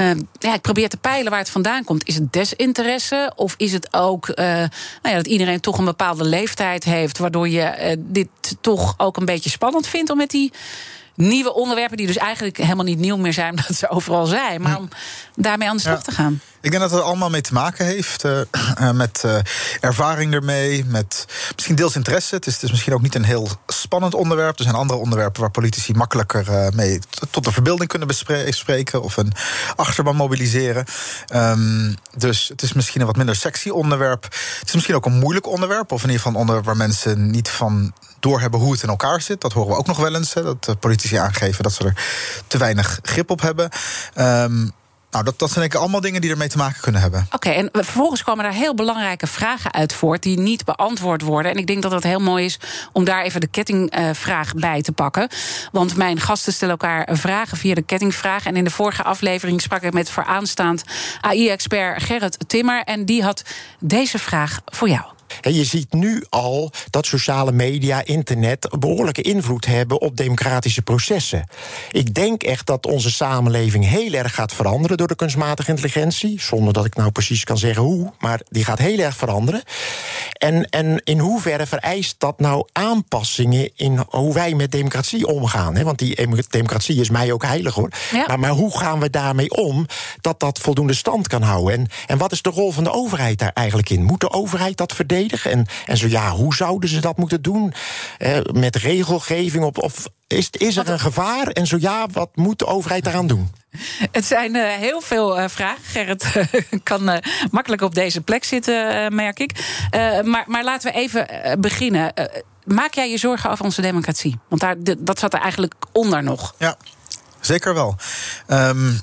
Uh, 0.00 0.10
ja, 0.38 0.54
ik 0.54 0.60
probeer 0.60 0.88
te 0.88 0.96
peilen 0.96 1.30
waar 1.30 1.40
het 1.40 1.50
vandaan 1.50 1.84
komt. 1.84 2.08
Is 2.08 2.14
het 2.14 2.32
desinteresse? 2.32 3.32
Of 3.36 3.54
is 3.56 3.72
het 3.72 3.88
ook 3.94 4.28
uh, 4.28 4.36
nou 4.44 4.68
ja, 5.02 5.14
dat 5.14 5.26
iedereen 5.26 5.60
toch 5.60 5.78
een 5.78 5.84
bepaalde 5.84 6.24
leeftijd 6.24 6.84
heeft, 6.84 7.18
waardoor 7.18 7.48
je 7.48 7.74
uh, 7.80 7.92
dit 7.98 8.28
toch 8.60 8.94
ook 8.96 9.16
een 9.16 9.24
beetje 9.24 9.50
spannend 9.50 9.86
vindt 9.86 10.10
om 10.10 10.16
met 10.16 10.30
die 10.30 10.52
nieuwe 11.18 11.54
onderwerpen, 11.54 11.96
die 11.96 12.06
dus 12.06 12.16
eigenlijk 12.16 12.56
helemaal 12.56 12.84
niet 12.84 12.98
nieuw 12.98 13.16
meer 13.16 13.32
zijn, 13.32 13.56
dat 13.66 13.76
ze 13.76 13.88
overal 13.88 14.26
zijn, 14.26 14.62
maar 14.62 14.78
om 14.78 14.88
daarmee 15.34 15.68
aan 15.68 15.76
de 15.76 15.82
slag 15.82 15.96
ja. 15.96 16.02
te 16.02 16.12
gaan? 16.12 16.40
Ik 16.60 16.70
denk 16.70 16.82
dat 16.82 16.92
het 16.92 17.02
allemaal 17.02 17.30
mee 17.30 17.40
te 17.40 17.52
maken 17.52 17.86
heeft. 17.86 18.24
Uh, 18.24 18.90
met 18.92 19.22
uh, 19.26 19.36
ervaring 19.80 20.34
ermee, 20.34 20.84
met 20.84 21.26
misschien 21.54 21.76
deels 21.76 21.96
interesse. 21.96 22.34
Het 22.34 22.46
is, 22.46 22.54
het 22.54 22.62
is, 22.62 22.70
misschien 22.70 22.94
ook 22.94 23.02
niet 23.02 23.14
een 23.14 23.24
heel 23.24 23.48
spannend 23.66 24.14
onderwerp. 24.14 24.58
Er 24.58 24.64
zijn 24.64 24.74
andere 24.74 24.98
onderwerpen 24.98 25.40
waar 25.40 25.50
politici 25.50 25.92
makkelijker 25.92 26.48
uh, 26.48 26.68
mee 26.68 26.98
tot 27.30 27.44
de 27.44 27.52
verbeelding 27.52 27.88
kunnen 27.88 28.08
bespreken 28.08 29.02
of 29.02 29.16
een 29.16 29.32
achterban 29.76 30.16
mobiliseren. 30.16 30.84
Um, 31.34 31.94
dus 32.16 32.48
het 32.48 32.62
is 32.62 32.72
misschien 32.72 33.00
een 33.00 33.06
wat 33.06 33.16
minder 33.16 33.36
sexy 33.36 33.68
onderwerp. 33.68 34.22
Het 34.58 34.68
is 34.68 34.74
misschien 34.74 34.94
ook 34.94 35.06
een 35.06 35.18
moeilijk 35.18 35.46
onderwerp, 35.46 35.92
of 35.92 36.02
in 36.02 36.10
ieder 36.10 36.16
geval 36.16 36.32
een 36.32 36.40
onderwerp 36.40 36.66
waar 36.66 36.76
mensen 36.76 37.30
niet 37.30 37.48
van 37.48 37.92
doorhebben 38.20 38.60
hoe 38.60 38.72
het 38.72 38.82
in 38.82 38.88
elkaar 38.88 39.20
zit. 39.20 39.40
Dat 39.40 39.52
horen 39.52 39.70
we 39.70 39.78
ook 39.78 39.86
nog 39.86 39.98
wel 39.98 40.14
eens. 40.14 40.34
Hè, 40.34 40.42
dat 40.42 40.80
politici 40.80 41.16
aangeven 41.16 41.62
dat 41.62 41.72
ze 41.72 41.84
er 41.84 42.04
te 42.46 42.58
weinig 42.58 42.98
grip 43.02 43.30
op 43.30 43.40
hebben. 43.40 43.70
Um, 44.16 44.72
nou, 45.10 45.24
dat, 45.24 45.38
dat 45.38 45.48
zijn 45.48 45.60
denk 45.60 45.74
ik 45.74 45.80
allemaal 45.80 46.00
dingen 46.00 46.20
die 46.20 46.30
ermee 46.30 46.48
te 46.48 46.56
maken 46.56 46.80
kunnen 46.80 47.00
hebben. 47.00 47.26
Oké, 47.32 47.48
en 47.48 47.68
vervolgens 47.72 48.22
komen 48.22 48.44
daar 48.44 48.52
heel 48.52 48.74
belangrijke 48.74 49.26
vragen 49.26 49.72
uit 49.72 49.92
voort... 49.92 50.22
die 50.22 50.38
niet 50.38 50.64
beantwoord 50.64 51.22
worden. 51.22 51.52
En 51.52 51.58
ik 51.58 51.66
denk 51.66 51.82
dat 51.82 51.92
het 51.92 52.04
heel 52.04 52.20
mooi 52.20 52.44
is 52.44 52.58
om 52.92 53.04
daar 53.04 53.22
even 53.22 53.40
de 53.40 53.46
kettingvraag 53.46 54.54
uh, 54.54 54.60
bij 54.60 54.82
te 54.82 54.92
pakken. 54.92 55.28
Want 55.72 55.96
mijn 55.96 56.20
gasten 56.20 56.52
stellen 56.52 56.78
elkaar 56.78 57.08
vragen 57.16 57.56
via 57.56 57.74
de 57.74 57.82
kettingvraag. 57.82 58.44
En 58.44 58.56
in 58.56 58.64
de 58.64 58.70
vorige 58.70 59.02
aflevering 59.02 59.60
sprak 59.60 59.82
ik 59.82 59.92
met 59.92 60.10
vooraanstaand 60.10 60.82
AI-expert 61.20 62.02
Gerrit 62.02 62.38
Timmer... 62.46 62.82
en 62.84 63.04
die 63.04 63.22
had 63.22 63.42
deze 63.80 64.18
vraag 64.18 64.60
voor 64.64 64.88
jou. 64.88 65.17
En 65.40 65.54
je 65.54 65.64
ziet 65.64 65.92
nu 65.92 66.24
al 66.28 66.70
dat 66.90 67.06
sociale 67.06 67.52
media, 67.52 68.04
internet 68.04 68.76
behoorlijke 68.78 69.22
invloed 69.22 69.66
hebben 69.66 70.00
op 70.00 70.16
democratische 70.16 70.82
processen. 70.82 71.48
Ik 71.90 72.14
denk 72.14 72.42
echt 72.42 72.66
dat 72.66 72.86
onze 72.86 73.10
samenleving 73.10 73.84
heel 73.88 74.12
erg 74.12 74.34
gaat 74.34 74.52
veranderen 74.52 74.96
door 74.96 75.08
de 75.08 75.16
kunstmatige 75.16 75.70
intelligentie. 75.70 76.40
Zonder 76.40 76.72
dat 76.72 76.84
ik 76.84 76.96
nou 76.96 77.10
precies 77.10 77.44
kan 77.44 77.58
zeggen 77.58 77.82
hoe, 77.82 78.12
maar 78.18 78.40
die 78.48 78.64
gaat 78.64 78.78
heel 78.78 78.98
erg 78.98 79.16
veranderen. 79.16 79.62
En, 80.32 80.64
en 80.70 81.00
in 81.04 81.18
hoeverre 81.18 81.66
vereist 81.66 82.14
dat 82.18 82.40
nou 82.40 82.66
aanpassingen 82.72 83.70
in 83.74 84.04
hoe 84.08 84.34
wij 84.34 84.54
met 84.54 84.72
democratie 84.72 85.26
omgaan? 85.26 85.76
Hè? 85.76 85.84
Want 85.84 85.98
die 85.98 86.44
democratie 86.48 87.00
is 87.00 87.10
mij 87.10 87.32
ook 87.32 87.44
heilig 87.44 87.74
hoor. 87.74 87.90
Ja. 88.12 88.24
Maar, 88.26 88.38
maar 88.38 88.50
hoe 88.50 88.78
gaan 88.78 89.00
we 89.00 89.10
daarmee 89.10 89.50
om 89.50 89.86
dat 90.20 90.40
dat 90.40 90.58
voldoende 90.58 90.94
stand 90.94 91.28
kan 91.28 91.42
houden? 91.42 91.78
En, 91.78 91.86
en 92.06 92.18
wat 92.18 92.32
is 92.32 92.42
de 92.42 92.50
rol 92.50 92.72
van 92.72 92.84
de 92.84 92.92
overheid 92.92 93.38
daar 93.38 93.52
eigenlijk 93.54 93.90
in? 93.90 94.02
Moet 94.02 94.20
de 94.20 94.30
overheid 94.30 94.76
dat 94.76 94.92
verdedigen? 95.18 95.50
En, 95.50 95.66
en 95.86 95.96
zo 95.96 96.06
ja, 96.06 96.30
hoe 96.30 96.54
zouden 96.54 96.88
ze 96.88 97.00
dat 97.00 97.16
moeten 97.16 97.42
doen? 97.42 97.72
Eh, 98.18 98.38
met 98.52 98.76
regelgeving 98.76 99.64
op, 99.64 99.82
of 99.82 100.08
is, 100.26 100.48
is 100.50 100.76
er 100.76 100.88
een 100.88 100.98
gevaar? 100.98 101.46
En 101.46 101.66
zo 101.66 101.76
ja, 101.80 102.06
wat 102.12 102.30
moet 102.34 102.58
de 102.58 102.66
overheid 102.66 103.04
daaraan 103.04 103.26
doen? 103.26 103.50
Het 104.12 104.24
zijn 104.24 104.54
uh, 104.54 104.72
heel 104.72 105.00
veel 105.00 105.38
uh, 105.38 105.48
vragen. 105.48 105.84
Gerrit 105.84 106.24
uh, 106.36 106.44
kan 106.82 107.20
makkelijk 107.50 107.82
op 107.82 107.94
deze 107.94 108.20
plek 108.20 108.44
zitten, 108.44 109.14
merk 109.14 109.38
ik. 109.38 109.52
maar, 110.24 110.44
maar 110.46 110.64
laten 110.64 110.92
we 110.92 110.98
even 110.98 111.26
beginnen. 111.60 112.12
maak 112.64 112.94
jij 112.94 113.10
je 113.10 113.18
zorgen 113.18 113.50
over 113.50 113.64
onze 113.64 113.80
democratie? 113.80 114.38
Want 114.48 114.60
daar, 114.60 114.76
dat 114.98 115.18
zat 115.18 115.34
er 115.34 115.40
eigenlijk 115.40 115.74
onder 115.92 116.22
nog. 116.22 116.54
Ja. 116.58 116.76
Zeker 117.40 117.74
wel. 117.74 117.96
Um, 118.48 119.00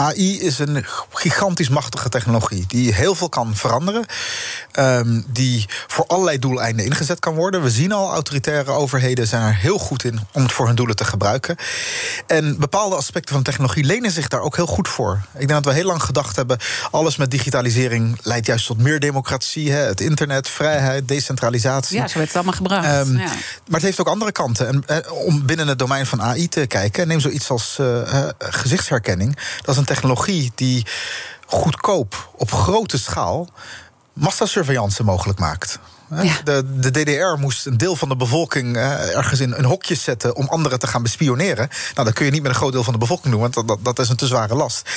AI 0.00 0.40
is 0.40 0.58
een 0.58 0.84
gigantisch 1.12 1.68
machtige 1.68 2.08
technologie 2.08 2.64
die 2.68 2.94
heel 2.94 3.14
veel 3.14 3.28
kan 3.28 3.56
veranderen. 3.56 4.06
Um, 4.78 5.24
die 5.28 5.66
voor 5.86 6.04
allerlei 6.06 6.38
doeleinden 6.38 6.84
ingezet 6.84 7.18
kan 7.18 7.34
worden. 7.34 7.62
We 7.62 7.70
zien 7.70 7.92
al, 7.92 8.12
autoritaire 8.12 8.70
overheden 8.70 9.26
zijn 9.26 9.42
er 9.42 9.56
heel 9.56 9.78
goed 9.78 10.04
in 10.04 10.20
om 10.32 10.42
het 10.42 10.52
voor 10.52 10.66
hun 10.66 10.74
doelen 10.74 10.96
te 10.96 11.04
gebruiken. 11.04 11.56
En 12.26 12.58
bepaalde 12.58 12.96
aspecten 12.96 13.34
van 13.34 13.42
technologie 13.42 13.84
lenen 13.84 14.10
zich 14.10 14.28
daar 14.28 14.40
ook 14.40 14.56
heel 14.56 14.66
goed 14.66 14.88
voor. 14.88 15.20
Ik 15.32 15.48
denk 15.48 15.64
dat 15.64 15.64
we 15.64 15.72
heel 15.72 15.86
lang 15.86 16.02
gedacht 16.02 16.36
hebben: 16.36 16.58
alles 16.90 17.16
met 17.16 17.30
digitalisering 17.30 18.18
leidt 18.22 18.46
juist 18.46 18.66
tot 18.66 18.78
meer 18.78 19.00
democratie. 19.00 19.72
Hè? 19.72 19.78
Het 19.78 20.00
internet, 20.00 20.48
vrijheid, 20.48 21.08
decentralisatie. 21.08 21.96
Ja, 21.96 22.08
zo 22.08 22.14
werd 22.14 22.26
het 22.26 22.36
allemaal 22.36 22.54
gebruikt. 22.54 23.08
Um, 23.08 23.16
ja. 23.16 23.24
Maar 23.24 23.34
het 23.66 23.82
heeft 23.82 24.00
ook 24.00 24.08
andere 24.08 24.32
kanten. 24.32 24.66
En 24.68 24.82
eh, 24.86 25.12
om 25.12 25.46
binnen 25.46 25.68
het 25.68 25.78
domein 25.78 26.06
van 26.06 26.22
AI 26.22 26.48
te 26.48 26.66
kijken, 26.66 27.08
neem 27.08 27.20
zoiets 27.20 27.50
als 27.50 27.76
uh, 27.80 28.28
gezichtsherkenning. 28.38 29.36
Dat 29.60 29.74
is 29.74 29.80
een 29.80 29.86
technologie 29.88 30.52
die 30.54 30.86
goedkoop 31.46 32.30
op 32.36 32.50
grote 32.50 32.98
schaal 32.98 33.48
massasurveillance 34.12 35.04
mogelijk 35.04 35.38
maakt. 35.38 35.78
Ja. 36.10 36.34
De, 36.44 36.64
de, 36.80 36.90
DDR 36.90 37.40
moest 37.40 37.66
een 37.66 37.76
deel 37.76 37.96
van 37.96 38.08
de 38.08 38.16
bevolking 38.16 38.76
uh, 38.76 39.16
ergens 39.16 39.40
in 39.40 39.52
een 39.52 39.64
hokje 39.64 39.94
zetten 39.94 40.36
om 40.36 40.48
anderen 40.48 40.78
te 40.78 40.86
gaan 40.86 41.02
bespioneren. 41.02 41.68
Nou, 41.94 42.06
dat 42.06 42.12
kun 42.12 42.24
je 42.24 42.30
niet 42.30 42.42
met 42.42 42.50
een 42.50 42.56
groot 42.56 42.72
deel 42.72 42.84
van 42.84 42.92
de 42.92 42.98
bevolking 42.98 43.32
doen, 43.32 43.40
want 43.40 43.54
dat, 43.54 43.68
dat, 43.68 43.78
dat 43.82 43.98
is 43.98 44.08
een 44.08 44.16
te 44.16 44.26
zware 44.26 44.54
last. 44.54 44.90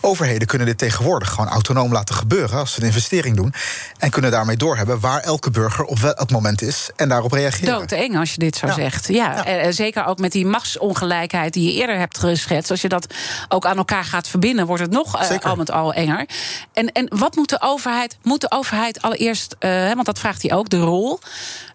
Overheden 0.00 0.46
kunnen 0.46 0.66
dit 0.66 0.78
tegenwoordig 0.78 1.28
gewoon 1.30 1.48
autonoom 1.48 1.92
laten 1.92 2.14
gebeuren 2.14 2.58
als 2.58 2.72
ze 2.72 2.80
een 2.80 2.86
investering 2.86 3.36
doen. 3.36 3.54
En 3.98 4.10
kunnen 4.10 4.30
daarmee 4.30 4.56
doorhebben 4.56 5.00
waar 5.00 5.20
elke 5.20 5.50
burger 5.50 5.84
op 5.84 5.98
welk 5.98 6.30
moment 6.30 6.62
is 6.62 6.90
en 6.96 7.08
daarop 7.08 7.32
reageren. 7.32 7.78
Doodeng 7.78 8.18
als 8.18 8.32
je 8.32 8.38
dit 8.38 8.56
zo 8.56 8.66
ja. 8.66 8.74
zegt. 8.74 9.08
Ja, 9.08 9.44
ja. 9.46 9.72
zeker 9.72 10.04
ook 10.04 10.18
met 10.18 10.32
die 10.32 10.46
machtsongelijkheid 10.46 11.52
die 11.52 11.72
je 11.72 11.80
eerder 11.80 11.98
hebt 11.98 12.18
geschetst. 12.18 12.70
Als 12.70 12.80
je 12.80 12.88
dat 12.88 13.14
ook 13.48 13.66
aan 13.66 13.76
elkaar 13.76 14.04
gaat 14.04 14.28
verbinden, 14.28 14.66
wordt 14.66 14.82
het 14.82 14.92
nog 14.92 15.30
uh, 15.30 15.38
al 15.38 15.56
met 15.56 15.70
al 15.70 15.92
enger. 15.92 16.28
En, 16.72 16.92
en 16.92 17.18
wat 17.18 17.36
moet 17.36 17.48
de 17.48 17.60
overheid? 17.60 18.18
Moet 18.22 18.40
de 18.40 18.50
overheid 18.50 19.02
allereerst, 19.02 19.56
uh, 19.60 19.92
want 19.92 20.06
dat 20.06 20.18
vraagt 20.18 20.42
hij 20.42 20.49
ook, 20.52 20.68
de 20.68 20.80
rol. 20.80 21.20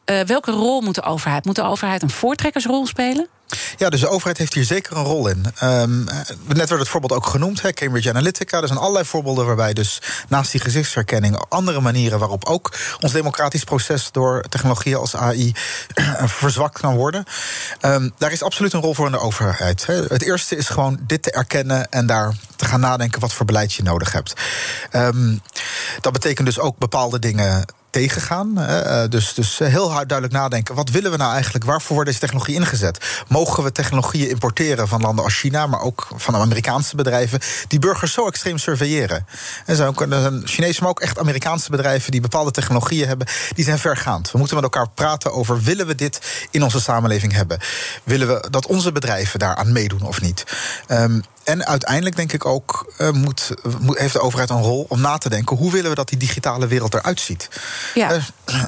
Uh, 0.05 0.21
welke 0.21 0.51
rol 0.51 0.81
moet 0.81 0.95
de 0.95 1.03
overheid? 1.03 1.45
Moet 1.45 1.55
de 1.55 1.63
overheid 1.63 2.01
een 2.01 2.09
voortrekkersrol 2.09 2.87
spelen? 2.87 3.27
Ja, 3.77 3.89
dus 3.89 3.99
de 3.99 4.09
overheid 4.09 4.37
heeft 4.37 4.53
hier 4.53 4.63
zeker 4.63 4.97
een 4.97 5.03
rol 5.03 5.27
in. 5.27 5.45
Um, 5.63 6.03
net 6.47 6.69
werd 6.69 6.79
het 6.81 6.87
voorbeeld 6.87 7.13
ook 7.13 7.25
genoemd, 7.25 7.61
Cambridge 7.61 8.09
Analytica. 8.09 8.61
Er 8.61 8.67
zijn 8.67 8.79
allerlei 8.79 9.05
voorbeelden 9.05 9.45
waarbij 9.45 9.73
dus 9.73 10.01
naast 10.27 10.51
die 10.51 10.61
gezichtsherkenning... 10.61 11.45
andere 11.49 11.81
manieren 11.81 12.19
waarop 12.19 12.45
ook 12.45 12.73
ons 12.99 13.11
democratisch 13.11 13.63
proces... 13.63 14.11
door 14.11 14.41
technologieën 14.49 14.97
als 14.97 15.15
AI 15.15 15.53
verzwakt 16.39 16.79
kan 16.79 16.95
worden. 16.95 17.23
Um, 17.81 18.13
daar 18.17 18.31
is 18.31 18.43
absoluut 18.43 18.73
een 18.73 18.81
rol 18.81 18.93
voor 18.93 19.05
in 19.05 19.11
de 19.11 19.19
overheid. 19.19 19.85
Het 19.85 20.23
eerste 20.23 20.55
is 20.55 20.67
gewoon 20.67 20.99
dit 21.01 21.21
te 21.21 21.31
erkennen 21.31 21.89
en 21.89 22.05
daar 22.05 22.33
te 22.55 22.65
gaan 22.65 22.79
nadenken... 22.79 23.21
wat 23.21 23.33
voor 23.33 23.45
beleid 23.45 23.73
je 23.73 23.83
nodig 23.83 24.11
hebt. 24.11 24.33
Um, 24.93 25.41
dat 26.01 26.13
betekent 26.13 26.47
dus 26.47 26.59
ook 26.59 26.77
bepaalde 26.77 27.19
dingen 27.19 27.65
tegengaan. 27.95 28.57
Eh, 28.57 29.03
dus, 29.09 29.33
dus 29.33 29.57
heel 29.57 29.91
hard 29.91 30.09
duidelijk 30.09 30.39
nadenken. 30.39 30.75
Wat 30.75 30.89
willen 30.89 31.11
we 31.11 31.17
nou 31.17 31.33
eigenlijk? 31.33 31.65
Waarvoor 31.65 31.93
wordt 31.93 32.09
deze 32.09 32.21
technologie 32.21 32.55
ingezet? 32.55 33.23
Mogen 33.27 33.63
we 33.63 33.71
technologieën 33.71 34.29
importeren 34.29 34.87
van 34.87 35.01
landen 35.01 35.23
als 35.23 35.33
China, 35.33 35.67
maar 35.67 35.81
ook 35.81 36.07
van 36.15 36.35
Amerikaanse 36.35 36.95
bedrijven, 36.95 37.39
die 37.67 37.79
burgers 37.79 38.13
zo 38.13 38.27
extreem 38.27 38.57
surveilleren? 38.57 39.25
En 39.65 39.75
zijn 39.75 39.87
ook 39.87 40.05
zijn 40.09 40.47
Chinese, 40.47 40.81
maar 40.81 40.89
ook 40.89 40.99
echt 40.99 41.19
Amerikaanse 41.19 41.69
bedrijven 41.69 42.11
die 42.11 42.21
bepaalde 42.21 42.51
technologieën 42.51 43.07
hebben, 43.07 43.27
die 43.55 43.65
zijn 43.65 43.79
vergaand. 43.79 44.31
We 44.31 44.37
moeten 44.37 44.55
met 44.55 44.65
elkaar 44.65 44.89
praten 44.89 45.33
over: 45.33 45.61
willen 45.61 45.87
we 45.87 45.95
dit 45.95 46.47
in 46.51 46.63
onze 46.63 46.81
samenleving 46.81 47.33
hebben? 47.33 47.59
Willen 48.03 48.27
we 48.27 48.47
dat 48.49 48.65
onze 48.65 48.91
bedrijven 48.91 49.39
daaraan 49.39 49.71
meedoen 49.71 50.01
of 50.01 50.21
niet? 50.21 50.43
Um, 50.87 51.23
en 51.45 51.65
uiteindelijk 51.65 52.15
denk 52.15 52.33
ik 52.33 52.45
ook, 52.45 52.93
uh, 52.97 53.09
moet, 53.09 53.51
heeft 53.87 54.13
de 54.13 54.21
overheid 54.21 54.49
een 54.49 54.61
rol 54.61 54.85
om 54.89 55.01
na 55.01 55.17
te 55.17 55.29
denken... 55.29 55.57
hoe 55.57 55.71
willen 55.71 55.89
we 55.89 55.95
dat 55.95 56.09
die 56.09 56.17
digitale 56.17 56.67
wereld 56.67 56.93
eruit 56.93 57.19
ziet? 57.19 57.49
Ja. 57.93 58.21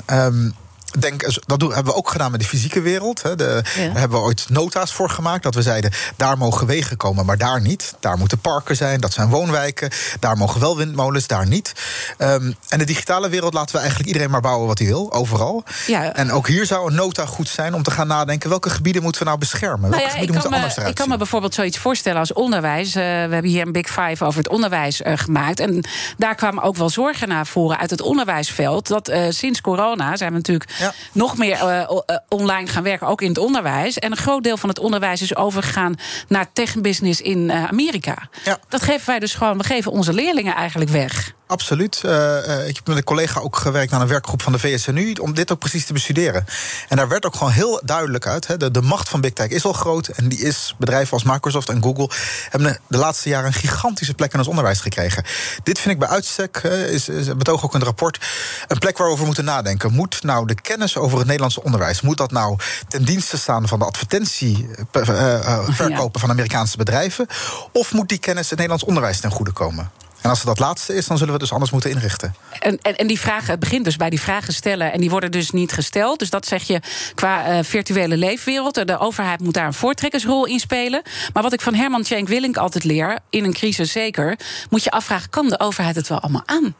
Uh, 0.09 0.25
um, 0.25 0.55
denk, 0.99 1.39
dat 1.45 1.59
doen, 1.59 1.73
hebben 1.73 1.93
we 1.93 1.99
ook 1.99 2.09
gedaan 2.09 2.31
met 2.31 2.39
de 2.39 2.45
fysieke 2.45 2.81
wereld. 2.81 3.21
Hè. 3.21 3.35
De, 3.35 3.61
Daar 3.75 3.99
hebben 3.99 4.19
we 4.19 4.25
ooit 4.25 4.45
nota's 4.49 4.93
voor 4.93 5.09
gemaakt. 5.09 5.43
Dat 5.43 5.55
we 5.55 5.61
zeiden, 5.61 5.91
daar 6.15 6.37
mogen 6.37 6.67
wegen 6.67 6.97
komen, 6.97 7.25
maar 7.25 7.37
daar 7.37 7.61
niet. 7.61 7.93
Daar 7.99 8.17
moeten 8.17 8.39
parken 8.39 8.75
zijn, 8.75 8.99
dat 8.99 9.13
zijn 9.13 9.29
woonwijken. 9.29 9.89
Daar 10.19 10.37
mogen 10.37 10.59
wel 10.59 10.77
windmolens, 10.77 11.27
daar 11.27 11.47
niet. 11.47 11.73
Um, 12.17 12.55
en 12.69 12.79
de 12.79 12.85
digitale 12.85 13.29
wereld 13.29 13.53
laten 13.53 13.71
we 13.71 13.79
eigenlijk 13.79 14.07
iedereen 14.07 14.31
maar 14.31 14.41
bouwen 14.41 14.67
wat 14.67 14.77
hij 14.77 14.87
wil, 14.87 15.13
overal. 15.13 15.63
Ja. 15.87 16.13
En 16.13 16.31
ook 16.31 16.47
hier 16.47 16.65
zou 16.65 16.89
een 16.89 16.95
nota 16.95 17.25
goed 17.25 17.49
zijn 17.49 17.73
om 17.73 17.83
te 17.83 17.91
gaan 17.91 18.07
nadenken... 18.07 18.49
welke 18.49 18.69
gebieden 18.69 19.01
moeten 19.01 19.21
we 19.21 19.27
nou 19.27 19.39
beschermen? 19.39 19.89
Welke 19.89 19.95
nou 19.95 20.07
ja, 20.07 20.11
gebieden 20.11 20.35
moeten 20.35 20.53
anders 20.53 20.73
eruit 20.75 20.89
Ik 20.89 20.95
kan 20.95 21.09
me 21.09 21.17
bijvoorbeeld 21.17 21.53
zoiets 21.53 21.77
voorstellen 21.77 22.19
als 22.19 22.33
onderwijs. 22.33 22.87
Uh, 22.87 22.93
we 22.93 22.99
hebben 23.01 23.45
hier 23.45 23.65
een 23.65 23.71
Big 23.71 23.87
Five 23.87 24.25
over 24.25 24.37
het 24.37 24.49
onderwijs 24.49 25.01
uh, 25.01 25.13
gemaakt. 25.15 25.59
En 25.59 25.85
daar 26.17 26.35
kwamen 26.35 26.63
ook 26.63 26.75
wel 26.75 26.89
zorgen 26.89 27.27
naar 27.27 27.47
voren 27.47 27.77
uit 27.77 27.89
het 27.89 28.01
onderwijsveld. 28.01 28.87
Dat 28.87 29.09
uh, 29.09 29.25
sinds 29.29 29.61
corona 29.61 30.15
zijn 30.15 30.31
we 30.31 30.37
natuurlijk 30.37 30.69
ja. 30.79 30.93
nog 31.11 31.37
meer 31.37 31.61
uh, 31.61 31.97
online 32.29 32.67
gaan 32.67 32.83
werken, 32.83 33.07
ook 33.07 33.21
in 33.21 33.29
het 33.29 33.37
onderwijs. 33.37 33.99
En 33.99 34.11
een 34.11 34.17
groot 34.17 34.43
deel 34.43 34.57
van 34.57 34.69
het 34.69 34.79
onderwijs 34.79 35.21
is 35.21 35.35
overgegaan 35.35 35.95
naar 36.27 36.51
techbusiness 36.53 37.21
in 37.21 37.49
uh, 37.49 37.65
Amerika. 37.65 38.29
Ja. 38.43 38.57
Dat 38.69 38.81
geven 38.81 39.05
wij 39.05 39.19
dus 39.19 39.33
gewoon, 39.33 39.57
we 39.57 39.63
geven 39.63 39.91
onze 39.91 40.13
leerlingen 40.13 40.55
eigenlijk 40.55 40.89
weg. 40.89 41.35
Absoluut. 41.47 42.01
Uh, 42.05 42.67
ik 42.67 42.75
heb 42.75 42.87
met 42.87 42.97
een 42.97 43.03
collega 43.03 43.39
ook 43.39 43.55
gewerkt 43.55 43.93
aan 43.93 44.01
een 44.01 44.07
werkgroep 44.07 44.41
van 44.41 44.51
de 44.51 44.59
VSNU 44.59 45.13
om 45.13 45.33
dit 45.33 45.51
ook 45.51 45.59
precies 45.59 45.85
te 45.85 45.93
bestuderen. 45.93 46.45
En 46.87 46.97
daar 46.97 47.07
werd 47.07 47.25
ook 47.25 47.35
gewoon 47.35 47.53
heel 47.53 47.81
duidelijk 47.83 48.27
uit: 48.27 48.47
hè, 48.47 48.57
de, 48.57 48.71
de 48.71 48.81
macht 48.81 49.09
van 49.09 49.21
Big 49.21 49.33
Tech 49.33 49.47
is 49.47 49.65
al 49.65 49.73
groot. 49.73 50.07
En 50.07 50.27
die 50.27 50.39
is 50.39 50.75
bedrijven 50.77 51.13
als 51.13 51.23
Microsoft 51.23 51.69
en 51.69 51.83
Google 51.83 52.09
hebben 52.49 52.79
de 52.87 52.97
laatste 52.97 53.29
jaren 53.29 53.47
een 53.47 53.53
gigantische 53.53 54.13
plek 54.13 54.33
in 54.33 54.39
ons 54.39 54.47
onderwijs 54.47 54.79
gekregen. 54.79 55.23
Dit 55.63 55.79
vind 55.79 55.93
ik 55.93 55.99
bij 55.99 56.09
uitstek, 56.09 56.61
uh, 56.65 56.91
is, 56.91 57.09
is 57.09 57.35
betoog 57.35 57.63
ook 57.63 57.73
in 57.73 57.79
het 57.79 57.87
rapport, 57.87 58.19
een 58.67 58.77
plek 58.77 58.97
waar 58.97 59.07
we 59.07 59.13
over 59.13 59.25
moeten 59.25 59.45
nadenken. 59.45 59.93
Moet 59.93 60.23
nou 60.23 60.47
de 60.47 60.61
kennis 60.61 60.97
over 60.97 61.17
het 61.17 61.25
Nederlandse 61.25 61.63
onderwijs, 61.63 62.01
moet 62.01 62.17
dat 62.17 62.31
nou 62.31 62.57
ten 62.87 63.03
dienste 63.03 63.37
staan 63.37 63.67
van 63.67 63.79
de 63.79 63.85
advertentie 63.85 64.69
uh, 64.91 65.59
verkopen 65.69 66.19
van 66.19 66.29
Amerikaanse 66.29 66.77
bedrijven? 66.77 67.27
Of 67.71 67.93
moet 67.93 68.09
die 68.09 68.17
kennis 68.17 68.49
het 68.49 68.59
Nederlands 68.59 68.83
onderwijs 68.83 69.19
ten 69.19 69.31
goede 69.31 69.51
komen? 69.51 70.05
En 70.21 70.29
als 70.29 70.39
het 70.39 70.47
dat 70.47 70.59
laatste 70.59 70.93
is, 70.93 71.07
dan 71.07 71.17
zullen 71.17 71.33
we 71.33 71.39
dus 71.39 71.51
anders 71.51 71.71
moeten 71.71 71.89
inrichten. 71.89 72.35
En, 72.59 72.79
en, 72.81 72.95
en 72.95 73.07
die 73.07 73.19
vragen, 73.19 73.51
het 73.51 73.59
begint 73.59 73.85
dus 73.85 73.95
bij 73.95 74.09
die 74.09 74.21
vragen 74.21 74.53
stellen. 74.53 74.91
En 74.93 74.99
die 74.99 75.09
worden 75.09 75.31
dus 75.31 75.51
niet 75.51 75.71
gesteld. 75.71 76.19
Dus 76.19 76.29
dat 76.29 76.45
zeg 76.45 76.63
je 76.63 76.79
qua 77.15 77.57
uh, 77.57 77.63
virtuele 77.63 78.17
leefwereld. 78.17 78.87
De 78.87 78.97
overheid 78.97 79.39
moet 79.39 79.53
daar 79.53 79.65
een 79.65 79.73
voortrekkersrol 79.73 80.45
in 80.45 80.59
spelen. 80.59 81.01
Maar 81.33 81.43
wat 81.43 81.53
ik 81.53 81.61
van 81.61 81.73
Herman 81.73 82.03
Tjenk 82.03 82.27
Willink 82.27 82.57
altijd 82.57 82.83
leer, 82.83 83.19
in 83.29 83.43
een 83.43 83.53
crisis 83.53 83.91
zeker, 83.91 84.39
moet 84.69 84.83
je 84.83 84.91
afvragen: 84.91 85.29
kan 85.29 85.49
de 85.49 85.59
overheid 85.59 85.95
het 85.95 86.07
wel 86.07 86.19
allemaal 86.19 86.43
aan? 86.45 86.75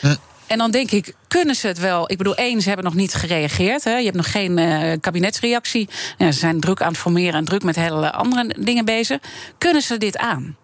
Hm. 0.00 0.14
En 0.46 0.58
dan 0.58 0.70
denk 0.70 0.90
ik, 0.90 1.14
kunnen 1.28 1.54
ze 1.54 1.66
het 1.66 1.78
wel? 1.78 2.10
Ik 2.10 2.18
bedoel, 2.18 2.34
één, 2.34 2.60
ze 2.60 2.68
hebben 2.68 2.84
nog 2.86 2.94
niet 2.94 3.14
gereageerd. 3.14 3.84
Hè. 3.84 3.96
Je 3.96 4.04
hebt 4.04 4.16
nog 4.16 4.30
geen 4.30 4.58
uh, 4.58 4.92
kabinetsreactie. 5.00 5.88
Ja, 6.18 6.32
ze 6.32 6.38
zijn 6.38 6.60
druk 6.60 6.82
aan 6.82 6.88
het 6.88 6.98
formeren 6.98 7.34
en 7.34 7.44
druk 7.44 7.62
met 7.62 7.76
hele 7.76 8.12
andere 8.12 8.54
dingen 8.58 8.84
bezig. 8.84 9.18
Kunnen 9.58 9.82
ze 9.82 9.98
dit 9.98 10.16
aan? 10.16 10.56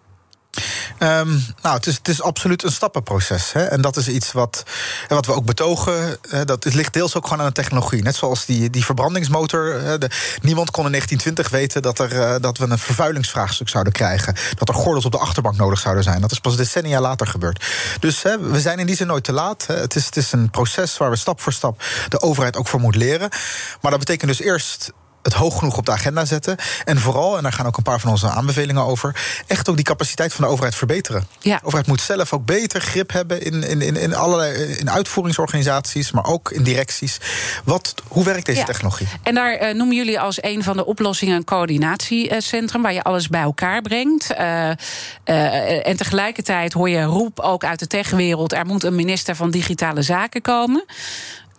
Um, 1.03 1.45
nou, 1.61 1.75
het 1.75 1.87
is, 1.87 1.95
het 1.95 2.07
is 2.07 2.21
absoluut 2.21 2.63
een 2.63 2.71
stappenproces. 2.71 3.51
Hè? 3.51 3.63
En 3.63 3.81
dat 3.81 3.97
is 3.97 4.07
iets 4.07 4.31
wat, 4.31 4.63
wat 5.07 5.25
we 5.25 5.33
ook 5.33 5.45
betogen. 5.45 6.17
Hè, 6.29 6.45
dat, 6.45 6.63
het 6.63 6.73
ligt 6.73 6.93
deels 6.93 7.15
ook 7.15 7.23
gewoon 7.23 7.39
aan 7.39 7.47
de 7.47 7.53
technologie. 7.53 8.03
Net 8.03 8.15
zoals 8.15 8.45
die, 8.45 8.69
die 8.69 8.85
verbrandingsmotor. 8.85 9.73
Hè, 9.73 9.97
niemand 10.41 10.71
kon 10.71 10.85
in 10.85 10.91
1920 10.91 11.49
weten 11.49 11.81
dat, 11.81 11.99
er, 11.99 12.13
uh, 12.13 12.35
dat 12.41 12.57
we 12.57 12.65
een 12.69 12.77
vervuilingsvraagstuk 12.77 13.69
zouden 13.69 13.93
krijgen. 13.93 14.35
Dat 14.55 14.69
er 14.69 14.75
gordels 14.75 15.05
op 15.05 15.11
de 15.11 15.17
achterbank 15.17 15.55
nodig 15.55 15.79
zouden 15.79 16.03
zijn. 16.03 16.21
Dat 16.21 16.31
is 16.31 16.39
pas 16.39 16.55
decennia 16.55 17.01
later 17.01 17.27
gebeurd. 17.27 17.65
Dus 17.99 18.23
hè, 18.23 18.39
we 18.39 18.61
zijn 18.61 18.79
in 18.79 18.85
die 18.85 18.95
zin 18.95 19.07
nooit 19.07 19.23
te 19.23 19.33
laat. 19.33 19.67
Het, 19.67 19.95
is, 19.95 20.05
het 20.05 20.17
is 20.17 20.31
een 20.31 20.49
proces 20.49 20.97
waar 20.97 21.09
we 21.09 21.15
stap 21.15 21.41
voor 21.41 21.53
stap 21.53 21.83
de 22.09 22.21
overheid 22.21 22.57
ook 22.57 22.67
voor 22.67 22.79
moet 22.79 22.95
leren. 22.95 23.29
Maar 23.81 23.91
dat 23.91 23.99
betekent 23.99 24.29
dus 24.29 24.41
eerst 24.41 24.91
het 25.23 25.33
hoog 25.33 25.57
genoeg 25.59 25.77
op 25.77 25.85
de 25.85 25.91
agenda 25.91 26.25
zetten. 26.25 26.57
En 26.85 26.99
vooral, 26.99 27.37
en 27.37 27.43
daar 27.43 27.53
gaan 27.53 27.65
ook 27.65 27.77
een 27.77 27.83
paar 27.83 27.99
van 27.99 28.11
onze 28.11 28.29
aanbevelingen 28.29 28.83
over, 28.83 29.15
echt 29.47 29.69
ook 29.69 29.75
die 29.75 29.85
capaciteit 29.85 30.33
van 30.33 30.43
de 30.45 30.51
overheid 30.51 30.75
verbeteren. 30.75 31.27
Ja. 31.39 31.57
De 31.57 31.65
overheid 31.65 31.87
moet 31.87 32.01
zelf 32.01 32.33
ook 32.33 32.45
beter 32.45 32.81
grip 32.81 33.11
hebben 33.11 33.41
in, 33.41 33.63
in, 33.63 33.81
in, 33.81 33.95
in 33.95 34.15
allerlei 34.15 34.63
in 34.63 34.91
uitvoeringsorganisaties, 34.91 36.11
maar 36.11 36.25
ook 36.25 36.51
in 36.51 36.63
directies. 36.63 37.17
Wat, 37.63 37.93
hoe 38.07 38.23
werkt 38.23 38.45
deze 38.45 38.63
technologie? 38.63 39.07
En 39.23 39.33
daar 39.33 39.61
uh, 39.61 39.73
noemen 39.75 39.95
jullie 39.95 40.19
als 40.19 40.43
een 40.43 40.63
van 40.63 40.77
de 40.77 40.85
oplossingen 40.85 41.35
een 41.35 41.43
coördinatiecentrum 41.43 42.81
waar 42.81 42.93
je 42.93 43.03
alles 43.03 43.27
bij 43.27 43.41
elkaar 43.41 43.81
brengt. 43.81 44.31
Uh, 44.31 44.37
uh, 45.25 45.87
en 45.87 45.97
tegelijkertijd 45.97 46.73
hoor 46.73 46.89
je 46.89 47.03
roep 47.03 47.39
ook 47.39 47.63
uit 47.63 47.79
de 47.79 47.87
techwereld: 47.87 48.53
er 48.53 48.65
moet 48.65 48.83
een 48.83 48.95
minister 48.95 49.35
van 49.35 49.51
Digitale 49.51 50.01
Zaken 50.01 50.41
komen. 50.41 50.85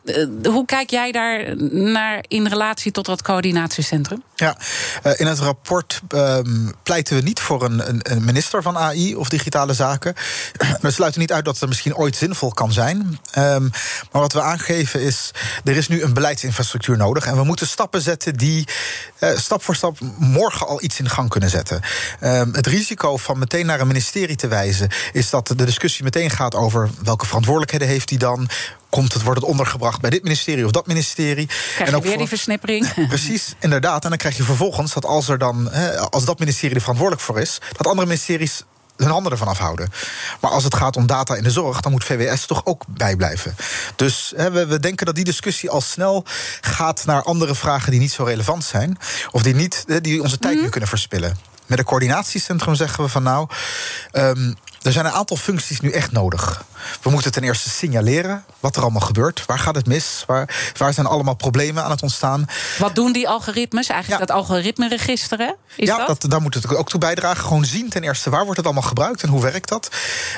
Eh, 0.05 0.27
hoe 0.43 0.65
kijk 0.67 0.91
jij 0.91 1.13
daar 1.13 1.57
naar 1.73 2.25
in 2.29 2.47
relatie 2.47 2.93
tot 2.93 3.07
dat 3.07 3.23
coördinatiecentrum? 3.23 4.23
Ja, 4.35 4.57
eh, 5.03 5.13
in 5.17 5.27
het 5.27 5.39
rapport 5.39 6.01
um, 6.15 6.73
pleiten 6.83 7.17
we 7.17 7.23
niet 7.23 7.41
voor 7.41 7.65
een, 7.65 8.13
een, 8.13 8.25
minister 8.25 8.63
van 8.63 8.77
AI 8.79 9.15
of 9.15 9.29
digitale 9.29 9.75
zaken. 9.75 10.15
We 10.81 10.91
sluiten 10.91 11.21
niet 11.21 11.33
uit 11.33 11.45
dat 11.45 11.59
het 11.59 11.69
misschien 11.69 11.97
ooit 11.97 12.17
zinvol 12.17 12.51
kan 12.51 12.73
zijn. 12.73 13.19
Um, 13.39 13.71
maar 14.13 14.23
wat 14.23 14.33
we 14.33 14.41
aangeven 14.41 15.01
is, 15.01 15.31
er 15.65 15.77
is 15.77 15.89
nu 15.89 16.03
een 16.03 16.15
beleidsinfrastructuur 16.15 16.97
nodig. 16.97 17.27
En 17.27 17.37
we 17.37 17.45
moeten 17.45 17.67
stappen 17.67 18.03
zetten 18.03 18.37
die 18.37 18.69
uh, 19.21 19.37
stap 19.37 19.63
voor 19.63 19.75
stap 19.75 19.99
morgen 20.19 20.67
al 20.67 20.83
iets 20.83 20.99
in 20.99 21.09
gang 21.09 21.29
kunnen 21.29 21.51
zetten. 21.51 21.81
Um, 22.21 22.55
het 22.55 22.67
risico 22.67 23.17
van 23.17 23.39
meteen 23.39 23.67
naar 23.67 23.81
een 23.81 23.87
ministerie 23.87 24.37
te 24.37 24.49
wijzen... 24.49 24.89
is 25.13 25.31
dat 25.31 25.47
de 25.47 25.65
discussie 25.65 26.05
meteen 26.05 26.31
gaat 26.31 26.55
over 26.55 26.91
welke 27.03 27.27
verantwoordelijkheden 27.27 27.89
heeft 27.89 28.11
hij 28.11 28.19
dan 28.19 28.49
komt 28.95 29.13
het, 29.13 29.23
wordt 29.23 29.41
het 29.41 29.49
ondergebracht 29.49 30.01
bij 30.01 30.11
dit 30.11 30.23
ministerie 30.23 30.65
of 30.65 30.71
dat 30.71 30.87
ministerie. 30.87 31.47
Krijg 31.47 31.89
en 31.89 31.97
ook 31.97 32.05
weer 32.05 32.19
die 32.19 32.29
versnippering. 32.29 32.95
Precies, 33.09 33.55
inderdaad. 33.59 34.03
En 34.03 34.09
dan 34.09 34.19
krijg 34.19 34.37
je 34.37 34.43
vervolgens 34.43 34.93
dat 34.93 35.05
als 35.05 35.29
er 35.29 35.39
dan, 35.39 35.73
als 36.11 36.25
dat 36.25 36.39
ministerie 36.39 36.75
er 36.75 36.81
verantwoordelijk 36.81 37.27
voor 37.27 37.41
is, 37.41 37.59
dat 37.77 37.87
andere 37.87 38.07
ministeries 38.07 38.63
hun 38.97 39.11
handen 39.11 39.33
ervan 39.33 39.49
afhouden. 39.49 39.93
Maar 40.41 40.51
als 40.51 40.65
het 40.65 40.75
gaat 40.75 40.97
om 40.97 41.07
data 41.07 41.35
in 41.35 41.43
de 41.43 41.51
zorg, 41.51 41.81
dan 41.81 41.93
moet 41.93 42.05
VWS 42.05 42.47
toch 42.47 42.61
ook 42.65 42.85
bijblijven. 42.89 43.57
Dus 43.97 44.33
we, 44.37 44.67
we, 44.67 44.81
denken 44.81 45.07
dat 45.07 45.15
die 45.15 45.25
discussie 45.25 45.71
al 45.71 45.81
snel 45.81 46.25
gaat 46.61 47.05
naar 47.05 47.23
andere 47.23 47.55
vragen 47.55 47.91
die 47.91 48.01
niet 48.01 48.13
zo 48.13 48.25
relevant 48.25 48.65
zijn. 48.65 48.99
Of 49.31 49.43
die, 49.43 49.55
niet, 49.55 49.85
die 50.01 50.23
onze 50.23 50.39
tijd 50.39 50.57
mm. 50.57 50.63
nu 50.63 50.69
kunnen 50.69 50.89
verspillen. 50.89 51.37
Met 51.67 51.79
een 51.79 51.85
coördinatiecentrum 51.85 52.75
zeggen 52.75 53.05
we 53.05 53.11
van 53.11 53.23
nou. 53.23 53.49
Um, 54.13 54.55
er 54.85 54.93
zijn 54.93 55.05
een 55.05 55.13
aantal 55.13 55.37
functies 55.37 55.81
nu 55.81 55.91
echt 55.91 56.13
nodig. 56.13 56.65
We 57.03 57.11
moeten 57.11 57.33
ten 57.33 57.43
eerste 57.43 57.71
signaleren 57.71 58.45
wat 58.61 58.77
er 58.77 58.83
allemaal 58.83 59.01
gebeurt. 59.01 59.47
Waar 59.47 59.59
gaat 59.59 59.75
het 59.75 59.87
mis? 59.87 60.25
Waar, 60.27 60.73
waar 60.77 60.93
zijn 60.93 61.07
allemaal 61.07 61.35
problemen 61.35 61.85
aan 61.85 61.91
het 61.91 62.03
ontstaan? 62.03 62.47
Wat 62.79 62.95
doen 62.95 63.13
die 63.13 63.29
algoritmes? 63.29 63.89
Eigenlijk 63.89 64.27
dat 64.27 64.37
algoritme 64.37 64.89
registeren? 64.89 65.57
Is 65.77 65.89
ja, 65.89 66.07
dat? 66.07 66.25
daar 66.29 66.41
moet 66.41 66.55
het 66.55 66.77
ook 66.77 66.89
toe 66.89 67.01
bijdragen. 67.01 67.45
Gewoon 67.45 67.65
zien 67.65 67.89
ten 67.89 68.03
eerste 68.03 68.31
waar 68.31 68.43
wordt 68.43 68.57
het 68.57 68.67
allemaal 68.67 68.89
gebruikt 68.89 69.23
en 69.23 69.29
hoe 69.29 69.43
werkt 69.43 69.69
dat? 69.69 69.89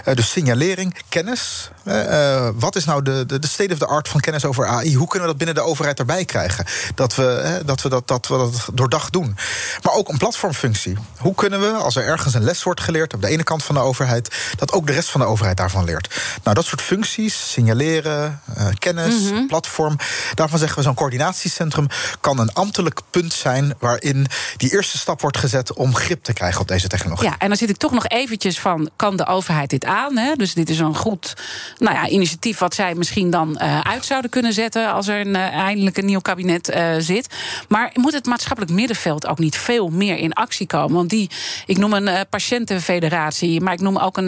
Uh, 0.09 0.15
dus 0.15 0.31
signalering, 0.31 0.97
kennis. 1.09 1.71
Uh, 1.85 2.49
wat 2.55 2.77
is 2.77 2.85
nou 2.85 3.03
de, 3.03 3.27
de, 3.27 3.39
de 3.39 3.47
state 3.47 3.73
of 3.73 3.79
the 3.79 3.87
art 3.87 4.09
van 4.09 4.21
kennis 4.21 4.45
over 4.45 4.67
AI? 4.67 4.97
Hoe 4.97 5.09
kunnen 5.09 5.29
we 5.29 5.35
dat 5.35 5.45
binnen 5.45 5.65
de 5.65 5.71
overheid 5.71 5.99
erbij 5.99 6.25
krijgen? 6.25 6.65
Dat 6.95 7.15
we, 7.15 7.61
dat, 7.65 7.83
we 7.83 7.89
dat, 7.89 8.09
dat 8.09 8.27
we 8.27 8.37
dat 8.37 8.69
doordacht 8.73 9.13
doen. 9.13 9.37
Maar 9.83 9.95
ook 9.95 10.09
een 10.09 10.19
platformfunctie. 10.19 10.97
Hoe 11.19 11.35
kunnen 11.35 11.61
we, 11.61 11.71
als 11.71 11.97
er 11.97 12.05
ergens 12.05 12.35
een 12.35 12.45
les 12.45 12.63
wordt 12.63 12.81
geleerd 12.81 13.15
op 13.15 13.23
de 13.23 13.29
ene 13.29 13.43
kant 13.43 13.65
van 13.65 13.75
de 13.75 13.81
overheid, 13.81 14.35
dat 14.57 14.73
ook 14.73 14.87
de 14.87 14.93
rest 14.93 15.09
van 15.09 15.21
de 15.21 15.27
overheid 15.27 15.57
daarvan 15.57 15.85
leert. 15.85 16.15
Nou, 16.43 16.55
dat 16.57 16.65
soort 16.65 16.83
functies, 16.83 17.51
signaleren, 17.53 18.41
uh, 18.59 18.67
kennis, 18.79 19.15
Mhm. 19.23 19.47
platform. 19.47 19.97
Daarvan 20.35 20.59
zeggen 20.59 20.77
we 20.79 20.83
zo'n 20.85 20.95
coördinatiecentrum 20.95 21.87
kan 22.21 22.39
een 22.39 22.53
ambtelijk 22.53 23.01
punt 23.11 23.33
zijn 23.33 23.75
waarin 23.79 24.27
die 24.57 24.73
eerste 24.73 24.99
stap 24.99 25.21
wordt 25.21 25.39
gezet 25.39 25.73
om 25.73 25.95
grip 25.95 26.23
te 26.25 26.33
krijgen 26.33 26.61
op 26.61 26.69
deze 26.69 26.89
technologie. 26.89 27.29
Ja, 27.29 27.35
en 27.39 27.49
dan 27.49 27.57
zit 27.57 27.71
ik 27.71 27.77
toch 27.77 27.93
nog 27.93 28.07
eventjes 28.07 28.59
van, 28.61 28.91
kan 28.97 29.17
de 29.17 29.27
overheid 29.27 29.71
dit 29.71 29.85
aan? 29.85 30.17
Hè? 30.17 30.35
Dus 30.35 30.55
dit 30.55 30.71
is 30.71 30.79
een 30.79 30.97
goed 30.97 31.35
nou 31.79 31.95
ja, 31.95 32.09
initiatief 32.09 32.59
wat 32.59 32.75
zij 32.75 32.95
misschien 32.95 33.31
dan 33.31 33.57
eh, 33.59 33.81
uit 33.81 34.05
zouden 34.05 34.31
kunnen 34.31 34.53
zetten... 34.53 34.93
als 34.93 35.09
er 35.09 35.21
een, 35.27 35.37
eh, 35.37 35.43
eindelijk 35.43 35.97
een 35.97 36.05
nieuw 36.05 36.21
kabinet 36.21 36.69
eh, 36.69 36.95
zit. 36.99 37.35
Maar 37.69 37.91
moet 37.95 38.13
het 38.13 38.27
maatschappelijk 38.27 38.73
middenveld 38.73 39.27
ook 39.27 39.39
niet 39.39 39.57
veel 39.57 39.89
meer 39.89 40.17
in 40.17 40.33
actie 40.33 40.67
komen? 40.67 40.95
Want 40.97 41.11
die, 41.11 41.31
ik 41.67 41.77
noem 41.79 41.93
een 41.93 42.09
eh, 42.09 42.21
patiëntenfederatie... 42.31 43.61
maar 43.61 43.73
ik 43.73 43.81
noem 43.81 43.99
ook 43.99 44.17
een, 44.17 44.26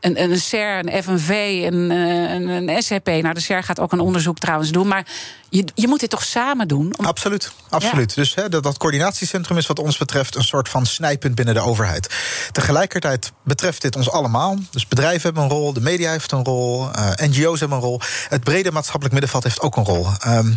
een, 0.00 0.22
een 0.22 0.38
SER, 0.38 0.78
een 0.78 1.02
FNV, 1.02 1.30
een, 1.70 1.90
eh, 1.90 2.32
een, 2.34 2.48
een 2.48 2.82
SCP. 2.82 3.06
Nou, 3.06 3.34
de 3.34 3.40
SER 3.40 3.62
gaat 3.62 3.80
ook 3.80 3.92
een 3.92 4.00
onderzoek 4.00 4.38
trouwens 4.38 4.70
doen. 4.70 4.88
Maar 4.88 5.06
je, 5.50 5.64
je 5.74 5.88
moet 5.88 6.00
dit 6.00 6.10
toch 6.10 6.24
samen 6.24 6.68
doen? 6.68 6.92
Om- 6.98 7.04
Absoluut, 7.06 7.52
absoluut. 7.68 8.14
Dus 8.14 8.34
hè, 8.34 8.48
dat, 8.48 8.62
dat 8.62 8.78
coördinatiecentrum 8.78 9.56
is 9.58 9.66
wat 9.66 9.78
ons 9.78 9.96
betreft 9.96 10.34
een 10.36 10.44
soort 10.44 10.68
van 10.68 10.86
snijpunt 10.86 11.34
binnen 11.34 11.54
de 11.54 11.60
overheid. 11.60 12.14
Tegelijkertijd 12.52 13.32
betreft 13.44 13.82
dit 13.82 13.96
ons 13.96 14.10
allemaal. 14.10 14.56
Dus 14.70 14.86
bedrijven 14.88 15.22
hebben 15.22 15.42
een 15.42 15.48
rol, 15.48 15.72
de 15.72 15.80
media 15.80 16.10
heeft 16.10 16.32
een 16.32 16.44
rol, 16.44 16.90
eh, 16.92 17.28
NGO's 17.28 17.60
hebben 17.60 17.78
een 17.78 17.84
rol. 17.84 18.00
Het 18.28 18.44
brede 18.44 18.70
maatschappelijk 18.72 19.12
middenveld 19.12 19.42
heeft 19.44 19.60
ook 19.60 19.76
een 19.76 19.84
rol. 19.84 20.06
Ehm, 20.18 20.52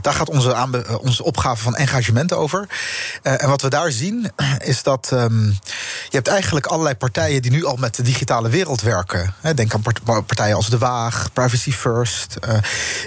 daar 0.00 0.12
gaat 0.12 0.30
onze, 0.30 0.52
eh, 0.52 0.98
onze 1.00 1.24
opgave 1.24 1.62
van 1.62 1.74
engagement 1.76 2.32
over. 2.32 2.68
Eh, 3.22 3.42
en 3.42 3.48
wat 3.48 3.62
we 3.62 3.68
daar 3.68 3.90
zien 3.92 4.30
is 4.58 4.82
dat 4.82 5.08
ehm, 5.12 5.44
je 5.46 6.10
hebt 6.10 6.28
eigenlijk 6.28 6.66
allerlei 6.66 6.94
partijen 6.94 7.42
die 7.42 7.50
nu 7.50 7.64
al 7.64 7.76
met 7.76 7.94
de 7.94 8.02
digitale 8.02 8.48
wereld 8.48 8.80
werken. 8.80 9.34
Denk 9.54 9.74
aan 9.74 9.82
part- 9.82 10.04
partijen 10.26 10.56
als 10.56 10.68
De 10.68 10.78
Waag, 10.78 11.32
Privacy 11.32 11.72
First. 11.72 12.34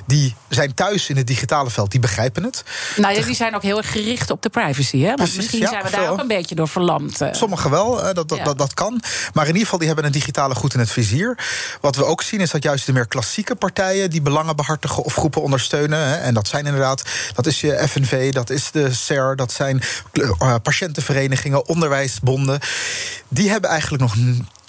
die 0.05 0.35
zijn 0.49 0.73
thuis 0.73 1.09
in 1.09 1.17
het 1.17 1.27
digitale 1.29 1.69
veld, 1.69 1.91
die 1.91 1.99
begrijpen 1.99 2.43
het. 2.43 2.63
nou, 2.95 3.15
ja, 3.15 3.21
die 3.25 3.35
zijn 3.35 3.55
ook 3.55 3.61
heel 3.61 3.77
erg 3.77 3.91
gericht 3.91 4.31
op 4.31 4.41
de 4.41 4.49
privacy. 4.49 4.97
Hè? 4.99 5.05
Want 5.05 5.15
Precies, 5.17 5.37
misschien 5.37 5.59
ja, 5.59 5.69
zijn 5.69 5.83
we 5.83 5.89
veel. 5.89 5.99
daar 6.01 6.11
ook 6.11 6.19
een 6.19 6.27
beetje 6.27 6.55
door 6.55 6.67
verlamd. 6.67 7.21
eh. 7.21 7.33
Sommigen 7.33 7.69
wel, 7.69 7.99
eh, 8.03 8.13
dat, 8.13 8.29
dat, 8.29 8.37
Ja. 8.37 8.43
dat, 8.43 8.57
dat 8.57 8.73
kan. 8.73 9.01
Maar 9.33 9.43
in 9.43 9.49
ieder 9.49 9.63
geval, 9.63 9.77
die 9.79 9.87
hebben 9.87 10.05
een 10.05 10.11
digitale 10.11 10.55
goed 10.55 10.73
in 10.73 10.79
het 10.79 10.91
vizier. 10.91 11.37
Wat 11.81 11.95
we 11.95 12.05
ook 12.05 12.21
zien 12.21 12.39
is 12.39 12.49
dat 12.51 12.63
juist 12.63 12.85
de 12.85 12.93
meer 12.93 13.07
klassieke 13.07 13.55
partijen... 13.55 14.09
die 14.09 14.21
belangen 14.21 14.55
behartigen 14.55 15.03
of 15.03 15.13
groepen 15.15 15.41
ondersteunen... 15.41 15.99
Hè, 15.99 16.15
en 16.15 16.33
dat 16.33 16.47
zijn 16.47 16.65
inderdaad, 16.65 17.03
dat 17.35 17.45
is 17.45 17.61
je 17.61 17.87
FNV, 17.89 18.31
dat 18.31 18.49
is 18.49 18.71
de 18.71 18.93
SER... 18.93 19.35
dat 19.35 19.51
zijn 19.51 19.81
eh, 20.39 20.55
patiëntenverenigingen, 20.63 21.67
onderwijsbonden... 21.67 22.59
die 23.27 23.49
hebben 23.49 23.69
eigenlijk 23.69 24.01
nog 24.01 24.15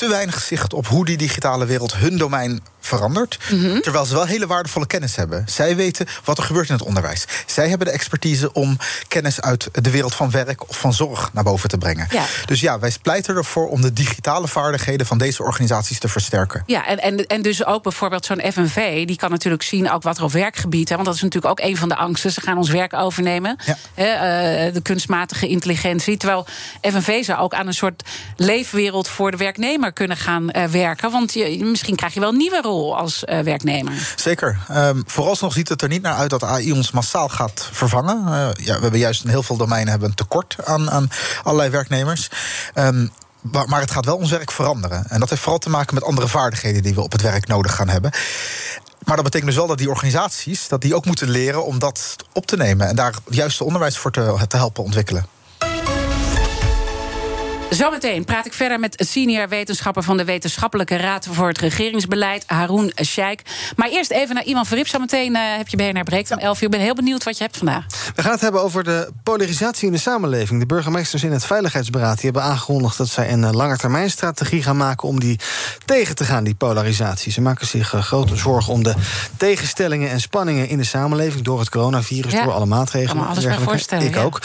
te 0.01 0.09
weinig 0.09 0.40
zicht 0.42 0.72
op 0.72 0.86
hoe 0.86 1.05
die 1.05 1.16
digitale 1.16 1.66
wereld 1.66 1.94
hun 1.94 2.16
domein 2.18 2.61
verandert. 2.80 3.38
Mhm. 3.51 3.80
Terwijl 3.80 4.05
ze 4.05 4.14
wel 4.14 4.26
hele 4.26 4.46
waardevolle 4.46 4.86
kennis 4.86 5.16
hebben. 5.16 5.44
Zij 5.46 5.76
weten 5.76 6.07
wat 6.24 6.38
er 6.38 6.44
gebeurt 6.44 6.68
in 6.68 6.74
het 6.74 6.84
onderwijs. 6.84 7.24
Zij 7.46 7.68
hebben 7.68 7.86
de 7.86 7.92
expertise 7.92 8.53
om 8.53 8.76
kennis 9.09 9.40
uit 9.40 9.68
de 9.72 9.90
wereld 9.90 10.14
van 10.14 10.30
werk 10.30 10.68
of 10.68 10.78
van 10.78 10.92
zorg 10.94 11.30
naar 11.32 11.44
boven 11.44 11.68
te 11.68 11.78
brengen. 11.78 12.07
Ja. 12.11 12.24
Dus 12.46 12.61
ja, 12.61 12.78
wij 12.78 12.92
pleiten 13.03 13.36
ervoor 13.36 13.68
om 13.68 13.80
de 13.80 13.92
digitale 13.92 14.48
vaardigheden 14.48 15.07
van 15.07 15.18
deze 15.18 15.42
organisaties 15.42 15.98
te 15.98 16.09
versterken. 16.09 16.62
Ja, 16.66 16.86
en, 16.86 16.98
en, 16.98 17.26
en 17.26 17.42
dus 17.42 17.64
ook 17.64 17.82
bijvoorbeeld 17.82 18.24
zo'n 18.24 18.42
FNV, 18.53 19.07
die 19.07 19.16
kan 19.16 19.30
natuurlijk 19.30 19.62
zien 19.62 19.90
ook 19.90 20.03
wat 20.03 20.18
er 20.18 20.24
op 20.24 20.32
werkgebied. 20.32 20.88
Hè, 20.88 20.94
want 20.94 21.07
dat 21.07 21.16
is 21.16 21.22
natuurlijk 21.22 21.53
ook 21.53 21.66
een 21.66 21.76
van 21.76 21.88
de 21.88 21.96
angsten. 21.96 22.32
Ze 22.32 22.40
gaan 22.40 22.57
ons 22.57 22.70
werk 22.70 22.94
overnemen. 22.94 23.57
Ja. 23.66 23.76
Hè, 23.94 24.05
eh, 24.05 24.74
de 24.74 24.82
kunstmatige 24.82 25.48
intelligentie. 25.48 26.16
Terwijl 26.16 26.46
FNV 26.82 27.24
zou 27.24 27.38
ook 27.38 27.55
aan 27.55 27.66
een 27.66 27.74
soort 27.74 28.03
leefwereld 28.36 29.09
voor 29.09 29.30
de 29.30 29.36
werknemer 29.36 29.89
kunnen 29.93 30.16
gaan 30.16 30.51
eh, 30.51 30.64
werken. 30.64 31.11
Want 31.11 31.32
je, 31.32 31.64
misschien 31.64 31.97
krijg 31.97 32.14
je 32.14 32.20
wel 32.20 32.28
een 32.28 32.36
nieuwe 32.36 32.61
rol 32.62 32.97
als 32.97 33.24
eh, 33.24 33.41
werknemer. 33.41 34.14
Zeker. 34.16 34.59
Ehm, 34.68 35.03
vooralsnog 35.07 35.53
ziet 35.53 35.68
het 35.68 35.82
er 35.82 35.88
niet 35.88 36.03
naar 36.03 36.14
uit 36.14 36.30
dat 36.30 36.45
AI 36.45 36.72
ons 36.72 36.91
massaal 36.91 37.28
gaat 37.28 37.68
vervangen. 37.72 38.26
Eh, 38.26 38.64
ja, 38.64 38.74
we 38.74 38.80
hebben 38.82 39.01
juist 39.01 39.24
in 39.24 39.30
heel 39.30 39.43
veel 39.43 39.57
domeinen 39.57 39.91
hebben 39.91 40.09
een 40.09 40.14
tekort 40.14 40.57
aan, 40.64 40.91
aan 40.91 41.09
allerlei 41.43 41.70
werknemers. 41.70 42.28
Ehm, 42.74 43.07
maar 43.41 43.80
het 43.80 43.91
gaat 43.91 44.05
wel 44.05 44.16
ons 44.16 44.30
werk 44.30 44.51
veranderen. 44.51 45.05
En 45.09 45.20
dat 45.20 45.30
heeft 45.30 45.43
vooral 45.43 45.59
te 45.59 45.70
maken 45.70 45.95
met 45.95 46.05
andere 46.05 46.28
vaardigheden 46.28 46.82
die 46.82 46.95
we 46.95 47.03
op 47.03 47.12
het 47.12 47.22
werk 47.22 47.47
nodig 47.47 47.74
gaan 47.74 47.88
hebben. 47.88 48.11
Maar 49.05 49.16
dat 49.16 49.24
betekent 49.24 49.51
dus 49.51 49.59
wel 49.59 49.66
dat 49.66 49.78
die 49.78 49.88
organisaties 49.88 50.68
dat 50.68 50.80
die 50.80 50.95
ook 50.95 51.05
moeten 51.05 51.30
leren 51.30 51.64
om 51.64 51.78
dat 51.78 52.16
op 52.32 52.47
te 52.47 52.57
nemen 52.57 52.88
en 52.88 52.97
daar 52.97 53.12
het 53.24 53.34
juiste 53.34 53.64
onderwijs 53.64 53.99
voor 53.99 54.11
te 54.11 54.57
helpen 54.57 54.84
ontwikkelen. 54.84 55.39
Zometeen 57.71 58.25
praat 58.25 58.47
ik 58.47 58.53
verder 58.53 58.81
met 58.81 59.05
senior 59.09 59.49
wetenschapper 59.49 60.03
van 60.03 60.16
de 60.16 60.25
Wetenschappelijke 60.25 60.97
Raad 60.97 61.27
voor 61.31 61.49
het 61.49 61.59
Regeringsbeleid, 61.59 62.45
Haroon 62.47 62.93
Sheikh. 63.05 63.45
Maar 63.77 63.89
eerst 63.89 64.11
even 64.11 64.35
naar 64.35 64.45
Iman 64.45 64.66
Verrips. 64.66 64.91
Zometeen 64.91 65.37
eh, 65.37 65.43
heb 65.57 65.68
je 65.68 65.77
BNR 65.77 66.03
Breekt 66.03 66.31
om 66.31 66.39
11 66.39 66.57
uur. 66.57 66.64
Ik 66.64 66.71
ben 66.71 66.81
heel 66.81 66.95
benieuwd 66.95 67.25
wat 67.25 67.37
je 67.37 67.43
hebt 67.43 67.57
vandaag. 67.57 67.85
We 68.14 68.23
gaan 68.23 68.31
het 68.33 68.41
hebben 68.41 68.62
over 68.62 68.85
de 68.85 69.12
polarisatie 69.23 69.87
in 69.87 69.93
de 69.93 69.99
samenleving. 69.99 70.61
De 70.61 70.66
burgemeesters 70.66 71.23
in 71.25 71.33
het 71.33 71.45
Veiligheidsberaad 71.45 72.14
die 72.14 72.25
hebben 72.25 72.43
aangekondigd 72.43 72.97
dat 72.99 73.09
zij 73.09 73.33
een 73.33 73.45
eh, 73.45 73.53
langetermijnstrategie 73.53 74.62
gaan 74.62 74.77
maken 74.77 75.09
om 75.09 75.21
die 75.21 75.39
tegen 75.85 76.14
te 76.14 76.25
gaan, 76.25 76.45
die 76.45 76.55
polarisatie. 76.55 77.33
Ze 77.33 77.41
maken 77.41 77.66
zich 77.66 77.95
eh, 77.95 78.03
grote 78.03 78.37
zorgen 78.37 78.73
om 78.73 78.83
de 78.83 78.95
tegenstellingen 79.37 80.11
en 80.11 80.21
spanningen 80.21 80.68
in 80.68 80.79
de 80.79 80.85
samenleving 80.85 81.45
door 81.45 81.59
het 81.59 81.68
coronavirus, 81.68 82.33
Ja, 82.33 82.45
door 82.45 82.53
alle 82.53 82.66
maatregelen. 82.66 83.16
kan 83.16 83.25
me 83.25 83.31
alles 83.31 83.45
bij 83.45 83.59
voorstellen, 83.59 84.07
Ik 84.07 84.14
ja. 84.14 84.23
ook. 84.23 84.41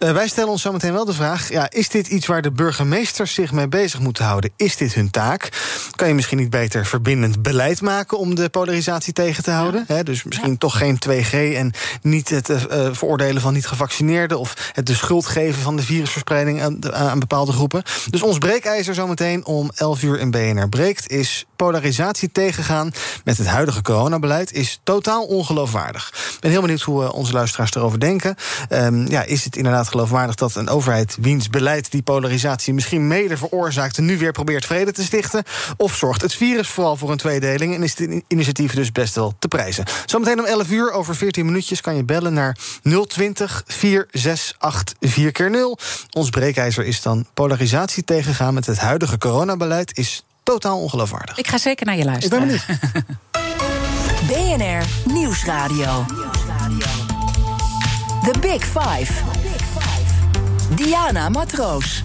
Eh, 0.00 0.12
wij 0.12 0.28
stellen 0.28 0.50
ons 0.50 0.62
zometeen 0.62 0.92
wel 0.92 1.04
de 1.04 1.12
vraag: 1.12 1.48
ja, 1.50 1.70
is 1.70 1.88
dit 1.88 2.06
iets 2.06 2.26
waar 2.26 2.42
de 2.42 2.50
burgemeesters 2.52 3.34
zich 3.34 3.52
mee 3.52 3.68
bezig 3.68 4.00
moeten 4.00 4.24
houden? 4.24 4.50
Is 4.56 4.76
dit 4.76 4.94
hun 4.94 5.10
taak? 5.10 5.48
Kan 5.94 6.08
je 6.08 6.14
misschien 6.14 6.38
niet 6.38 6.50
beter 6.50 6.86
verbindend 6.86 7.42
beleid 7.42 7.80
maken 7.80 8.18
om 8.18 8.34
de 8.34 8.48
polarisatie 8.48 9.12
tegen 9.12 9.42
te 9.42 9.50
houden? 9.50 9.86
Dus 10.04 10.24
misschien 10.24 10.58
toch 10.58 10.76
geen 10.78 10.98
2G 11.08 11.32
en 11.54 11.72
niet 12.02 12.28
het 12.28 12.48
eh, 12.48 12.86
eh, 12.86 12.94
veroordelen 12.94 13.42
van 13.42 13.52
niet-gevaccineerden 13.52 14.38
of 14.38 14.70
het 14.72 14.86
de 14.86 14.94
schuld 14.94 15.26
geven 15.26 15.62
van 15.62 15.76
de 15.76 15.82
virusverspreiding 15.82 16.62
aan, 16.62 16.80
de- 16.80 16.92
aan 16.92 17.18
bepaalde 17.18 17.52
groepen. 17.52 17.82
Dus 18.10 18.22
ons 18.22 18.38
breekijzer 18.38 18.94
zometeen 18.94 19.44
om 19.44 19.70
11 19.74 20.02
uur 20.02 20.18
in 20.18 20.30
BNR 20.30 20.68
breekt 20.68 21.10
is 21.10 21.44
polarisatie 21.56 22.32
tegengaan 22.32 22.92
met 23.24 23.38
het 23.38 23.46
huidige 23.46 23.82
coronabeleid 23.82 24.52
is 24.52 24.80
totaal 24.84 25.24
ongeloofwaardig. 25.24 26.12
Ik 26.34 26.40
ben 26.40 26.50
heel 26.50 26.60
benieuwd 26.60 26.80
hoe 26.80 27.12
onze 27.12 27.32
luisteraars 27.32 27.74
erover 27.74 28.00
denken. 28.00 28.34
Ehm, 28.68 29.10
ja, 29.10 29.22
is 29.22 29.44
het 29.44 29.56
inderdaad 29.56 29.88
geloofwaardig 29.90 30.34
dat 30.34 30.54
een 30.54 30.68
overheid 30.68 31.16
wiens 31.20 31.48
beleid 31.48 31.90
die 31.90 32.02
polarisatie 32.02 32.74
misschien 32.74 33.06
mede 33.06 33.36
veroorzaakt 33.36 33.98
nu 33.98 34.18
weer 34.18 34.32
probeert 34.32 34.66
vrede 34.66 34.92
te 34.92 35.02
stichten? 35.02 35.42
Of 35.76 35.96
zorgt 35.96 36.22
het 36.22 36.34
virus 36.34 36.68
vooral 36.68 36.96
voor 36.96 37.10
een 37.10 37.16
tweedeling 37.16 37.74
en 37.74 37.82
is 37.82 37.94
dit 37.94 38.22
initiatief 38.28 38.74
dus 38.74 38.92
best 38.92 39.14
wel 39.14 39.34
te 39.38 39.48
prijzen? 39.48 39.84
Zometeen 40.06 40.38
om 40.38 40.44
11 40.44 40.70
uur, 40.70 40.92
over 40.92 41.16
14 41.16 41.44
minuutjes, 41.46 41.80
kan 41.80 41.96
je 41.96 42.04
bellen 42.04 42.32
naar 42.32 42.56
020 43.08 43.62
468 43.66 44.94
4 45.10 45.32
keer 45.32 45.50
0 45.50 45.78
Ons 46.10 46.30
breekijzer 46.30 46.84
is 46.84 47.02
dan 47.02 47.26
polarisatie 47.34 48.04
tegengaan 48.04 48.54
met 48.54 48.66
het 48.66 48.78
huidige 48.78 49.18
coronabeleid 49.18 49.98
is 49.98 50.24
totaal 50.42 50.78
ongeloofwaardig. 50.80 51.38
Ik 51.38 51.48
ga 51.48 51.58
zeker 51.58 51.86
naar 51.86 51.94
je 51.94 52.00
Ik 52.00 52.06
luisteren. 52.06 52.38
ben 52.48 52.60
benieuwd. 52.66 52.78
BNR 54.58 55.12
Nieuwsradio. 55.12 56.04
The 58.24 58.38
Big 58.40 58.64
Five. 58.64 59.39
Diana 60.76 61.28
Matroos. 61.28 62.04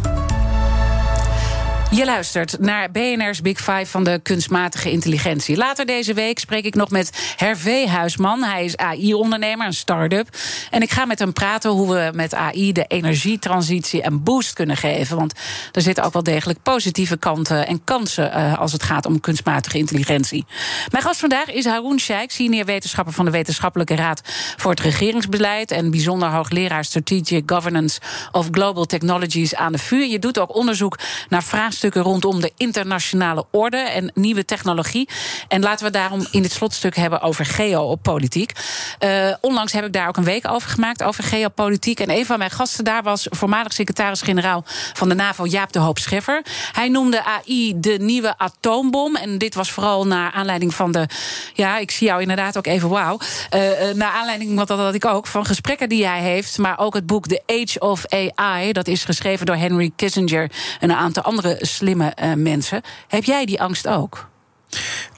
Je 1.95 2.05
luistert 2.05 2.59
naar 2.59 2.91
BNR's 2.91 3.41
Big 3.41 3.57
Five 3.57 3.85
van 3.85 4.03
de 4.03 4.19
kunstmatige 4.23 4.91
intelligentie. 4.91 5.57
Later 5.57 5.85
deze 5.85 6.13
week 6.13 6.39
spreek 6.39 6.65
ik 6.65 6.75
nog 6.75 6.89
met 6.89 7.33
Hervé 7.35 7.87
Huisman. 7.87 8.43
Hij 8.43 8.65
is 8.65 8.77
AI-ondernemer, 8.77 9.65
een 9.65 9.73
start-up. 9.73 10.27
En 10.69 10.81
ik 10.81 10.91
ga 10.91 11.05
met 11.05 11.19
hem 11.19 11.33
praten 11.33 11.71
hoe 11.71 11.93
we 11.93 12.11
met 12.13 12.33
AI 12.33 12.71
de 12.71 12.85
energietransitie 12.87 14.05
een 14.05 14.23
boost 14.23 14.53
kunnen 14.53 14.77
geven. 14.77 15.17
Want 15.17 15.33
er 15.71 15.81
zitten 15.81 16.03
ook 16.03 16.13
wel 16.13 16.23
degelijk 16.23 16.61
positieve 16.63 17.17
kanten 17.17 17.67
en 17.67 17.83
kansen 17.83 18.31
eh, 18.31 18.59
als 18.59 18.71
het 18.71 18.83
gaat 18.83 19.05
om 19.05 19.19
kunstmatige 19.19 19.77
intelligentie. 19.77 20.45
Mijn 20.91 21.03
gast 21.03 21.19
vandaag 21.19 21.51
is 21.51 21.65
Haroon 21.65 21.99
Sheikh, 21.99 22.33
senior 22.33 22.65
wetenschapper 22.65 23.13
van 23.13 23.25
de 23.25 23.31
Wetenschappelijke 23.31 23.95
Raad 23.95 24.21
voor 24.57 24.71
het 24.71 24.79
Regeringsbeleid. 24.79 25.71
En 25.71 25.91
bijzonder 25.91 26.29
hoogleraar 26.29 26.85
Strategic 26.85 27.43
Governance 27.45 27.99
of 28.31 28.47
Global 28.51 28.85
Technologies 28.85 29.55
aan 29.55 29.71
de 29.71 29.77
VU. 29.77 30.03
Je 30.03 30.19
doet 30.19 30.39
ook 30.39 30.55
onderzoek 30.55 30.97
naar 31.29 31.43
vraagstukken 31.43 31.83
rondom 31.93 32.41
de 32.41 32.51
internationale 32.57 33.45
orde 33.51 33.77
en 33.77 34.11
nieuwe 34.13 34.45
technologie. 34.45 35.09
En 35.47 35.61
laten 35.61 35.85
we 35.85 35.91
daarom 35.91 36.27
in 36.31 36.41
dit 36.41 36.51
slotstuk 36.51 36.95
hebben 36.95 37.21
over 37.21 37.45
geopolitiek. 37.45 38.51
Eh, 38.99 39.33
onlangs 39.41 39.73
heb 39.73 39.85
ik 39.85 39.93
daar 39.93 40.07
ook 40.07 40.17
een 40.17 40.23
week 40.23 40.49
over 40.49 40.69
gemaakt, 40.69 41.03
over 41.03 41.23
geopolitiek. 41.23 41.99
En 41.99 42.09
een 42.09 42.25
van 42.25 42.37
mijn 42.37 42.51
gasten 42.51 42.83
daar 42.83 43.03
was 43.03 43.27
voormalig 43.29 43.73
secretaris-generaal 43.73 44.63
van 44.93 45.09
de 45.09 45.15
NAVO, 45.15 45.45
Jaap 45.45 45.71
de 45.71 45.79
Hoop 45.79 45.97
Scheffer. 45.97 46.45
Hij 46.71 46.89
noemde 46.89 47.23
AI 47.23 47.73
de 47.79 47.97
nieuwe 47.99 48.37
atoombom. 48.37 49.15
En 49.15 49.37
dit 49.37 49.55
was 49.55 49.71
vooral 49.71 50.07
naar 50.07 50.31
aanleiding 50.31 50.73
van 50.73 50.91
de. 50.91 51.07
Ja, 51.53 51.77
ik 51.77 51.91
zie 51.91 52.07
jou 52.07 52.21
inderdaad 52.21 52.57
ook 52.57 52.67
even 52.67 52.89
wauw. 52.89 53.17
Eh, 53.49 53.61
naar 53.93 54.11
aanleiding, 54.11 54.55
want 54.55 54.67
dat 54.67 54.79
had 54.79 54.93
ik 54.93 55.05
ook, 55.05 55.27
van 55.27 55.45
gesprekken 55.45 55.89
die 55.89 56.05
hij 56.05 56.21
heeft. 56.21 56.57
Maar 56.57 56.79
ook 56.79 56.93
het 56.93 57.05
boek 57.05 57.27
The 57.27 57.41
Age 57.45 57.79
of 57.79 58.05
AI. 58.07 58.71
Dat 58.71 58.87
is 58.87 59.03
geschreven 59.03 59.45
door 59.45 59.55
Henry 59.55 59.91
Kissinger 59.95 60.51
en 60.79 60.89
een 60.89 60.95
aantal 60.95 61.23
andere 61.23 61.57
slimme 61.65 62.09
eh, 62.09 62.33
mensen. 62.33 62.81
Heb 63.07 63.23
jij 63.23 63.45
die 63.45 63.61
angst 63.61 63.87
ook? 63.87 64.27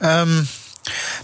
Um, 0.00 0.48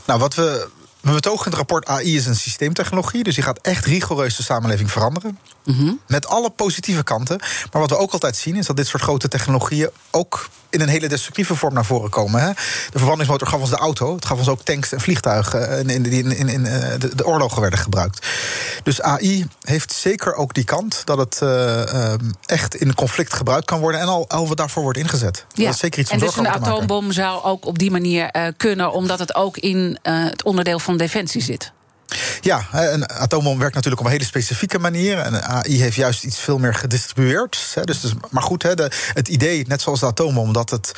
nou, 0.04 0.20
wat 0.20 0.34
we. 0.34 0.68
We 1.04 1.12
betogen 1.12 1.44
in 1.44 1.50
het 1.50 1.54
rapport 1.54 1.86
AI 1.86 2.16
is 2.16 2.26
een 2.26 2.36
systeemtechnologie, 2.36 3.24
dus 3.24 3.34
die 3.34 3.44
gaat 3.44 3.58
echt 3.58 3.84
rigoureus 3.84 4.36
de 4.36 4.42
samenleving 4.42 4.90
veranderen. 4.90 5.38
Mm 5.64 6.00
Met 6.06 6.26
alle 6.26 6.50
positieve 6.50 7.02
kanten. 7.02 7.38
Maar 7.72 7.80
wat 7.80 7.90
we 7.90 7.96
ook 7.96 8.12
altijd 8.12 8.36
zien 8.36 8.56
is 8.56 8.66
dat 8.66 8.76
dit 8.76 8.86
soort 8.86 9.02
grote 9.02 9.28
technologieën 9.28 9.88
ook 10.10 10.48
in 10.74 10.80
een 10.80 10.88
hele 10.88 11.08
destructieve 11.08 11.56
vorm 11.56 11.74
naar 11.74 11.84
voren 11.84 12.10
komen. 12.10 12.40
Hè? 12.40 12.48
De 12.48 12.98
verbrandingsmotor 12.98 13.48
gaf 13.48 13.60
ons 13.60 13.70
de 13.70 13.76
auto. 13.76 14.14
Het 14.14 14.24
gaf 14.24 14.38
ons 14.38 14.48
ook 14.48 14.62
tanks 14.62 14.92
en 14.92 15.00
vliegtuigen 15.00 15.86
die 15.86 16.22
in, 16.22 16.36
in, 16.36 16.48
in, 16.48 16.66
eh, 16.66 16.98
de, 16.98 17.14
de, 17.14 17.26
oorlogen 17.26 17.60
werden 17.60 17.78
gebruikt. 17.78 18.26
Dus 18.82 19.00
AI 19.00 19.46
heeft 19.60 19.92
zeker 19.92 20.34
ook 20.34 20.54
die 20.54 20.64
kant 20.64 21.02
dat 21.04 21.18
het 21.18 21.40
uh, 21.42 22.12
echt 22.46 22.74
in 22.74 22.94
conflict 22.94 23.34
gebruikt 23.34 23.64
kan 23.64 23.80
worden. 23.80 24.00
En 24.00 24.06
al, 24.06 24.28
al 24.28 24.54
daarvoor 24.54 24.82
wordt 24.82 24.98
ingezet. 24.98 25.44
Ja. 25.52 25.64
Dat 25.64 25.74
is 25.74 25.80
zeker 25.80 26.00
iets 26.00 26.10
En 26.10 26.18
dus 26.18 26.36
een 26.36 26.48
atoombom 26.48 27.12
zou 27.12 27.42
ook 27.42 27.66
op 27.66 27.78
die 27.78 27.90
manier 27.90 28.36
uh, 28.36 28.46
kunnen, 28.56 28.92
omdat 28.92 29.18
het 29.18 29.34
ook 29.34 29.56
in 29.56 29.98
het 30.02 30.42
onderdeel 30.42 30.78
van 30.78 30.93
defensie 30.96 31.42
zit. 31.42 31.72
Ja, 32.40 32.66
een 32.72 33.08
atoombom 33.08 33.58
werkt 33.58 33.74
natuurlijk 33.74 34.00
op 34.00 34.06
een 34.06 34.12
hele 34.12 34.24
specifieke 34.24 34.78
manier. 34.78 35.18
En 35.18 35.42
AI 35.42 35.80
heeft 35.80 35.96
juist 35.96 36.24
iets 36.24 36.38
veel 36.38 36.58
meer 36.58 36.74
gedistribueerd. 36.74 37.76
Dus, 37.84 38.00
dus, 38.00 38.12
maar 38.30 38.42
goed, 38.42 38.60
de, 38.60 38.90
het 39.12 39.28
idee, 39.28 39.64
net 39.66 39.82
zoals 39.82 40.00
de 40.00 40.06
atoombom, 40.06 40.52
dat 40.52 40.70
het. 40.70 40.92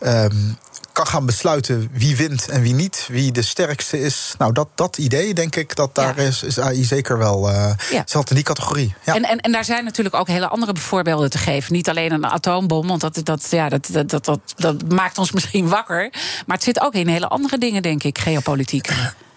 Um, 0.00 0.58
kan 0.92 1.06
gaan 1.06 1.26
besluiten 1.26 1.88
wie 1.92 2.16
wint 2.16 2.48
en 2.48 2.62
wie 2.62 2.74
niet, 2.74 3.06
wie 3.08 3.32
de 3.32 3.42
sterkste 3.42 4.00
is. 4.00 4.34
Nou, 4.38 4.52
dat, 4.52 4.68
dat 4.74 4.98
idee, 4.98 5.34
denk 5.34 5.56
ik, 5.56 5.76
dat 5.76 5.94
daar 5.94 6.18
is, 6.18 6.42
is 6.42 6.60
AI 6.60 6.84
zeker 6.84 7.18
wel. 7.18 7.50
Uh, 7.50 7.70
ja. 7.90 8.02
Zat 8.04 8.28
in 8.28 8.34
die 8.34 8.44
categorie. 8.44 8.94
Ja. 9.04 9.14
En, 9.14 9.24
en, 9.24 9.40
en 9.40 9.52
daar 9.52 9.64
zijn 9.64 9.84
natuurlijk 9.84 10.14
ook 10.14 10.26
hele 10.26 10.48
andere 10.48 10.76
voorbeelden 10.76 11.30
te 11.30 11.38
geven. 11.38 11.72
Niet 11.72 11.88
alleen 11.88 12.12
een 12.12 12.26
atoombom, 12.26 12.86
want 12.86 13.00
dat, 13.00 13.20
dat, 13.22 13.46
ja, 13.50 13.68
dat, 13.68 13.88
dat, 13.92 14.24
dat, 14.24 14.40
dat 14.56 14.88
maakt 14.88 15.18
ons 15.18 15.32
misschien 15.38 15.68
wakker. 15.68 16.12
Maar 16.46 16.56
het 16.56 16.64
zit 16.64 16.80
ook 16.80 16.94
in 16.94 17.08
hele 17.08 17.28
andere 17.28 17.58
dingen, 17.58 17.82
denk 17.82 18.02
ik, 18.02 18.18
geopolitiek. 18.18 18.88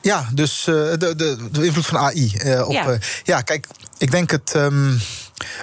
Ja, 0.02 0.30
dus 0.34 0.68
uh, 0.68 0.76
de, 0.76 1.16
de, 1.16 1.38
de 1.52 1.66
invloed 1.66 1.86
van 1.86 1.98
AI. 1.98 2.34
Uh, 2.46 2.68
op, 2.68 2.72
ja. 2.72 2.98
ja. 3.24 3.42
kijk, 3.42 3.68
ik 3.98 4.12
denk 4.12 4.32
het. 4.32 4.54
Um, 4.56 5.02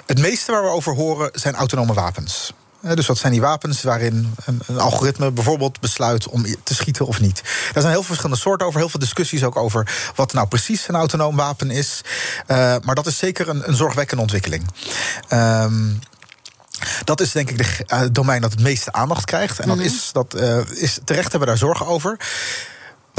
het 0.05 0.19
meeste 0.19 0.51
waar 0.51 0.63
we 0.63 0.69
over 0.69 0.95
horen 0.95 1.29
zijn 1.33 1.55
autonome 1.55 1.93
wapens. 1.93 2.53
Dus 2.81 3.07
wat 3.07 3.17
zijn 3.17 3.31
die 3.31 3.41
wapens 3.41 3.81
waarin 3.81 4.33
een, 4.45 4.61
een, 4.65 4.79
algoritme 4.79 5.31
bijvoorbeeld 5.31 5.79
besluit 5.79 6.27
om 6.27 6.45
te 6.63 6.75
schieten 6.75 7.05
of 7.05 7.19
niet? 7.19 7.41
Er 7.73 7.81
zijn 7.81 7.85
heel 7.85 7.93
veel 7.93 8.03
verschillende 8.03 8.41
soorten 8.41 8.67
over, 8.67 8.79
heel 8.79 8.89
veel 8.89 8.99
discussies 8.99 9.43
ook 9.43 9.55
over 9.55 10.11
wat 10.15 10.33
nou 10.33 10.47
precies 10.47 10.87
een 10.87 10.95
autonoom 10.95 11.35
wapen 11.35 11.71
is. 11.71 12.01
Uh, 12.47 12.75
maar 12.83 12.95
dat 12.95 13.07
is 13.07 13.17
zeker 13.17 13.49
een, 13.49 13.67
een 13.67 13.75
zorgwekkende 13.75 14.21
ontwikkeling. 14.21 14.67
Um, 15.33 15.99
dat 17.03 17.21
is 17.21 17.31
denk 17.31 17.49
ik 17.49 17.57
de 17.57 17.85
uh, 17.93 18.01
domein 18.11 18.41
dat 18.41 18.51
het 18.51 18.61
meeste 18.61 18.91
aandacht 18.91 19.25
krijgt. 19.25 19.59
En 19.59 19.67
dat, 19.67 19.77
-hmm. 19.77 19.85
is, 19.85 20.09
dat 20.11 20.35
uh, 20.35 20.57
is 20.71 20.99
terecht 21.03 21.31
hebben 21.31 21.39
we 21.39 21.45
daar 21.45 21.57
zorgen 21.57 21.85
over. 21.85 22.17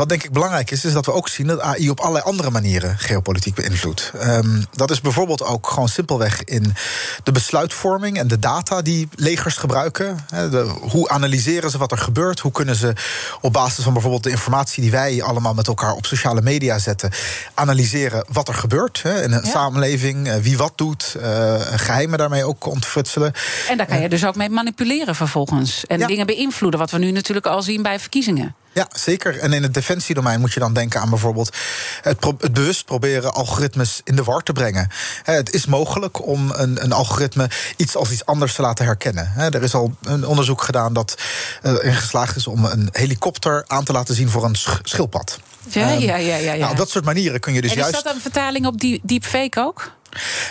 Wat 0.01 0.09
denk 0.09 0.25
ik 0.25 0.33
belangrijk 0.33 0.71
is, 0.71 0.85
is 0.85 0.93
dat 0.93 1.07
we 1.07 1.13
ook 1.13 1.29
zien 1.29 1.47
dat 1.47 1.61
AI 1.61 1.91
op 1.91 2.01
allerlei 2.01 2.25
andere 2.25 2.51
manieren 2.51 2.99
geopolitiek 2.99 3.55
beïnvloedt. 3.55 4.13
Um, 4.23 4.65
dat 4.73 4.91
is 4.91 5.01
bijvoorbeeld 5.01 5.43
ook 5.43 5.67
gewoon 5.67 5.89
simpelweg 5.89 6.45
in 6.45 6.75
de 7.23 7.33
besluitvorming 7.33 8.19
en 8.19 8.29
de 8.29 8.39
data 8.39 8.83
die 8.83 9.09
legers 9.15 9.57
gebruiken. 9.57 10.19
De, 10.29 10.75
hoe 10.81 11.09
analyseren 11.09 11.71
ze 11.71 11.79
wat 11.79 11.93
er 11.93 11.99
gebeurt? 11.99 12.41
Hoe 12.41 12.53
kunnen 12.53 12.75
ze 12.75 12.93
op 13.41 13.53
basis 13.53 13.85
van 13.85 13.93
bijvoorbeeld 13.93 14.23
de 14.23 14.31
informatie 14.31 14.83
die 14.83 14.91
wij 14.91 15.23
allemaal 15.23 15.55
met 15.55 15.67
elkaar 15.67 15.93
op 15.93 16.07
sociale 16.07 16.43
media 16.43 16.79
zetten, 16.79 17.11
analyseren 17.55 18.25
wat 18.33 18.49
er 18.49 18.55
gebeurt 18.55 19.03
in 19.05 19.33
een 19.33 19.45
ja. 19.45 19.51
samenleving, 19.51 20.41
wie 20.43 20.57
wat 20.57 20.73
doet, 20.77 21.17
uh, 21.17 21.55
geheimen 21.61 22.19
daarmee 22.19 22.45
ook 22.45 22.67
ontfutselen. 22.67 23.33
En 23.69 23.77
daar 23.77 23.87
kan 23.87 24.01
je 24.01 24.09
dus 24.09 24.25
ook 24.25 24.37
mee 24.37 24.51
manipuleren 24.51 25.15
vervolgens 25.15 25.87
en 25.87 25.99
ja. 25.99 26.07
dingen 26.07 26.27
beïnvloeden, 26.27 26.81
wat 26.81 26.91
we 26.91 26.99
nu 26.99 27.11
natuurlijk 27.11 27.47
al 27.47 27.63
zien 27.63 27.83
bij 27.83 28.01
verkiezingen. 28.01 28.55
Ja, 28.73 28.89
zeker. 28.93 29.39
En 29.39 29.53
in 29.53 29.63
het 29.63 29.75
defensiedomein 29.75 30.41
moet 30.41 30.53
je 30.53 30.61
dan 30.61 30.73
denken 30.73 31.01
aan 31.01 31.11
bijvoorbeeld 31.11 31.57
het, 32.01 32.19
pro 32.19 32.35
het 32.39 32.53
bewust 32.53 32.85
proberen 32.85 33.35
algoritmes 33.35 34.01
in 34.05 34.17
de 34.17 34.25
war 34.25 34.43
te 34.43 34.53
brengen. 34.53 34.89
Het 35.23 35.55
is 35.55 35.67
mogelijk 35.67 36.27
om 36.27 36.51
een, 36.51 36.85
een 36.85 36.93
algoritme 36.93 37.51
iets 37.77 37.97
als 37.97 38.11
iets 38.11 38.27
anders 38.27 38.55
te 38.55 38.63
laten 38.63 38.85
herkennen. 38.85 39.33
Er 39.37 39.63
is 39.63 39.75
al 39.75 39.97
een 40.03 40.27
onderzoek 40.27 40.63
gedaan 40.63 40.93
dat 40.93 41.15
erin 41.63 41.95
geslaagd 41.95 42.37
is 42.37 42.47
om 42.47 42.65
een 42.65 42.89
helikopter 42.93 43.65
aan 43.67 43.85
te 43.85 43.93
laten 43.93 44.15
zien 44.15 44.29
voor 44.29 44.45
een 44.45 44.57
schildpad. 44.83 45.39
Ja, 45.69 45.91
ja, 45.91 46.17
ja, 46.17 46.17
ja, 46.17 46.37
ja. 46.37 46.55
Nou, 46.55 46.71
op 46.71 46.77
dat 46.77 46.91
soort 46.91 47.05
manieren 47.05 47.41
kun 47.41 47.53
je 47.53 47.61
dus 47.61 47.71
en 47.71 47.77
juist. 47.77 47.97
Is 47.97 48.03
dat 48.03 48.15
een 48.15 48.21
vertaling 48.21 48.67
op 48.67 48.81
die 48.81 49.01
deepfake 49.03 49.61
ook? 49.61 49.93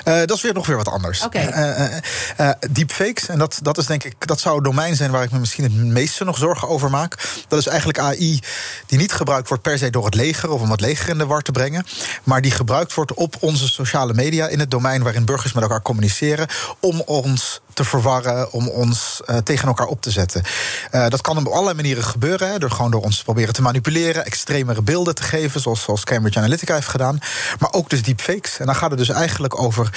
Uh, 0.06 0.18
dat 0.20 0.32
is 0.32 0.42
weer 0.42 0.54
nog 0.54 0.68
weer 0.68 0.78
wat 0.78 0.88
anders. 0.88 1.26
Okay. 1.26 1.48
Uh, 1.48 1.98
uh, 2.40 2.50
deepfakes, 2.70 3.28
en 3.28 3.40
dat, 3.40 3.60
dat 3.62 3.78
is 3.78 3.86
denk 3.86 4.04
ik, 4.04 4.28
dat 4.28 4.40
zou 4.40 4.58
een 4.58 4.64
domein 4.64 4.96
zijn 4.96 5.12
waar 5.12 5.24
ik 5.24 5.32
me 5.32 5.40
misschien 5.40 5.64
het 5.64 5.74
meeste 5.74 6.24
nog 6.24 6.38
zorgen 6.38 6.68
over 6.68 6.90
maak. 6.90 7.44
Dat 7.48 7.60
is 7.60 7.68
eigenlijk 7.68 8.00
AI 8.00 8.40
die 8.86 8.98
niet 8.98 9.12
gebruikt 9.12 9.48
wordt 9.48 9.64
per 9.64 9.78
se 9.78 9.90
door 9.90 10.06
het 10.06 10.16
leger 10.16 10.52
of 10.52 10.62
om 10.62 10.72
het 10.72 10.82
leger 10.82 11.10
in 11.10 11.18
de 11.18 11.26
war 11.26 11.42
te 11.42 11.52
brengen, 11.52 11.86
maar 12.24 12.42
die 12.42 12.52
gebruikt 12.52 12.94
wordt 12.94 13.14
op 13.14 13.36
onze 13.40 13.68
sociale 13.68 14.14
media 14.14 14.48
in 14.48 14.60
het 14.60 14.72
domein 14.72 15.04
waarin 15.04 15.26
burgers 15.26 15.54
met 15.54 15.64
elkaar 15.64 15.82
communiceren 15.82 16.48
om 16.80 17.02
ons 17.02 17.62
te 17.74 17.84
verwarren, 17.84 18.52
om 18.52 18.68
ons 18.68 19.22
tegen 19.44 19.68
elkaar 19.68 19.88
op 19.88 20.02
te 20.02 20.12
zetten. 20.12 20.44
Dat 20.92 21.22
kan 21.22 21.38
op 21.38 21.48
allerlei 21.48 21.76
manieren 21.76 22.04
gebeuren, 22.04 22.50
hè, 22.50 22.60
door 22.60 22.72
gewoon 22.72 22.92
door 22.92 23.02
ons 23.02 23.18
te 23.18 23.24
proberen 23.24 23.54
te 23.54 23.62
manipuleren, 23.62 24.26
extremere 24.26 24.82
beelden 24.82 25.16
te 25.16 25.24
geven, 25.24 25.62
zoals, 25.62 25.82
zoals 25.82 26.04
Cambridge 26.04 26.40
Analytica 26.40 26.74
heeft 26.74 26.88
gedaan, 26.88 27.20
maar 27.60 27.74
ook 27.74 27.90
dus 27.90 28.04
deepfakes. 28.04 28.60
En 28.60 28.66
dan 28.66 28.76
gaat 28.76 28.90
het 28.90 29.00
dus 29.00 29.10
eigenlijk 29.10 29.49
over 29.58 29.90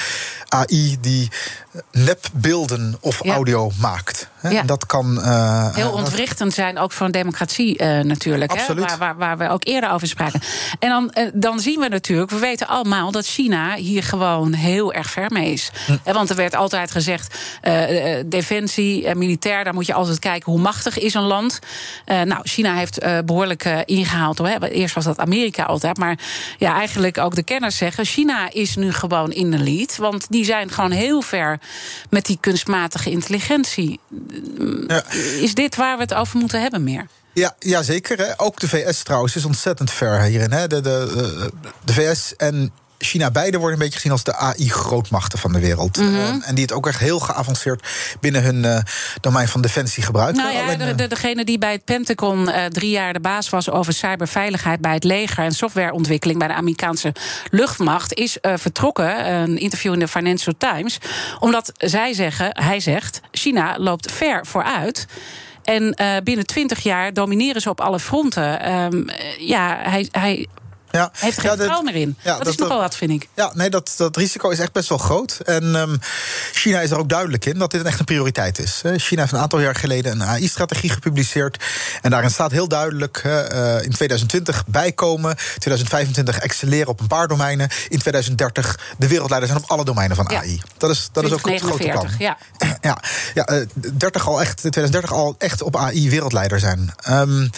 AI 0.48 0.96
die 1.00 1.30
nepbeelden 1.92 2.96
of 3.00 3.24
Ja. 3.24 3.34
audio 3.34 3.70
maakt. 3.80 4.28
Hè. 4.42 4.48
Ja. 4.48 4.62
Dat 4.62 4.86
kan. 4.86 5.18
uh, 5.18 5.74
Heel 5.74 5.90
ontwrichtend 5.90 6.54
zijn, 6.54 6.78
ook 6.78 6.92
voor 6.92 7.06
een 7.06 7.12
democratie 7.12 7.78
eh, 7.78 8.00
natuurlijk. 8.00 8.52
Hè? 8.52 8.74
Waar, 8.74 8.98
waar, 8.98 9.16
waar 9.16 9.38
we 9.38 9.48
ook 9.48 9.64
eerder 9.66 9.90
over 9.90 10.08
spraken. 10.08 10.40
En 10.78 10.88
dan, 10.88 11.10
eh, 11.10 11.28
dan 11.34 11.60
zien 11.60 11.80
we 11.80 11.88
natuurlijk, 11.88 12.30
we 12.30 12.38
weten 12.38 12.68
allemaal 12.68 13.10
dat 13.10 13.26
China 13.26 13.74
hier 13.74 14.02
gewoon 14.02 14.52
heel 14.52 14.92
erg 14.92 15.10
ver 15.10 15.30
mee 15.32 15.52
is. 15.52 15.70
Hm. 15.86 16.12
Want 16.12 16.30
er 16.30 16.36
werd 16.36 16.54
altijd 16.54 16.90
gezegd: 16.90 17.38
eh, 17.60 18.18
eh, 18.18 18.24
defensie, 18.26 19.06
eh, 19.06 19.14
militair, 19.14 19.64
daar 19.64 19.74
moet 19.74 19.86
je 19.86 19.94
altijd 19.94 20.18
kijken 20.18 20.52
hoe 20.52 20.60
machtig 20.60 20.98
is 20.98 21.14
een 21.14 21.22
land. 21.22 21.58
Eh, 22.04 22.20
nou, 22.20 22.40
China 22.48 22.74
heeft 22.74 22.98
eh, 22.98 23.18
behoorlijk 23.24 23.64
eh, 23.64 23.78
ingehaald. 23.84 24.38
Hoor. 24.38 24.48
Hè. 24.48 24.68
Eerst 24.68 24.94
was 24.94 25.04
dat 25.04 25.18
Amerika 25.18 25.62
altijd. 25.64 25.96
Maar 25.96 26.18
ja, 26.58 26.74
eigenlijk 26.74 27.18
ook 27.18 27.34
de 27.34 27.42
kenners 27.42 27.76
zeggen: 27.76 28.04
China 28.04 28.50
is 28.52 28.76
nu 28.76 28.92
gewoon 28.92 29.32
in 29.32 29.50
de 29.50 29.58
lead. 29.58 29.96
Want 29.96 30.26
die 30.28 30.44
zijn 30.44 30.70
gewoon 30.70 30.90
heel 30.90 31.22
ver 31.22 31.60
met 32.10 32.26
die 32.26 32.38
kunstmatige 32.40 33.10
intelligentie. 33.10 34.00
Ja. 34.86 35.04
Is 35.40 35.54
dit 35.54 35.76
waar 35.76 35.96
we 35.96 36.02
het 36.02 36.14
over 36.14 36.38
moeten 36.38 36.60
hebben 36.60 36.84
meer? 36.84 37.06
Ja, 37.34 37.56
ja 37.58 37.82
zeker. 37.82 38.18
Hè. 38.18 38.40
Ook 38.40 38.60
de 38.60 38.68
VS 38.68 39.02
trouwens 39.02 39.36
is 39.36 39.44
ontzettend 39.44 39.90
ver 39.90 40.22
hierin. 40.22 40.52
Hè. 40.52 40.66
De, 40.66 40.80
de, 40.80 41.10
de, 41.14 41.50
de 41.84 41.92
VS 41.92 42.36
en 42.36 42.72
China 43.04 43.30
beide 43.30 43.56
worden 43.58 43.72
een 43.76 43.82
beetje 43.82 43.94
gezien 43.96 44.12
als 44.12 44.22
de 44.24 44.34
AI-grootmachten 44.36 45.38
van 45.38 45.52
de 45.52 45.58
wereld. 45.60 45.96
Mhm. 45.96 46.14
Eh, 46.14 46.28
en 46.48 46.54
die 46.54 46.62
het 46.64 46.72
ook 46.72 46.86
echt 46.86 46.98
heel 47.00 47.18
geavanceerd 47.18 47.86
binnen 48.20 48.42
hun 48.42 48.64
eh, 48.64 48.78
domein 49.20 49.48
van 49.48 49.60
defensie 49.60 50.02
gebruiken. 50.02 50.42
Nou 50.42 50.54
ja, 50.54 50.62
Alleen, 50.62 50.78
de, 50.78 50.84
eh, 50.84 50.96
de- 50.96 51.06
degene 51.06 51.44
die 51.44 51.58
bij 51.58 51.72
het 51.72 51.84
Pentagon 51.84 52.48
eh, 52.50 52.64
drie 52.64 52.90
jaar 52.90 53.12
de 53.12 53.20
baas 53.20 53.48
was 53.48 53.70
over 53.70 53.92
cyberveiligheid 53.92 54.80
bij 54.80 54.94
het 54.94 55.04
leger 55.04 55.44
en 55.44 55.52
softwareontwikkeling 55.52 56.38
bij 56.38 56.48
de 56.48 56.54
Amerikaanse 56.54 57.12
luchtmacht, 57.50 58.14
is 58.14 58.36
vertrokken. 58.42 59.32
Een 59.32 59.58
interview 59.58 59.92
in 59.92 59.98
de 59.98 60.08
Financial 60.08 60.54
Times. 60.58 60.98
Omdat 61.38 61.72
zij 61.76 62.12
zeggen, 62.12 62.48
hij 62.52 62.80
zegt, 62.80 63.20
China 63.30 63.78
loopt 63.78 64.12
ver 64.12 64.46
vooruit. 64.46 65.06
En 65.62 65.94
binnen 66.24 66.46
twintig 66.46 66.80
jaar 66.82 67.12
domineren 67.12 67.60
ze 67.62 67.70
op 67.70 67.80
alle 67.80 68.00
fronten. 68.00 68.60
Ehm, 68.60 69.08
eh, 69.08 69.48
ja, 69.48 69.78
hij, 69.82 70.08
hij 70.10 70.46
ja. 70.92 71.10
heeft 71.12 71.36
er 71.36 71.42
geen 71.42 71.50
Ja, 71.50 71.56
vertrouwen 71.56 71.84
meer 71.92 72.02
in. 72.02 72.16
ja, 72.22 72.38
dat, 72.38 72.46
is 72.46 72.56
nogal 72.56 72.78
wat, 72.78 72.96
vind 72.96 73.10
ik. 73.10 73.28
Ja, 73.34 73.50
nee, 73.54 73.70
dat, 73.70 73.94
dat 73.96 74.16
risico 74.16 74.48
is 74.48 74.58
echt 74.58 74.72
best 74.72 74.88
wel 74.88 74.98
groot. 74.98 75.40
En 75.44 75.74
ehm, 75.76 75.96
China 76.52 76.80
is 76.80 76.90
er 76.90 76.98
ook 76.98 77.08
duidelijk 77.08 77.44
in 77.46 77.58
dat 77.58 77.70
dit 77.70 77.82
echt 77.82 77.98
een 77.98 78.04
prioriteit 78.04 78.58
is. 78.58 78.82
China 78.96 79.20
heeft 79.20 79.32
een 79.32 79.38
aantal 79.38 79.60
jaar 79.60 79.74
geleden 79.74 80.12
een 80.12 80.22
AI-strategie 80.22 80.90
gepubliceerd. 80.90 81.64
En 82.02 82.10
daarin 82.10 82.30
staat 82.30 82.50
heel 82.50 82.68
duidelijk 82.68 83.16
eh, 83.24 83.82
in 83.82 83.90
2020 83.90 84.64
bijkomen, 84.66 85.36
2025 85.58 86.38
excelleren 86.38 86.88
op 86.88 87.00
een 87.00 87.06
paar 87.06 87.28
domeinen, 87.28 87.68
in 87.88 87.98
2030 87.98 88.78
de 88.98 89.08
wereldleider 89.08 89.48
zijn 89.48 89.62
op 89.62 89.70
alle 89.70 89.84
domeinen 89.84 90.16
van 90.16 90.26
Ja. 90.30 90.38
AI. 90.38 90.60
Dat 90.78 90.90
is, 90.90 91.08
dat 91.12 91.24
is 91.24 91.32
ook 91.32 91.48
het 91.48 91.60
grote 91.60 91.88
plan. 91.88 92.06
2049, 92.06 92.18
ja. 92.18 92.36
Ja, 92.80 92.98
ja 93.34 93.44
eh, 93.44 93.66
30 93.92 94.28
al 94.28 94.40
echt, 94.40 94.56
2030 94.56 95.12
al 95.12 95.34
echt 95.38 95.62
op 95.62 95.76
AI 95.76 96.10
wereldleider 96.10 96.60
zijn. 96.60 96.94
Ehm, 97.00 97.48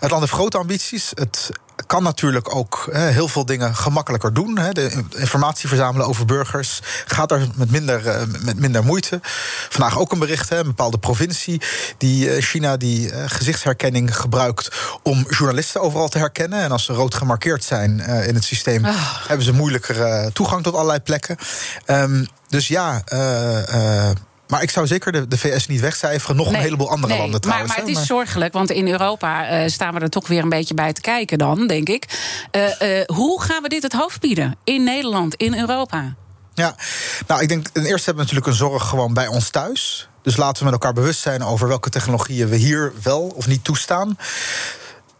het 0.00 0.10
land 0.10 0.20
heeft 0.22 0.32
grote 0.34 0.58
ambities. 0.58 1.10
Het 1.14 1.50
kan 1.86 2.02
natuurlijk 2.02 2.54
ook 2.54 2.88
heel 2.92 3.28
veel 3.28 3.44
dingen 3.44 3.74
gemakkelijker 3.74 4.34
doen. 4.34 4.54
De 4.54 5.04
informatie 5.16 5.68
verzamelen 5.68 6.06
over 6.06 6.24
burgers 6.24 6.80
gaat 7.06 7.30
er 7.30 7.48
met 7.54 7.70
minder, 7.70 8.08
eh, 8.08 8.22
met 8.40 8.58
minder 8.58 8.84
moeite. 8.84 9.20
Vandaag 9.68 9.98
ook 9.98 10.12
een 10.12 10.18
bericht, 10.18 10.48
hè, 10.48 10.58
een 10.58 10.66
bepaalde 10.66 10.98
provincie 10.98 11.60
die 11.98 12.30
eh, 12.30 12.42
China 12.42 12.76
die 12.76 13.10
eh, 13.10 13.22
gezichtsherkenning 13.26 14.16
gebruikt 14.16 14.68
om 15.02 15.26
journalisten 15.28 15.80
overal 15.80 16.08
te 16.08 16.18
herkennen. 16.18 16.62
En 16.62 16.72
als 16.72 16.84
ze 16.84 16.92
rood 16.92 17.14
gemarkeerd 17.14 17.64
zijn 17.64 18.00
in 18.00 18.34
het 18.34 18.44
systeem, 18.44 18.84
hebben 19.26 19.46
ze 19.46 19.52
moeilijker 19.52 20.32
toegang 20.32 20.62
tot 20.62 20.74
allerlei 20.74 21.00
plekken. 21.00 21.36
Ehm, 21.84 22.24
dus 22.48 22.68
ja, 22.68 23.02
maar 24.48 24.62
ik 24.62 24.70
zou 24.70 24.86
zeker 24.86 25.12
de, 25.12 25.28
de 25.28 25.38
VS 25.38 25.66
niet 25.66 25.80
wegcijferen. 25.80 26.36
Nog 26.36 26.46
Nee, 26.46 26.56
een 26.56 26.62
heleboel 26.62 26.90
andere 26.90 27.12
nee, 27.12 27.22
landen 27.22 27.40
trouwens. 27.40 27.68
Maar, 27.68 27.78
maar 27.78 27.88
het 27.88 27.98
is 27.98 28.06
zorgelijk, 28.06 28.52
want 28.52 28.70
in 28.70 28.88
Europa 28.88 29.46
eh, 29.46 29.68
staan 29.68 29.94
we 29.94 30.00
er 30.00 30.10
toch 30.10 30.28
weer 30.28 30.42
een 30.42 30.48
beetje 30.48 30.74
bij 30.74 30.92
te 30.92 31.00
kijken 31.00 31.38
dan, 31.38 31.66
denk 31.66 31.88
ik. 31.88 32.04
Eh, 32.50 33.00
eh, 33.00 33.06
hoe 33.06 33.42
gaan 33.42 33.62
we 33.62 33.68
dit 33.68 33.82
het 33.82 33.92
hoofd 33.92 34.20
bieden? 34.20 34.56
In 34.64 34.84
Nederland, 34.84 35.34
in 35.34 35.58
Europa? 35.58 36.14
Ja, 36.54 36.74
nou, 37.26 37.42
ik 37.42 37.48
denk 37.48 37.68
ten 37.68 37.84
eerste 37.84 38.04
hebben 38.04 38.26
we 38.26 38.32
natuurlijk 38.32 38.46
een 38.46 38.68
zorg 38.68 38.88
gewoon 38.88 39.14
bij 39.14 39.26
ons 39.26 39.50
thuis. 39.50 40.08
Dus 40.22 40.36
laten 40.36 40.58
we 40.58 40.64
met 40.64 40.72
elkaar 40.72 40.92
bewust 40.92 41.20
zijn 41.20 41.42
over 41.42 41.68
welke 41.68 41.90
technologieën 41.90 42.48
we 42.48 42.56
hier 42.56 42.92
wel 43.02 43.32
of 43.34 43.46
niet 43.46 43.64
toestaan. 43.64 44.18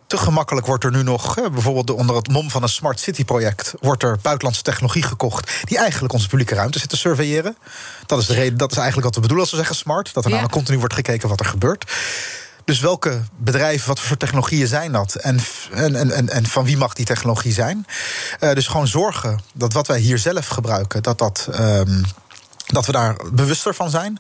Te 0.07 0.17
gemakkelijk 0.17 0.67
wordt 0.67 0.85
er 0.85 0.91
nu 0.91 1.03
nog, 1.03 1.35
bijvoorbeeld 1.35 1.91
onder 1.91 2.17
het 2.17 2.29
mom 2.29 2.51
van 2.51 2.63
een 2.63 2.69
Smart 2.69 3.01
City 3.01 3.25
project, 3.25 3.75
wordt 3.81 4.03
er 4.03 4.19
buitenlandse 4.23 4.63
technologie 4.63 5.03
gekocht 5.03 5.51
die 5.65 5.79
eigenlijk 5.79 6.13
onze 6.13 6.29
publieke 6.29 6.55
ruimte 6.55 6.79
zit 6.79 6.89
te 6.89 6.97
surveilleren. 6.97 7.57
Dat 8.07 8.19
is, 8.19 8.27
de 8.27 8.35
reden, 8.35 8.59
dat 8.59 8.71
is 8.71 8.77
eigenlijk 8.77 9.07
wat 9.07 9.15
we 9.15 9.21
bedoelen 9.21 9.45
als 9.45 9.51
we 9.55 9.57
zeggen 9.61 9.77
smart. 9.77 10.15
Dat 10.15 10.25
er 10.25 10.31
Ja. 10.31 10.37
namelijk 10.37 10.53
continu 10.59 10.79
wordt 10.79 10.95
gekeken 10.95 11.29
wat 11.29 11.41
er 11.41 11.47
gebeurt. 11.47 11.93
Dus 12.65 12.81
welke 12.81 13.21
bedrijven, 13.37 13.89
wat 13.89 14.01
voor 14.01 14.17
technologieën 14.17 14.67
zijn 14.67 14.93
dat? 14.93 15.15
En, 15.15 15.41
en, 15.73 15.95
en, 15.97 16.11
en, 16.11 16.29
en 16.29 16.47
van 16.47 16.65
wie 16.65 16.77
mag 16.77 16.95
die 16.95 17.05
technologie 17.07 17.53
zijn? 17.53 17.87
Eh, 18.41 18.53
dus 18.53 18.67
gewoon 18.67 18.87
zorgen 18.89 19.41
dat 19.55 19.73
wat 19.73 19.87
wij 19.87 19.99
hier 19.99 20.19
zelf 20.19 20.47
gebruiken, 20.47 21.03
dat 21.03 21.19
dat. 21.19 21.49
ehm, 21.53 22.03
dat 22.67 22.87
we 22.87 22.93
daar 22.93 23.17
bewuster 23.33 23.75
van 23.75 23.91
zijn. 23.91 24.19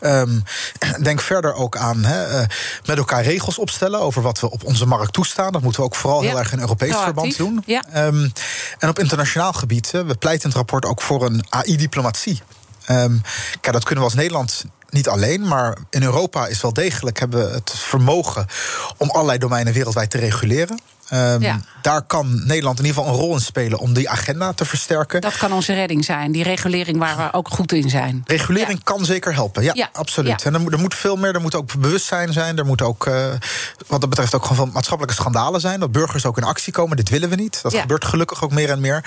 Ehm, 0.00 0.40
denk 1.02 1.20
verder 1.20 1.54
ook 1.54 1.76
aan 1.76 2.04
hè, 2.04 2.24
eh, 2.40 2.46
met 2.86 2.98
elkaar 2.98 3.22
regels 3.22 3.58
opstellen 3.58 4.00
over 4.00 4.22
wat 4.22 4.40
we 4.40 4.50
op 4.50 4.64
onze 4.64 4.86
markt 4.86 5.12
toestaan. 5.12 5.52
Dat 5.52 5.62
moeten 5.62 5.80
we 5.80 5.86
ook 5.86 5.94
vooral 5.94 6.22
Ja, 6.22 6.28
heel 6.28 6.38
erg 6.38 6.52
in 6.52 6.60
Europees 6.60 6.88
proactief. 6.88 7.14
verband 7.14 7.36
doen. 7.36 7.62
Ja. 7.66 7.84
Ehm, 7.92 8.28
en 8.78 8.88
op 8.88 8.98
internationaal 8.98 9.52
gebied, 9.52 9.92
hè, 9.92 10.04
we 10.04 10.14
pleiten 10.14 10.42
in 10.42 10.48
het 10.48 10.58
rapport 10.58 10.84
ook 10.84 11.02
voor 11.02 11.24
een 11.24 11.44
AI-diplomatie. 11.48 12.42
Ehm, 12.84 13.16
kijk, 13.60 13.72
dat 13.72 13.84
kunnen 13.84 14.04
we 14.04 14.10
als 14.10 14.18
Nederland 14.18 14.64
niet 14.90 15.08
alleen, 15.08 15.48
maar 15.48 15.76
in 15.90 16.02
Europa 16.02 16.46
is 16.46 16.60
wel 16.60 16.72
degelijk 16.72 17.18
hebben 17.18 17.46
we 17.48 17.54
het 17.54 17.72
vermogen 17.76 18.46
om 18.96 19.10
allerlei 19.10 19.38
domeinen 19.38 19.72
wereldwijd 19.72 20.10
te 20.10 20.18
reguleren. 20.18 20.80
Ja. 21.40 21.60
Daar 21.82 22.02
kan 22.02 22.46
Nederland 22.46 22.78
in 22.78 22.84
ieder 22.84 23.02
geval 23.02 23.14
een 23.14 23.20
rol 23.20 23.34
in 23.34 23.40
spelen 23.40 23.78
om 23.78 23.92
die 23.92 24.10
agenda 24.10 24.52
te 24.52 24.64
versterken. 24.64 25.20
Dat 25.20 25.36
kan 25.36 25.52
onze 25.52 25.72
redding 25.72 26.04
zijn, 26.04 26.32
die 26.32 26.42
regulering 26.42 26.98
waar 26.98 27.16
we 27.16 27.32
ook 27.32 27.48
goed 27.48 27.72
in 27.72 27.90
zijn. 27.90 28.22
Regulering 28.26 28.84
kan 28.84 29.04
zeker 29.04 29.34
helpen, 29.34 29.62
ja, 29.62 29.70
Ja, 29.74 29.88
absoluut. 29.92 30.40
ja. 30.40 30.46
En 30.46 30.54
er 30.54 30.60
moet, 30.60 30.72
er 30.72 30.78
moet 30.78 30.94
veel 30.94 31.16
meer, 31.16 31.34
er 31.34 31.40
moet 31.40 31.54
ook 31.54 31.80
bewustzijn 31.80 32.32
zijn. 32.32 32.58
Er 32.58 32.66
moet 32.66 32.82
ook, 32.82 33.06
eh, 33.06 33.26
wat 33.86 34.00
dat 34.00 34.10
betreft, 34.10 34.34
ook 34.34 34.42
gewoon 34.42 34.56
veel 34.56 34.72
maatschappelijke 34.74 35.20
schandalen 35.20 35.60
zijn. 35.60 35.80
Dat 35.80 35.92
burgers 35.92 36.26
ook 36.26 36.36
in 36.36 36.44
actie 36.44 36.72
komen. 36.72 36.96
Dit 36.96 37.08
willen 37.08 37.28
we 37.28 37.34
niet. 37.34 37.62
Dat 37.62 37.74
gebeurt 37.74 38.04
gelukkig 38.04 38.44
ook 38.44 38.52
meer 38.52 38.70
en 38.70 38.80
meer. 38.80 39.04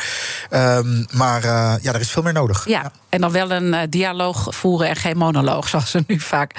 Ehm, 0.49 1.03
maar 1.11 1.43
eh, 1.43 1.73
ja, 1.81 1.93
er 1.93 1.99
is 1.99 2.11
veel 2.11 2.23
meer 2.23 2.33
nodig. 2.33 2.67
Ja, 2.67 2.91
en 3.09 3.21
dan 3.21 3.31
wel 3.31 3.51
een 3.51 3.73
eh, 3.73 3.81
dialoog 3.89 4.47
voeren 4.49 4.87
en 4.89 4.95
geen 4.95 5.17
monoloog, 5.17 5.67
zoals 5.69 5.93
er 5.93 6.03
nu 6.07 6.19
vaak 6.19 6.51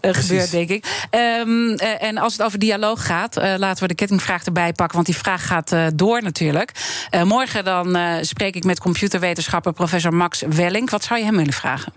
gebeurt, 0.00 0.50
denk 0.50 0.68
ik. 0.68 1.06
Ehm, 1.10 1.68
eh, 1.76 2.02
en 2.02 2.18
als 2.18 2.32
het 2.32 2.42
over 2.42 2.58
dialoog 2.58 3.06
gaat, 3.06 3.36
laten 3.36 3.82
we 3.82 3.88
de 3.88 3.94
kettingvraag 3.94 4.44
erbij 4.44 4.72
pakken, 4.72 4.94
want 4.94 5.06
die 5.06 5.16
vraag 5.16 5.46
gaat 5.46 5.59
eh, 5.68 5.86
door 5.94 6.22
natuurlijk. 6.22 6.72
Eh, 7.10 7.22
morgen 7.22 7.64
dan 7.64 7.96
eh, 7.96 8.16
spreek 8.20 8.54
ik 8.54 8.64
met 8.64 8.80
computerwetenschapper 8.80 9.72
professor 9.72 10.14
Max 10.14 10.42
Welling. 10.48 10.90
Wat 10.90 11.04
zou 11.04 11.18
je 11.18 11.24
hem 11.24 11.36
willen 11.36 11.52
vragen? 11.52 11.92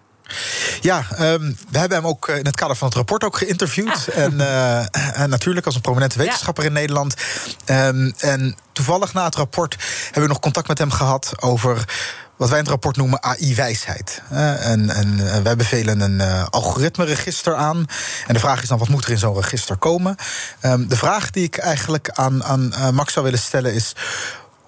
Ja, 0.81 1.05
ehm, 1.15 1.51
we 1.69 1.77
hebben 1.77 1.97
hem 1.97 2.07
ook 2.07 2.27
in 2.27 2.45
het 2.45 2.55
kader 2.55 2.75
van 2.75 2.87
het 2.87 2.97
rapport 2.97 3.23
ook 3.23 3.37
geïnterviewd. 3.37 4.07
En, 4.07 4.39
eh, 4.39 5.19
en 5.21 5.29
natuurlijk 5.29 5.65
als 5.65 5.75
een 5.75 5.81
prominente 5.81 6.17
wetenschapper 6.17 6.65
in 6.65 6.73
Nederland. 6.73 7.15
Ehm, 7.65 8.11
en 8.17 8.55
toevallig 8.71 9.13
na 9.13 9.25
het 9.25 9.35
rapport 9.35 9.75
hebben 10.03 10.21
we 10.21 10.27
nog 10.27 10.39
contact 10.39 10.67
met 10.67 10.77
hem 10.77 10.91
gehad 10.91 11.33
over 11.39 11.83
wat 12.37 12.49
wij 12.49 12.57
in 12.57 12.63
het 12.63 12.73
rapport 12.73 12.97
noemen 12.97 13.23
AI-wijsheid. 13.23 14.21
En 14.29 14.89
en 14.89 15.33
eh, 15.33 15.41
wij 15.41 15.55
bevelen 15.55 15.99
een 15.99 16.21
eh 16.21 16.45
algoritmeregister 16.49 17.55
aan. 17.55 17.85
En 18.27 18.33
de 18.33 18.39
vraag 18.39 18.61
is 18.61 18.67
dan, 18.67 18.77
wat 18.77 18.87
moet 18.87 19.05
er 19.05 19.11
in 19.11 19.17
zo'n 19.17 19.35
register 19.35 19.77
komen? 19.77 20.15
Ehm, 20.59 20.87
de 20.87 20.97
vraag 20.97 21.31
die 21.31 21.43
ik 21.43 21.57
eigenlijk 21.57 22.09
aan, 22.09 22.43
aan 22.43 22.73
eh, 22.73 22.89
Max 22.89 23.13
zou 23.13 23.25
willen 23.25 23.39
stellen 23.39 23.73
is... 23.73 23.95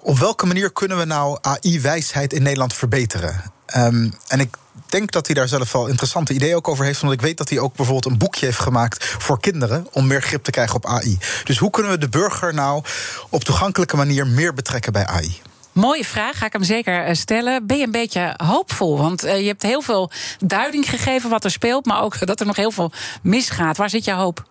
op 0.00 0.18
welke 0.18 0.46
manier 0.46 0.72
kunnen 0.72 0.98
we 0.98 1.04
nou 1.04 1.38
AI-wijsheid 1.40 2.32
in 2.32 2.42
Nederland 2.42 2.74
verbeteren? 2.74 3.42
Ehm, 3.66 4.10
en 4.28 4.40
ik 4.40 4.56
denk 4.86 5.10
dat 5.10 5.26
hij 5.26 5.34
daar 5.34 5.48
zelf 5.48 5.72
wel 5.72 5.86
interessante 5.86 6.32
ideeën 6.32 6.56
ook 6.56 6.68
over 6.68 6.84
heeft. 6.84 7.02
Omdat 7.02 7.16
ik 7.16 7.24
weet 7.24 7.36
dat 7.36 7.48
hij 7.48 7.58
ook 7.58 7.74
bijvoorbeeld 7.74 8.12
een 8.12 8.18
boekje 8.18 8.46
heeft 8.46 8.58
gemaakt 8.58 9.04
voor 9.04 9.40
kinderen. 9.40 9.86
om 9.92 10.06
meer 10.06 10.22
grip 10.22 10.44
te 10.44 10.50
krijgen 10.50 10.76
op 10.76 10.86
AI. 10.86 11.18
Dus 11.44 11.58
hoe 11.58 11.70
kunnen 11.70 11.92
we 11.92 11.98
de 11.98 12.08
burger 12.08 12.54
nou 12.54 12.84
op 13.30 13.44
toegankelijke 13.44 13.96
manier 13.96 14.26
meer 14.26 14.54
betrekken 14.54 14.92
bij 14.92 15.06
AI? 15.06 15.40
Mooie 15.76 16.04
vraag, 16.04 16.38
ga 16.38 16.46
ik 16.46 16.52
hem 16.52 16.62
zeker 16.62 17.04
eh, 17.04 17.14
stellen. 17.14 17.66
Ben 17.66 17.76
je 17.76 17.84
een 17.84 17.90
beetje 17.90 18.34
hoopvol? 18.36 18.98
Want 18.98 19.24
eh, 19.24 19.40
je 19.40 19.46
hebt 19.46 19.62
heel 19.62 19.80
veel 19.80 20.10
duiding 20.38 20.88
gegeven 20.88 21.30
wat 21.30 21.44
er 21.44 21.50
speelt, 21.50 21.86
maar 21.86 22.02
ook 22.02 22.26
dat 22.26 22.40
er 22.40 22.46
nog 22.46 22.56
heel 22.56 22.70
veel 22.70 22.92
misgaat. 23.22 23.76
Waar 23.76 23.90
zit 23.90 24.04
je 24.04 24.12
hoop? 24.12 24.44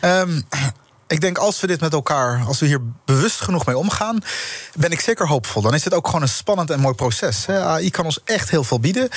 Ehm, 0.00 0.40
ik 1.10 1.20
denk 1.20 1.38
als 1.38 1.60
we 1.60 1.66
dit 1.66 1.80
met 1.80 1.92
elkaar, 1.92 2.42
als 2.46 2.60
we 2.60 2.66
hier 2.66 2.80
bewust 3.04 3.40
genoeg 3.40 3.66
mee 3.66 3.78
omgaan, 3.78 4.18
ben 4.74 4.90
ik 4.90 5.00
zeker 5.00 5.26
hoopvol. 5.26 5.62
Dan 5.62 5.74
is 5.74 5.82
dit 5.82 5.94
ook 5.94 6.06
gewoon 6.06 6.22
een 6.22 6.28
spannend 6.28 6.70
en 6.70 6.80
mooi 6.80 6.94
proces. 6.94 7.48
AI 7.48 7.90
kan 7.90 8.04
ons 8.04 8.20
echt 8.24 8.50
heel 8.50 8.64
veel 8.64 8.80
bieden. 8.80 9.08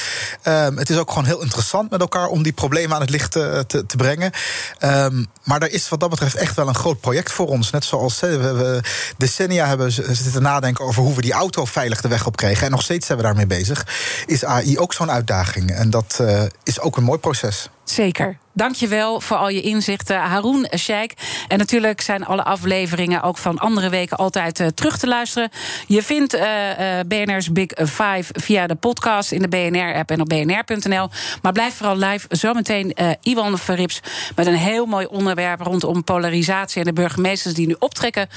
Ehm, 0.41 0.77
het 0.77 0.89
is 0.89 0.97
ook 0.97 1.09
gewoon 1.09 1.25
heel 1.25 1.41
interessant 1.41 1.89
met 1.89 2.01
elkaar 2.01 2.27
om 2.27 2.43
die 2.43 2.53
problemen 2.53 2.95
aan 2.95 3.01
het 3.01 3.09
licht 3.09 3.31
te, 3.31 3.63
te, 3.67 3.85
te 3.85 3.95
brengen. 3.97 4.31
Ehm, 4.77 5.23
maar 5.43 5.61
er 5.61 5.71
is 5.71 5.89
wat 5.89 5.99
dat 5.99 6.09
betreft 6.09 6.35
echt 6.35 6.55
wel 6.55 6.67
een 6.67 6.75
groot 6.75 6.99
project 6.99 7.31
voor 7.31 7.47
ons. 7.47 7.69
Net 7.69 7.85
zoals 7.85 8.19
we, 8.19 8.37
we 8.37 8.81
decennia 9.17 9.67
hebben 9.67 9.91
zitten 9.91 10.41
nadenken 10.41 10.85
over 10.85 11.03
hoe 11.03 11.15
we 11.15 11.21
die 11.21 11.33
auto 11.33 11.65
veilig 11.65 12.01
de 12.01 12.07
weg 12.07 12.25
op 12.25 12.35
kregen. 12.35 12.65
En 12.65 12.71
nog 12.71 12.81
steeds 12.81 13.05
zijn 13.05 13.17
we 13.17 13.23
daarmee 13.23 13.47
bezig. 13.47 13.87
Is 14.25 14.45
AI 14.45 14.79
ook 14.79 14.93
zo'n 14.93 15.11
uitdaging? 15.11 15.71
En 15.71 15.89
dat 15.89 16.17
eh, 16.21 16.43
is 16.63 16.79
ook 16.79 16.97
een 16.97 17.03
mooi 17.03 17.19
proces. 17.19 17.69
Zeker. 17.83 18.37
Dankjewel 18.55 19.21
voor 19.21 19.37
al 19.37 19.49
je 19.49 19.61
inzichten, 19.61 20.17
Haroon 20.17 20.67
Sheikh. 20.77 21.15
En 21.47 21.57
natuurlijk 21.57 22.01
zijn 22.01 22.25
alle 22.25 22.43
afleveringen 22.43 23.21
ook 23.21 23.37
van 23.37 23.57
andere 23.57 23.89
weken 23.89 24.17
altijd 24.17 24.59
eh, 24.59 24.67
terug 24.67 24.97
te 24.97 25.07
luisteren. 25.07 25.49
Je 25.87 26.03
vindt 26.03 26.33
eh, 26.33 26.99
eh, 26.99 27.07
BNR's 27.07 27.51
Big 27.51 27.67
Five 27.75 28.23
via 28.31 28.67
de 28.67 28.75
podcast 28.75 29.31
in 29.31 29.41
de 29.41 29.47
BNR-app 29.47 30.11
en 30.11 30.21
op 30.21 30.29
bnr.nl. 30.29 31.09
Maar 31.41 31.51
blijf 31.51 31.75
vooral 31.75 31.97
live. 31.97 32.25
Zometeen 32.29 32.93
Iwan 33.21 33.57
Verrips 33.57 33.99
met 34.35 34.47
een 34.47 34.55
heel 34.55 34.85
mooi 34.85 35.05
onderwerp 35.05 35.61
rondom 35.61 36.03
polarisatie 36.03 36.79
en 36.79 36.85
de 36.85 36.93
burgemeesters 36.93 37.53
die 37.53 37.67
nu 37.67 37.75
optrekken 37.79 38.29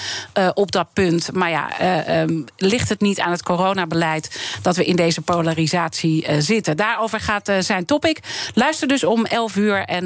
op 0.55 0.73
dat 0.73 0.93
punt. 0.93 1.33
Maar 1.33 1.51
ja, 1.51 1.79
ehm, 1.79 2.41
ligt 2.57 2.89
het 2.89 3.01
niet 3.01 3.21
aan 3.21 3.31
het 3.31 3.43
coronabeleid 3.43 4.41
dat 4.63 4.77
we 4.77 4.85
in 4.85 4.97
deze 4.97 5.21
polarisatie 5.21 6.27
zitten? 6.39 6.77
Daarover 6.77 7.21
gaat 7.21 7.53
zijn 7.59 7.85
topic. 7.85 8.19
Luister 8.55 8.89
dus 8.89 9.05
om 9.05 9.25
11 9.25 9.57
uur 9.57 9.85
en 9.85 10.06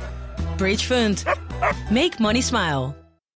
Bridgefund. 0.61 1.25
Make 1.89 2.19
money 2.19 2.41
smile. 2.41 3.00